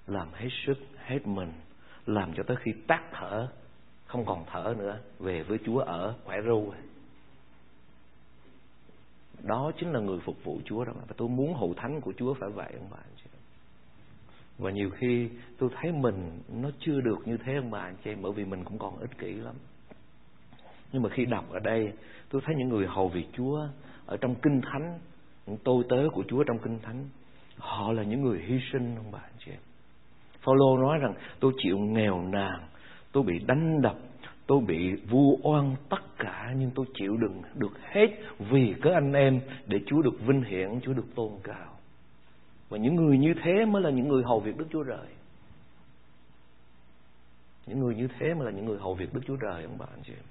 làm 0.07 0.33
hết 0.33 0.49
sức, 0.65 0.77
hết 0.97 1.27
mình, 1.27 1.53
làm 2.05 2.33
cho 2.33 2.43
tới 2.43 2.57
khi 2.59 2.71
tắt 2.87 3.03
thở 3.11 3.47
không 4.11 4.25
còn 4.25 4.45
thở 4.51 4.75
nữa, 4.77 4.99
về 5.19 5.43
với 5.43 5.57
Chúa 5.65 5.79
ở, 5.79 6.15
khỏe 6.25 6.37
ru. 6.41 6.73
Đó 9.43 9.71
chính 9.77 9.91
là 9.91 9.99
người 9.99 10.19
phục 10.19 10.43
vụ 10.43 10.59
Chúa 10.65 10.85
đó 10.85 10.93
và 11.07 11.13
tôi 11.17 11.29
muốn 11.29 11.53
hậu 11.53 11.73
thánh 11.73 12.01
của 12.01 12.13
Chúa 12.17 12.33
phải 12.33 12.49
vậy, 12.49 12.73
ông 12.77 12.87
bà 12.91 12.97
anh 12.97 13.13
chị. 13.23 13.29
Và 14.57 14.71
nhiều 14.71 14.89
khi 14.89 15.29
tôi 15.57 15.69
thấy 15.81 15.91
mình 15.91 16.39
nó 16.49 16.69
chưa 16.79 17.01
được 17.01 17.27
như 17.27 17.37
thế, 17.37 17.55
ông 17.55 17.71
bà 17.71 17.79
anh 17.79 17.95
chị, 18.03 18.15
bởi 18.21 18.31
vì 18.31 18.45
mình 18.45 18.63
cũng 18.63 18.77
còn 18.77 18.99
ích 18.99 19.17
kỷ 19.17 19.33
lắm. 19.33 19.55
Nhưng 20.91 21.01
mà 21.01 21.09
khi 21.09 21.25
đọc 21.25 21.45
ở 21.49 21.59
đây, 21.59 21.93
tôi 22.29 22.41
thấy 22.45 22.55
những 22.57 22.69
người 22.69 22.87
hầu 22.87 23.07
việc 23.07 23.27
Chúa 23.33 23.67
ở 24.05 24.17
trong 24.17 24.35
kinh 24.35 24.61
thánh, 24.61 24.99
những 25.47 25.57
tôi 25.63 25.83
tớ 25.89 26.03
của 26.13 26.23
Chúa 26.27 26.43
trong 26.43 26.59
kinh 26.59 26.79
thánh, 26.79 27.09
họ 27.57 27.91
là 27.91 28.03
những 28.03 28.21
người 28.21 28.39
hy 28.45 28.59
sinh, 28.71 28.95
ông 28.95 29.11
bà 29.11 29.19
anh 29.19 29.37
chị. 29.45 29.51
Em 29.51 29.59
Phaolô 30.41 30.77
nói 30.77 30.97
rằng, 30.99 31.13
tôi 31.39 31.51
chịu 31.63 31.77
nghèo 31.77 32.21
nàn 32.21 32.70
tôi 33.11 33.23
bị 33.23 33.39
đánh 33.39 33.81
đập, 33.81 33.95
tôi 34.47 34.61
bị 34.67 34.95
vu 34.95 35.39
oan 35.43 35.75
tất 35.89 36.17
cả, 36.17 36.53
nhưng 36.57 36.71
tôi 36.75 36.85
chịu 36.93 37.17
đựng 37.17 37.41
được 37.55 37.79
hết 37.91 38.07
vì 38.39 38.75
các 38.81 38.93
anh 38.93 39.13
em 39.13 39.41
để 39.67 39.79
Chúa 39.85 40.01
được 40.01 40.21
vinh 40.27 40.43
hiển, 40.43 40.79
Chúa 40.81 40.93
được 40.93 41.15
tôn 41.15 41.31
cao. 41.43 41.77
Và 42.69 42.77
những 42.77 42.95
người 42.95 43.17
như 43.17 43.33
thế 43.43 43.65
mới 43.65 43.81
là 43.81 43.89
những 43.89 44.07
người 44.07 44.23
hầu 44.23 44.39
việc 44.39 44.57
Đức 44.57 44.65
Chúa 44.71 44.83
Trời. 44.83 45.07
Những 47.67 47.79
người 47.79 47.95
như 47.95 48.07
thế 48.19 48.33
mới 48.33 48.45
là 48.45 48.51
những 48.51 48.65
người 48.65 48.77
hầu 48.79 48.95
việc 48.95 49.13
Đức 49.13 49.21
Chúa 49.27 49.35
Trời, 49.35 49.63
ông 49.63 49.77
bà, 49.77 49.85
anh 49.91 50.03
chị 50.03 50.13
em. 50.13 50.23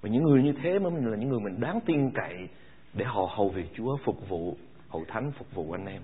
Và 0.00 0.08
những 0.08 0.22
người 0.22 0.42
như 0.42 0.52
thế 0.62 0.78
mới 0.78 0.92
là 0.92 1.16
những 1.16 1.28
người 1.28 1.40
mình 1.40 1.60
đáng 1.60 1.80
tin 1.86 2.10
cậy 2.10 2.48
để 2.94 3.04
họ 3.04 3.28
hầu 3.36 3.48
việc 3.48 3.66
Chúa, 3.74 3.96
phục 4.04 4.28
vụ 4.28 4.56
hậu 4.88 5.04
thánh, 5.08 5.32
phục 5.38 5.54
vụ 5.54 5.72
anh 5.72 5.86
em. 5.86 6.02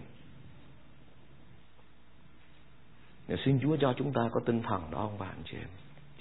Để 3.31 3.37
xin 3.45 3.59
Chúa 3.63 3.77
cho 3.81 3.95
chúng 3.97 4.13
ta 4.13 4.21
có 4.33 4.41
tinh 4.47 4.63
thần 4.63 4.91
đó, 4.91 4.99
ông 4.99 5.19
bà, 5.19 5.27
anh 5.27 5.43
chị 5.45 5.57
em. 5.57 5.69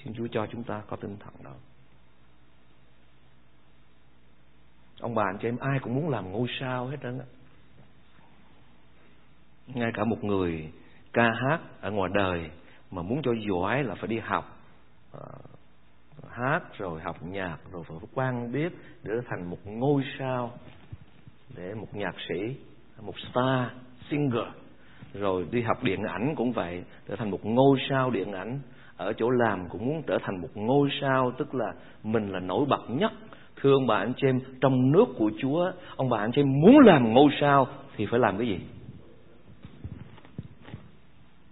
Xin 0.04 0.14
Chúa 0.14 0.26
cho 0.32 0.46
chúng 0.52 0.64
ta 0.64 0.82
có 0.88 0.96
tinh 0.96 1.16
thần 1.20 1.34
đó. 1.44 1.52
Ông 5.00 5.14
bà, 5.14 5.22
anh 5.22 5.38
chị 5.42 5.48
em, 5.48 5.56
ai 5.56 5.78
cũng 5.82 5.94
muốn 5.94 6.08
làm 6.08 6.32
ngôi 6.32 6.48
sao 6.60 6.86
hết 6.86 6.96
trơn 7.02 7.18
á. 7.18 7.24
Ngay 9.66 9.90
cả 9.94 10.04
một 10.04 10.24
người 10.24 10.72
ca 11.12 11.22
hát 11.22 11.60
ở 11.80 11.90
ngoài 11.90 12.10
đời 12.14 12.50
Mà 12.90 13.02
muốn 13.02 13.22
cho 13.22 13.32
giỏi 13.48 13.84
là 13.84 13.94
phải 13.94 14.08
đi 14.08 14.18
học 14.18 14.58
ờ, 15.12 15.30
Hát, 16.28 16.78
rồi 16.78 17.00
học 17.00 17.22
nhạc, 17.22 17.58
Rồi 17.72 17.84
phải 17.88 17.96
quan 18.14 18.52
biết 18.52 18.72
Để 19.02 19.12
thành 19.28 19.50
một 19.50 19.58
ngôi 19.64 20.02
sao, 20.18 20.52
Để 21.56 21.74
một 21.74 21.88
nhạc 21.92 22.14
sĩ, 22.28 22.56
Một 23.00 23.14
star, 23.30 23.68
singer. 24.10 24.59
Rồi 25.14 25.46
đi 25.50 25.62
học 25.62 25.84
điện 25.84 26.02
ảnh 26.02 26.34
cũng 26.36 26.52
vậy, 26.52 26.84
trở 27.08 27.16
thành 27.16 27.30
một 27.30 27.46
ngôi 27.46 27.78
sao 27.88 28.10
điện 28.10 28.32
ảnh. 28.32 28.60
Ở 28.96 29.12
chỗ 29.12 29.30
làm 29.30 29.68
cũng 29.68 29.86
muốn 29.86 30.02
trở 30.06 30.18
thành 30.22 30.40
một 30.40 30.48
ngôi 30.54 30.88
sao, 31.00 31.32
tức 31.38 31.54
là 31.54 31.72
mình 32.02 32.32
là 32.32 32.40
nổi 32.40 32.66
bật 32.68 32.82
nhất. 32.88 33.12
Thưa 33.56 33.72
ông 33.72 33.86
bà 33.86 33.96
anh 33.96 34.12
chị 34.16 34.26
em 34.26 34.40
trong 34.60 34.92
nước 34.92 35.06
của 35.18 35.30
Chúa, 35.38 35.72
ông 35.96 36.08
bà 36.08 36.18
anh 36.18 36.32
chị 36.32 36.40
em 36.40 36.60
muốn 36.60 36.78
làm 36.78 37.12
ngôi 37.12 37.30
sao 37.40 37.66
thì 37.96 38.06
phải 38.10 38.20
làm 38.20 38.38
cái 38.38 38.46
gì? 38.46 38.58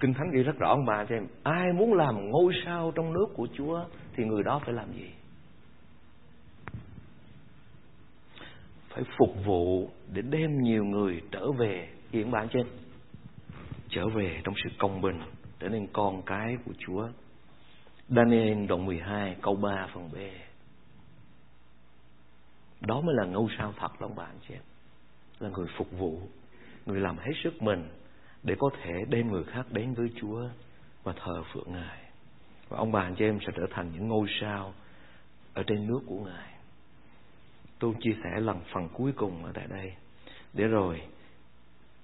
Kinh 0.00 0.14
thánh 0.14 0.30
ghi 0.32 0.42
rất 0.42 0.58
rõ, 0.58 0.68
ông 0.68 0.84
bà 0.86 0.94
anh 0.94 1.06
chị 1.08 1.14
em 1.14 1.26
ai 1.42 1.72
muốn 1.72 1.94
làm 1.94 2.30
ngôi 2.30 2.52
sao 2.64 2.92
trong 2.94 3.12
nước 3.12 3.26
của 3.34 3.48
Chúa 3.56 3.84
thì 4.16 4.24
người 4.24 4.42
đó 4.42 4.60
phải 4.64 4.74
làm 4.74 4.92
gì? 4.92 5.10
Phải 8.88 9.04
phục 9.18 9.44
vụ 9.44 9.90
để 10.12 10.22
đem 10.22 10.62
nhiều 10.62 10.84
người 10.84 11.20
trở 11.30 11.52
về. 11.52 11.88
Hiện 12.10 12.30
bạn 12.30 12.48
trên 12.48 12.66
trở 13.88 14.08
về 14.08 14.40
trong 14.44 14.54
sự 14.64 14.70
công 14.78 15.00
bình, 15.00 15.20
trở 15.58 15.68
nên 15.68 15.86
con 15.92 16.22
cái 16.22 16.56
của 16.64 16.72
Chúa. 16.78 17.08
Daniel 18.08 18.66
đoạn 18.66 18.86
12 18.86 19.36
câu 19.42 19.56
3 19.56 19.86
phần 19.94 20.10
B. 20.12 20.16
Đó 22.80 23.00
mới 23.00 23.14
là 23.14 23.24
ngôi 23.24 23.50
sao 23.58 23.74
thật, 23.78 24.02
lòng 24.02 24.18
ông 24.18 24.38
chị 24.48 24.54
em. 24.54 24.62
Là 25.40 25.48
người 25.48 25.66
phục 25.76 25.92
vụ, 25.98 26.20
Người 26.86 27.00
làm 27.00 27.18
hết 27.18 27.32
sức 27.44 27.62
mình 27.62 27.88
Để 28.42 28.54
có 28.58 28.70
thể 28.82 28.92
đem 29.08 29.32
người 29.32 29.44
khác 29.44 29.66
đến 29.70 29.94
với 29.94 30.10
Chúa 30.20 30.48
Và 31.02 31.12
thờ 31.12 31.42
phượng 31.52 31.72
Ngài. 31.72 31.98
Và 32.68 32.78
ông 32.78 32.92
bà 32.92 33.00
anh 33.00 33.14
chị 33.14 33.24
em 33.24 33.38
sẽ 33.40 33.52
trở 33.56 33.62
thành 33.70 33.90
những 33.92 34.08
ngôi 34.08 34.26
sao 34.40 34.74
Ở 35.54 35.62
trên 35.62 35.86
nước 35.86 36.00
của 36.06 36.24
Ngài. 36.24 36.54
Tôi 37.78 37.94
chia 38.00 38.16
sẻ 38.24 38.40
lần 38.40 38.60
phần 38.72 38.88
cuối 38.92 39.12
cùng 39.16 39.44
ở 39.44 39.52
tại 39.54 39.66
đây. 39.70 39.92
Để 40.52 40.64
rồi 40.64 41.02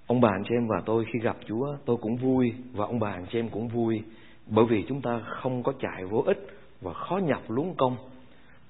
Ông 0.07 0.21
bà 0.21 0.29
anh 0.29 0.43
chị 0.43 0.55
em 0.55 0.67
và 0.67 0.81
tôi 0.85 1.05
khi 1.13 1.19
gặp 1.19 1.37
Chúa, 1.47 1.77
Tôi 1.85 1.97
cũng 1.97 2.15
vui 2.15 2.53
Và 2.73 2.85
ông 2.85 2.99
bà 2.99 3.11
anh 3.11 3.25
chị 3.31 3.39
em 3.39 3.49
cũng 3.49 3.67
vui. 3.67 4.03
Bởi 4.47 4.65
vì 4.65 4.83
chúng 4.87 5.01
ta 5.01 5.19
không 5.25 5.63
có 5.63 5.73
chạy 5.79 6.05
vô 6.05 6.23
ích 6.25 6.47
và 6.81 6.93
khó 6.93 7.17
nhập 7.17 7.41
luống 7.47 7.75
công. 7.77 7.97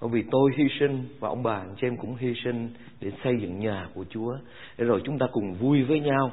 Bởi 0.01 0.09
vì 0.09 0.23
tôi 0.31 0.51
hy 0.57 0.63
sinh 0.79 1.07
và 1.19 1.29
ông 1.29 1.43
bà 1.43 1.55
anh 1.55 1.75
chị 1.81 1.87
em 1.87 1.97
cũng 1.97 2.15
hy 2.15 2.33
sinh 2.43 2.69
để 3.01 3.11
xây 3.23 3.37
dựng 3.41 3.59
nhà 3.59 3.89
của 3.93 4.05
Chúa. 4.09 4.37
Để 4.77 4.85
rồi 4.85 5.01
chúng 5.03 5.19
ta 5.19 5.27
cùng 5.31 5.53
vui 5.53 5.83
với 5.83 5.99
nhau 5.99 6.31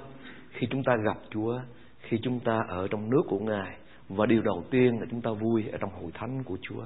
khi 0.50 0.66
chúng 0.70 0.82
ta 0.82 0.96
gặp 1.04 1.18
Chúa, 1.30 1.60
khi 2.00 2.18
chúng 2.22 2.40
ta 2.40 2.60
ở 2.68 2.88
trong 2.88 3.10
nước 3.10 3.22
của 3.28 3.38
Ngài. 3.38 3.76
Và 4.08 4.26
điều 4.26 4.42
đầu 4.42 4.64
tiên 4.70 5.00
là 5.00 5.06
chúng 5.10 5.20
ta 5.20 5.30
vui 5.30 5.64
ở 5.72 5.78
trong 5.78 5.90
hội 5.90 6.10
thánh 6.14 6.42
của 6.44 6.58
Chúa. 6.62 6.84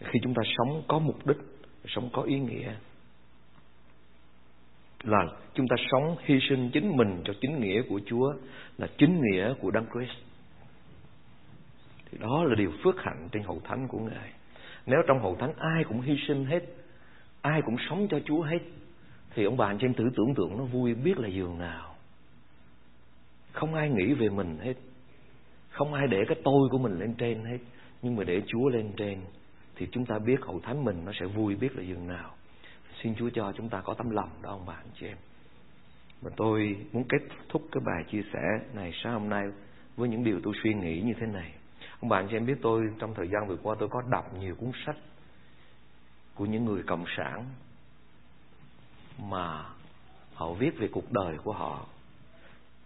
Khi 0.00 0.18
chúng 0.22 0.34
ta 0.34 0.42
sống 0.56 0.82
có 0.88 0.98
mục 0.98 1.26
đích, 1.26 1.38
sống 1.86 2.10
có 2.12 2.22
ý 2.22 2.40
nghĩa 2.40 2.74
là 5.04 5.26
chúng 5.54 5.68
ta 5.68 5.76
sống 5.90 6.16
hy 6.24 6.38
sinh 6.48 6.70
chính 6.72 6.96
mình 6.96 7.22
cho 7.24 7.32
chính 7.40 7.60
nghĩa 7.60 7.82
của 7.88 8.00
Chúa, 8.06 8.34
là 8.78 8.86
chính 8.98 9.20
nghĩa 9.20 9.54
của 9.60 9.70
Đấng 9.70 9.86
Christ. 9.92 10.18
Thì 12.10 12.18
đó 12.18 12.44
là 12.44 12.54
điều 12.54 12.72
phước 12.84 13.02
hạnh 13.02 13.28
trên 13.32 13.42
hậu 13.42 13.60
thánh 13.64 13.88
của 13.88 13.98
ngài. 13.98 14.32
Nếu 14.86 14.98
trong 15.06 15.20
hậu 15.20 15.36
thánh 15.36 15.52
ai 15.58 15.84
cũng 15.84 16.00
hy 16.00 16.16
sinh 16.28 16.44
hết, 16.44 16.60
ai 17.40 17.62
cũng 17.62 17.76
sống 17.90 18.06
cho 18.10 18.20
chúa 18.24 18.42
hết, 18.42 18.58
thì 19.34 19.44
ông 19.44 19.56
bà 19.56 19.66
anh 19.66 19.78
chị 19.78 19.86
em 19.86 19.94
thử 19.94 20.04
tưởng 20.16 20.34
tượng 20.34 20.58
nó 20.58 20.64
vui 20.64 20.94
biết 20.94 21.18
là 21.18 21.28
giường 21.28 21.58
nào. 21.58 21.94
Không 23.52 23.74
ai 23.74 23.90
nghĩ 23.90 24.14
về 24.14 24.28
mình 24.28 24.58
hết. 24.62 24.74
Không 25.70 25.94
ai 25.94 26.06
để 26.06 26.18
cái 26.28 26.36
tôi 26.44 26.68
của 26.70 26.78
mình 26.78 26.98
lên 26.98 27.14
trên 27.14 27.44
hết. 27.44 27.58
Nhưng 28.02 28.16
mà 28.16 28.24
để 28.24 28.42
Chúa 28.46 28.68
lên 28.68 28.92
trên, 28.96 29.18
thì 29.76 29.88
chúng 29.92 30.06
ta 30.06 30.18
biết 30.18 30.40
hậu 30.42 30.60
thánh 30.60 30.84
mình 30.84 31.04
nó 31.04 31.12
sẽ 31.20 31.26
vui 31.26 31.54
biết 31.54 31.76
là 31.76 31.82
giường 31.82 32.06
nào 32.06 32.34
xin 33.02 33.14
Chúa 33.14 33.30
cho 33.34 33.52
chúng 33.56 33.68
ta 33.68 33.80
có 33.80 33.94
tấm 33.94 34.10
lòng, 34.10 34.30
đó 34.42 34.50
ông 34.50 34.66
bà, 34.66 34.74
anh 34.74 34.90
chị 35.00 35.06
em. 35.06 35.16
Và 36.22 36.30
tôi 36.36 36.86
muốn 36.92 37.04
kết 37.08 37.18
thúc 37.48 37.62
cái 37.72 37.82
bài 37.86 38.04
chia 38.10 38.22
sẻ 38.32 38.40
này 38.74 38.92
sáng 39.04 39.12
hôm 39.12 39.28
nay 39.28 39.44
với 39.96 40.08
những 40.08 40.24
điều 40.24 40.40
tôi 40.44 40.54
suy 40.62 40.74
nghĩ 40.74 41.00
như 41.00 41.12
thế 41.20 41.26
này. 41.26 41.52
Ông 42.00 42.08
bà, 42.08 42.16
anh 42.16 42.28
chị 42.30 42.36
em 42.36 42.46
biết 42.46 42.58
tôi, 42.62 42.82
trong 42.98 43.14
thời 43.14 43.28
gian 43.28 43.48
vừa 43.48 43.56
qua 43.62 43.76
tôi 43.78 43.88
có 43.88 44.02
đọc 44.10 44.34
nhiều 44.34 44.54
cuốn 44.54 44.72
sách 44.86 44.96
của 46.34 46.46
những 46.46 46.64
người 46.64 46.82
cộng 46.82 47.04
sản 47.16 47.44
mà 49.18 49.64
họ 50.34 50.52
viết 50.52 50.78
về 50.78 50.88
cuộc 50.92 51.12
đời 51.12 51.38
của 51.44 51.52
họ, 51.52 51.86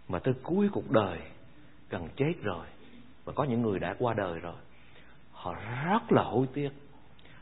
mà 0.08 0.18
tới 0.18 0.34
cuối 0.42 0.68
cuộc 0.72 0.90
đời 0.90 1.20
gần 1.90 2.08
chết 2.16 2.32
rồi, 2.42 2.66
và 3.24 3.32
có 3.32 3.44
những 3.44 3.62
người 3.62 3.78
đã 3.78 3.94
qua 3.98 4.14
đời 4.14 4.40
rồi. 4.40 4.56
Họ 5.32 5.54
rất 5.84 6.12
là 6.12 6.22
hối 6.22 6.46
tiếc 6.54 6.70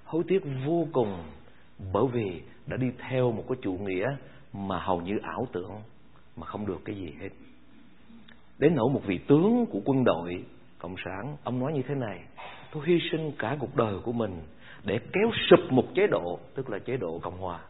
hối 0.05 0.25
tiếc 0.29 0.43
vô 0.67 0.89
cùng 0.93 1.25
bởi 1.93 2.05
vì 2.13 2.43
đã 2.67 2.77
đi 2.77 2.87
theo 2.99 3.33
một 3.33 3.45
cái 3.49 3.57
chủ 3.63 3.73
nghĩa 3.73 4.17
mà 4.53 4.79
hầu 4.79 5.01
như 5.01 5.19
ảo 5.23 5.49
tưởng, 5.53 5.73
mà 6.37 6.47
không 6.47 6.67
được 6.67 6.79
cái 6.85 6.97
gì 6.97 7.13
hết. 7.21 7.29
Đến 8.59 8.75
nỗi 8.75 8.91
một 8.93 9.01
vị 9.07 9.19
tướng 9.19 9.67
của 9.71 9.81
quân 9.85 10.05
đội, 10.05 10.45
cộng 10.79 10.95
sản, 11.05 11.37
ông 11.45 11.61
nói 11.61 11.73
như 11.73 11.83
thế 11.89 11.95
này, 11.95 12.25
tôi 12.73 12.83
hy 12.87 12.99
sinh 13.13 13.33
cả 13.39 13.57
cuộc 13.61 13.77
đời 13.77 13.95
của 14.05 14.13
mình 14.13 14.43
để 14.85 14.99
kéo 15.13 15.31
sụp 15.51 15.73
một 15.73 15.85
chế 15.95 16.07
độ, 16.07 16.39
tức 16.55 16.71
là 16.71 16.79
chế 16.79 16.97
độ 16.97 17.19
cộng 17.23 17.39
hòa. 17.39 17.61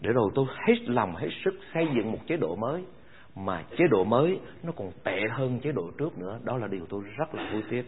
Để 0.00 0.10
rồi 0.10 0.30
tôi 0.34 0.46
hết 0.66 0.74
lòng, 0.86 1.16
hết 1.16 1.28
sức 1.44 1.54
xây 1.74 1.88
dựng 1.94 2.12
một 2.12 2.18
chế 2.26 2.36
độ 2.36 2.56
mới, 2.56 2.84
mà 3.36 3.64
chế 3.78 3.84
độ 3.90 4.04
mới 4.04 4.40
nó 4.62 4.72
còn 4.76 4.92
tệ 5.04 5.20
hơn 5.30 5.60
chế 5.60 5.72
độ 5.72 5.90
trước 5.98 6.18
nữa. 6.18 6.38
Đó 6.44 6.56
là 6.56 6.66
điều 6.66 6.86
tôi 6.88 7.02
rất 7.16 7.34
là 7.34 7.52
vui 7.52 7.62
tiếc. 7.70 7.82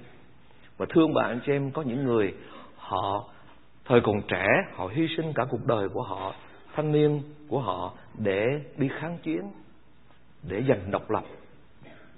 Và 0.76 0.86
thương 0.88 1.14
bạn 1.14 1.40
chị 1.46 1.52
em, 1.52 1.70
có 1.70 1.82
những 1.82 2.04
người 2.04 2.34
họ 2.76 3.28
thời 3.84 4.00
còn 4.00 4.22
trẻ, 4.28 4.46
họ 4.74 4.86
hy 4.86 5.06
sinh 5.16 5.32
cả 5.34 5.44
cuộc 5.50 5.66
đời 5.66 5.88
của 5.88 6.02
họ, 6.02 6.34
thanh 6.74 6.92
niên 6.92 7.22
của 7.48 7.60
họ 7.60 7.92
để 8.18 8.44
đi 8.76 8.88
kháng 9.00 9.18
chiến, 9.22 9.42
để 10.42 10.62
giành 10.68 10.90
độc 10.90 11.10
lập. 11.10 11.24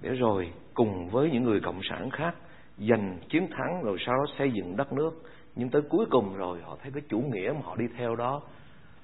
Để 0.03 0.11
rồi 0.11 0.53
cùng 0.75 1.09
với 1.09 1.31
những 1.31 1.45
người 1.45 1.61
cộng 1.61 1.81
sản 1.91 2.11
khác 2.11 2.35
giành 2.79 3.19
chiến 3.29 3.47
thắng 3.51 3.83
rồi 3.83 3.97
sau 4.07 4.15
đó 4.17 4.25
xây 4.39 4.51
dựng 4.51 4.77
đất 4.77 4.93
nước. 4.93 5.23
Nhưng 5.57 5.69
tới 5.71 5.83
cuối 5.83 6.07
cùng 6.11 6.37
rồi, 6.37 6.59
họ 6.65 6.77
thấy 6.83 6.93
cái 6.93 7.03
chủ 7.09 7.19
nghĩa 7.19 7.53
mà 7.55 7.61
họ 7.65 7.77
đi 7.77 7.85
theo 7.99 8.17
đó 8.17 8.43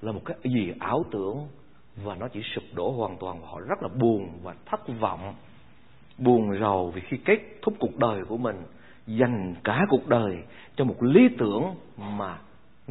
là 0.01 0.11
một 0.11 0.21
cái 0.25 0.37
gì 0.43 0.73
ảo 0.79 1.03
tưởng 1.11 1.47
và 2.03 2.15
nó 2.15 2.27
chỉ 2.27 2.41
sụp 2.55 2.63
đổ 2.73 2.91
hoàn 2.91 3.17
toàn. 3.17 3.41
Họ 3.41 3.59
rất 3.59 3.81
là 3.81 3.89
buồn 3.99 4.29
và 4.43 4.55
thất 4.65 4.81
vọng, 4.99 5.35
buồn 6.17 6.59
rầu 6.59 6.91
vì 6.91 7.01
khi 7.01 7.17
kết 7.25 7.39
thúc 7.61 7.73
cuộc 7.79 7.97
đời 7.97 8.25
của 8.25 8.37
mình, 8.37 8.63
dành 9.07 9.55
cả 9.63 9.85
cuộc 9.89 10.07
đời 10.07 10.37
cho 10.75 10.85
một 10.85 11.03
lý 11.03 11.29
tưởng 11.37 11.75
mà 11.97 12.37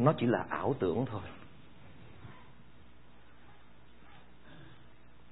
nó 0.05 0.13
chỉ 0.17 0.25
là 0.25 0.45
ảo 0.49 0.75
tưởng 0.79 1.05
thôi. 1.05 1.21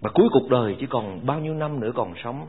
Và 0.02 0.10
cuối 0.14 0.30
cuộc 0.32 0.50
đời 0.50 0.76
chỉ 0.80 0.86
còn 0.90 1.26
bao 1.26 1.40
nhiêu 1.40 1.54
năm 1.54 1.80
nữa 1.80 1.92
còn 1.96 2.14
sống, 2.24 2.48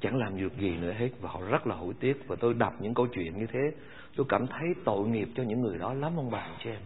chẳng 0.00 0.16
làm 0.16 0.40
được 0.40 0.58
gì 0.58 0.76
nữa 0.76 0.92
hết. 0.92 1.10
Và 1.20 1.30
họ 1.30 1.40
rất 1.40 1.66
là 1.66 1.74
hối 1.74 1.94
tiếc. 2.00 2.28
Và 2.28 2.36
tôi 2.40 2.54
đọc 2.54 2.74
những 2.80 2.94
câu 2.94 3.06
chuyện 3.06 3.38
như 3.38 3.46
thế, 3.46 3.72
tôi 4.16 4.26
cảm 4.28 4.46
thấy 4.46 4.68
tội 4.84 5.08
nghiệp 5.08 5.28
cho 5.34 5.42
những 5.42 5.60
người 5.60 5.78
đó 5.78 5.94
lắm, 5.94 6.12
ông 6.16 6.30
bà 6.30 6.48
chị 6.64 6.70
em. 6.70 6.80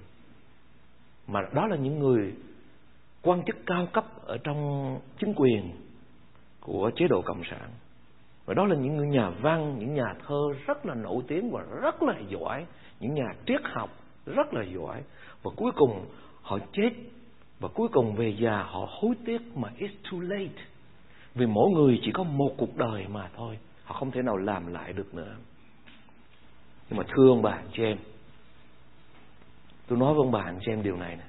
Mà 1.26 1.40
đó 1.54 1.66
là 1.66 1.76
những 1.76 1.98
người 1.98 2.34
quan 3.22 3.42
chức 3.46 3.56
cao 3.66 3.86
cấp 3.92 4.04
ở 4.24 4.38
trong 4.44 5.00
chính 5.18 5.34
quyền 5.36 5.72
của 6.60 6.90
chế 6.96 7.06
độ 7.08 7.22
cộng 7.22 7.42
sản. 7.50 7.70
Và 8.46 8.54
đó 8.54 8.64
là 8.66 8.76
những 8.76 8.96
người 8.96 9.06
nhà 9.06 9.30
văn, 9.30 9.76
những 9.78 9.94
nhà 9.94 10.14
thơ 10.26 10.40
rất 10.66 10.86
là 10.86 10.94
nổi 10.94 11.22
tiếng 11.28 11.50
và 11.50 11.62
rất 11.82 12.02
là 12.02 12.14
giỏi, 12.28 12.66
những 13.00 13.14
nhà 13.14 13.34
triết 13.46 13.60
học 13.64 13.90
rất 14.26 14.54
là 14.54 14.64
giỏi. 14.74 15.02
Và 15.42 15.50
cuối 15.56 15.72
cùng 15.76 16.06
họ 16.42 16.58
chết. 16.72 16.90
Và 17.60 17.68
cuối 17.68 17.88
cùng 17.92 18.16
về 18.16 18.36
già 18.40 18.62
họ 18.62 18.88
hối 18.90 19.14
tiếc 19.24 19.56
mà 19.56 19.68
it's 19.78 20.10
too 20.10 20.18
late. 20.20 20.62
Vì 21.34 21.46
mỗi 21.46 21.70
người 21.70 22.00
chỉ 22.02 22.10
có 22.12 22.22
một 22.22 22.54
cuộc 22.58 22.76
đời 22.76 23.06
mà 23.08 23.30
thôi. 23.36 23.58
Họ 23.84 23.94
không 23.98 24.10
thể 24.10 24.22
nào 24.22 24.36
làm 24.36 24.66
lại 24.66 24.92
được 24.92 25.14
nữa. 25.14 25.36
Nhưng 26.90 26.98
mà 26.98 27.04
thưa 27.08 27.28
ông 27.28 27.42
bà 27.42 27.62
chị 27.72 27.82
em, 27.82 27.98
tôi 29.86 29.98
nói 29.98 30.14
với 30.14 30.22
ông 30.22 30.30
bà 30.30 30.52
chị 30.60 30.72
em 30.72 30.82
điều 30.82 30.96
này 30.96 31.16
nè. 31.16 31.24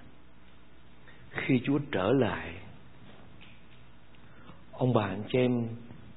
Khi 1.30 1.62
Chúa 1.66 1.80
trở 1.92 2.12
lại, 2.12 2.54
ông 4.72 4.94
bà 4.94 5.06
anh 5.06 5.24
chị 5.32 5.40
em 5.40 5.68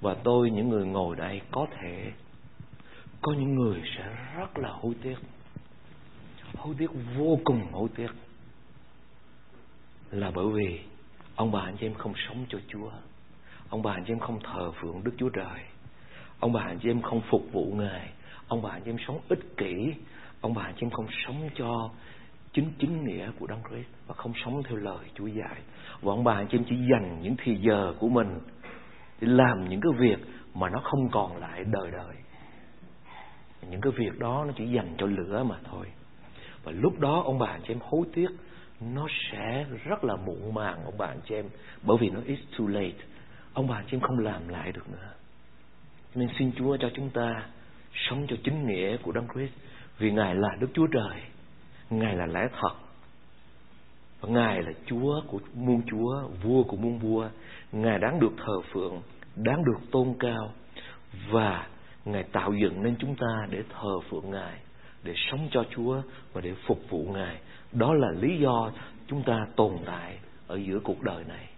và 0.01 0.15
tôi, 0.15 0.51
những 0.51 0.69
người 0.69 0.87
ngồi 0.87 1.17
đây, 1.17 1.41
có 1.51 1.67
thể 1.81 2.13
có 3.23 3.33
những 3.33 3.55
người 3.55 3.83
sẽ 3.97 4.17
rất 4.37 4.59
là 4.59 4.69
hối 4.69 4.95
tiếc 5.03 5.17
hối 6.61 6.75
tiếc, 6.79 6.91
vô 7.17 7.39
cùng 7.45 7.73
hối 7.73 7.89
tiếc, 7.97 8.11
là 10.11 10.31
bởi 10.35 10.47
vì 10.55 10.81
ông 11.35 11.53
bà 11.53 11.61
anh 11.61 11.77
chị 11.81 11.87
em 11.87 11.95
không 11.95 12.13
sống 12.29 12.45
cho 12.49 12.59
Chúa. 12.69 12.91
Ông 13.69 13.83
bà 13.83 13.93
anh 13.93 14.05
chị 14.07 14.13
em 14.13 14.19
không 14.19 14.41
thờ 14.41 14.73
phượng 14.81 15.05
Đức 15.05 15.13
Chúa 15.17 15.29
Trời. 15.29 15.61
Ông 16.41 16.53
bà 16.53 16.61
anh 16.61 16.79
chị 16.83 16.91
em 16.91 17.03
không 17.03 17.21
phục 17.31 17.43
vụ 17.53 17.73
Ngài. 17.77 18.11
Ông 18.49 18.63
bà 18.63 18.71
anh 18.71 18.83
chị 18.85 18.91
em 18.91 18.97
sống 19.07 19.21
ích 19.29 19.57
kỷ. 19.57 19.95
Ông 20.41 20.55
bà 20.55 20.63
anh 20.63 20.75
chị 20.75 20.87
em 20.87 20.91
không 20.91 21.07
sống 21.27 21.49
cho 21.55 21.91
chính 22.53 22.73
chính 22.79 23.05
nghĩa 23.05 23.31
của 23.39 23.47
Đấng 23.47 23.63
Christ 23.69 23.89
và 24.07 24.15
không 24.15 24.33
sống 24.45 24.63
theo 24.63 24.77
lời 24.77 25.07
Chúa 25.15 25.27
dạy. 25.27 25.61
Và 26.03 26.13
ông 26.13 26.25
bà 26.25 26.35
anh 26.35 26.47
chị 26.51 26.59
em 26.59 26.65
chỉ 26.69 26.77
dành 26.93 27.19
những 27.23 27.35
thì 27.45 27.57
giờ 27.57 27.95
của 27.99 28.09
mình 28.09 28.39
để 29.21 29.29
làm 29.29 29.69
những 29.69 29.81
cái 29.81 29.93
việc 29.99 30.19
mà 30.55 30.69
nó 30.69 30.81
không 30.85 31.09
còn 31.13 31.37
lại 31.37 31.65
đời 31.65 31.91
đời. 31.91 32.17
Những 33.71 33.81
cái 33.81 33.93
việc 33.97 34.19
đó 34.19 34.45
nó 34.47 34.53
chỉ 34.57 34.67
dành 34.67 34.95
cho 34.99 35.07
lửa 35.07 35.45
mà 35.49 35.57
thôi 35.65 35.87
và 36.65 36.73
lúc 36.73 37.01
đó 37.01 37.23
ông 37.25 37.39
bà 37.39 37.47
anh 37.47 37.61
chị 37.63 37.73
em 37.73 37.79
hối 37.83 38.07
tiếc, 38.15 38.29
nó 38.81 39.07
sẽ 39.33 39.67
rất 39.85 40.05
là 40.05 40.17
muộn 40.17 40.55
màng 40.55 40.85
ông 40.85 40.99
bà 40.99 41.07
anh 41.07 41.21
chị 41.29 41.35
em, 41.35 41.45
bởi 41.83 41.97
vì 42.01 42.11
nó 42.11 42.21
is 42.27 42.39
too 42.59 42.67
late. 42.69 43.05
Ông 43.53 43.69
bà 43.69 43.77
anh 43.77 43.85
chị 43.91 43.97
em 43.97 44.01
không 44.01 44.19
làm 44.19 44.49
lại 44.49 44.73
được 44.73 44.91
nữa. 44.93 45.13
Nên 46.15 46.29
xin 46.39 46.53
Chúa 46.57 46.77
cho 46.77 46.91
chúng 46.95 47.11
ta 47.11 47.47
sống 47.95 48.27
cho 48.29 48.37
chính 48.45 48.67
nghĩa 48.67 48.97
của 48.97 49.13
Đấng 49.13 49.29
Christ, 49.35 49.53
vì 49.99 50.11
Ngài 50.11 50.35
là 50.35 50.49
Đức 50.61 50.69
Chúa 50.75 50.87
Trời, 50.87 51.21
Ngài 51.91 52.17
là 52.17 52.27
lẽ 52.27 52.49
thật, 52.61 52.73
và 54.21 54.29
Ngài 54.29 54.63
là 54.63 54.73
Chúa 54.87 55.21
của 55.27 55.41
muôn 55.55 55.83
Chúa, 55.87 56.29
vua 56.43 56.63
của 56.63 56.77
muôn 56.77 56.99
vua. 56.99 57.29
Ngài 57.73 57.99
đáng 57.99 58.21
được 58.21 58.33
thờ 58.37 58.61
phượng, 58.73 59.03
đáng 59.37 59.65
được 59.65 59.91
tôn 59.91 60.15
cao, 60.19 60.53
và 61.31 61.67
Ngài 62.05 62.23
tạo 62.23 62.53
dựng 62.53 62.83
nên 62.83 62.97
chúng 62.99 63.17
ta 63.17 63.47
để 63.51 63.63
thờ 63.69 64.01
phượng 64.11 64.31
Ngài 64.31 64.59
để 65.05 65.15
sống 65.17 65.49
cho 65.51 65.65
Chúa 65.77 66.03
và 66.33 66.41
để 66.41 66.55
phục 66.67 66.81
vụ 66.91 67.07
Ngài. 67.13 67.37
Đó 67.73 67.95
là 67.95 68.09
lý 68.21 68.39
do 68.39 68.71
chúng 69.07 69.23
ta 69.23 69.47
tồn 69.57 69.77
tại 69.87 70.19
ở 70.47 70.57
giữa 70.57 70.79
cuộc 70.85 71.03
đời 71.03 71.25
này. 71.29 71.49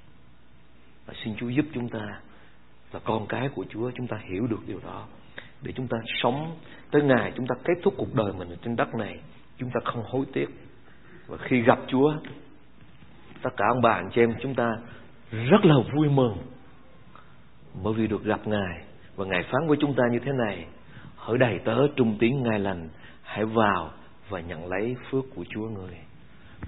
Và 1.07 1.15
xin 1.25 1.35
Chúa 1.37 1.49
giúp 1.49 1.65
chúng 1.75 1.89
ta 1.89 2.21
là 2.93 3.01
con 3.05 3.27
cái 3.27 3.49
của 3.49 3.65
Chúa, 3.69 3.91
chúng 3.91 4.07
ta 4.07 4.17
hiểu 4.31 4.47
được 4.47 4.61
điều 4.67 4.81
đó. 4.85 5.07
Để 5.63 5.73
chúng 5.77 5.89
ta 5.89 5.97
sống 6.23 6.57
tới 6.91 7.03
ngày 7.03 7.33
chúng 7.37 7.47
ta 7.47 7.55
kết 7.65 7.75
thúc 7.83 7.95
cuộc 7.97 8.15
đời 8.15 8.33
mình 8.39 8.49
ở 8.49 8.57
trên 8.63 8.77
đất 8.77 8.95
này, 8.95 9.21
chúng 9.59 9.71
ta 9.75 9.81
không 9.85 10.03
hối 10.07 10.25
tiếc. 10.33 10.49
Và 11.27 11.37
khi 11.37 11.61
gặp 11.61 11.79
Chúa, 11.87 12.15
tất 13.43 13.51
cả 13.57 13.65
ông 13.69 13.83
bà 13.83 13.91
anh 13.91 14.11
chị 14.15 14.23
em 14.23 14.35
chúng 14.43 14.55
ta 14.55 14.71
rất 15.31 15.65
là 15.65 15.75
vui 15.95 16.09
mừng. 16.09 16.37
Bởi 17.83 17.95
vì 17.95 18.07
được 18.07 18.25
gặp 18.25 18.47
Ngài 18.47 18.85
và 19.17 19.25
Ngài 19.25 19.43
phán 19.43 19.69
với 19.69 19.77
chúng 19.81 19.95
ta 19.95 20.03
như 20.13 20.19
thế 20.19 20.33
này, 20.33 20.67
hỡi 21.17 21.39
đầy 21.39 21.59
tớ, 21.65 21.87
trung 21.97 22.17
tín 22.19 22.43
Ngài 22.43 22.59
lành 22.59 22.89
hãy 23.33 23.45
vào 23.45 23.93
và 24.29 24.41
nhận 24.41 24.67
lấy 24.67 24.97
phước 25.11 25.25
của 25.35 25.45
Chúa 25.49 25.69
người 25.69 25.99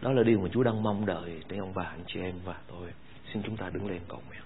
đó 0.02 0.12
là 0.12 0.22
điều 0.22 0.40
mà 0.40 0.48
Chúa 0.52 0.62
đang 0.62 0.82
mong 0.82 1.06
đợi 1.06 1.42
tới 1.48 1.58
ông 1.58 1.72
bà 1.74 1.84
anh 1.84 2.04
chị 2.06 2.20
em 2.20 2.34
và 2.44 2.60
tôi. 2.68 2.88
Xin 3.32 3.42
chúng 3.42 3.56
ta 3.56 3.70
đứng 3.70 3.86
lên 3.90 4.00
cầu 4.08 4.22
nguyện. 4.28 4.43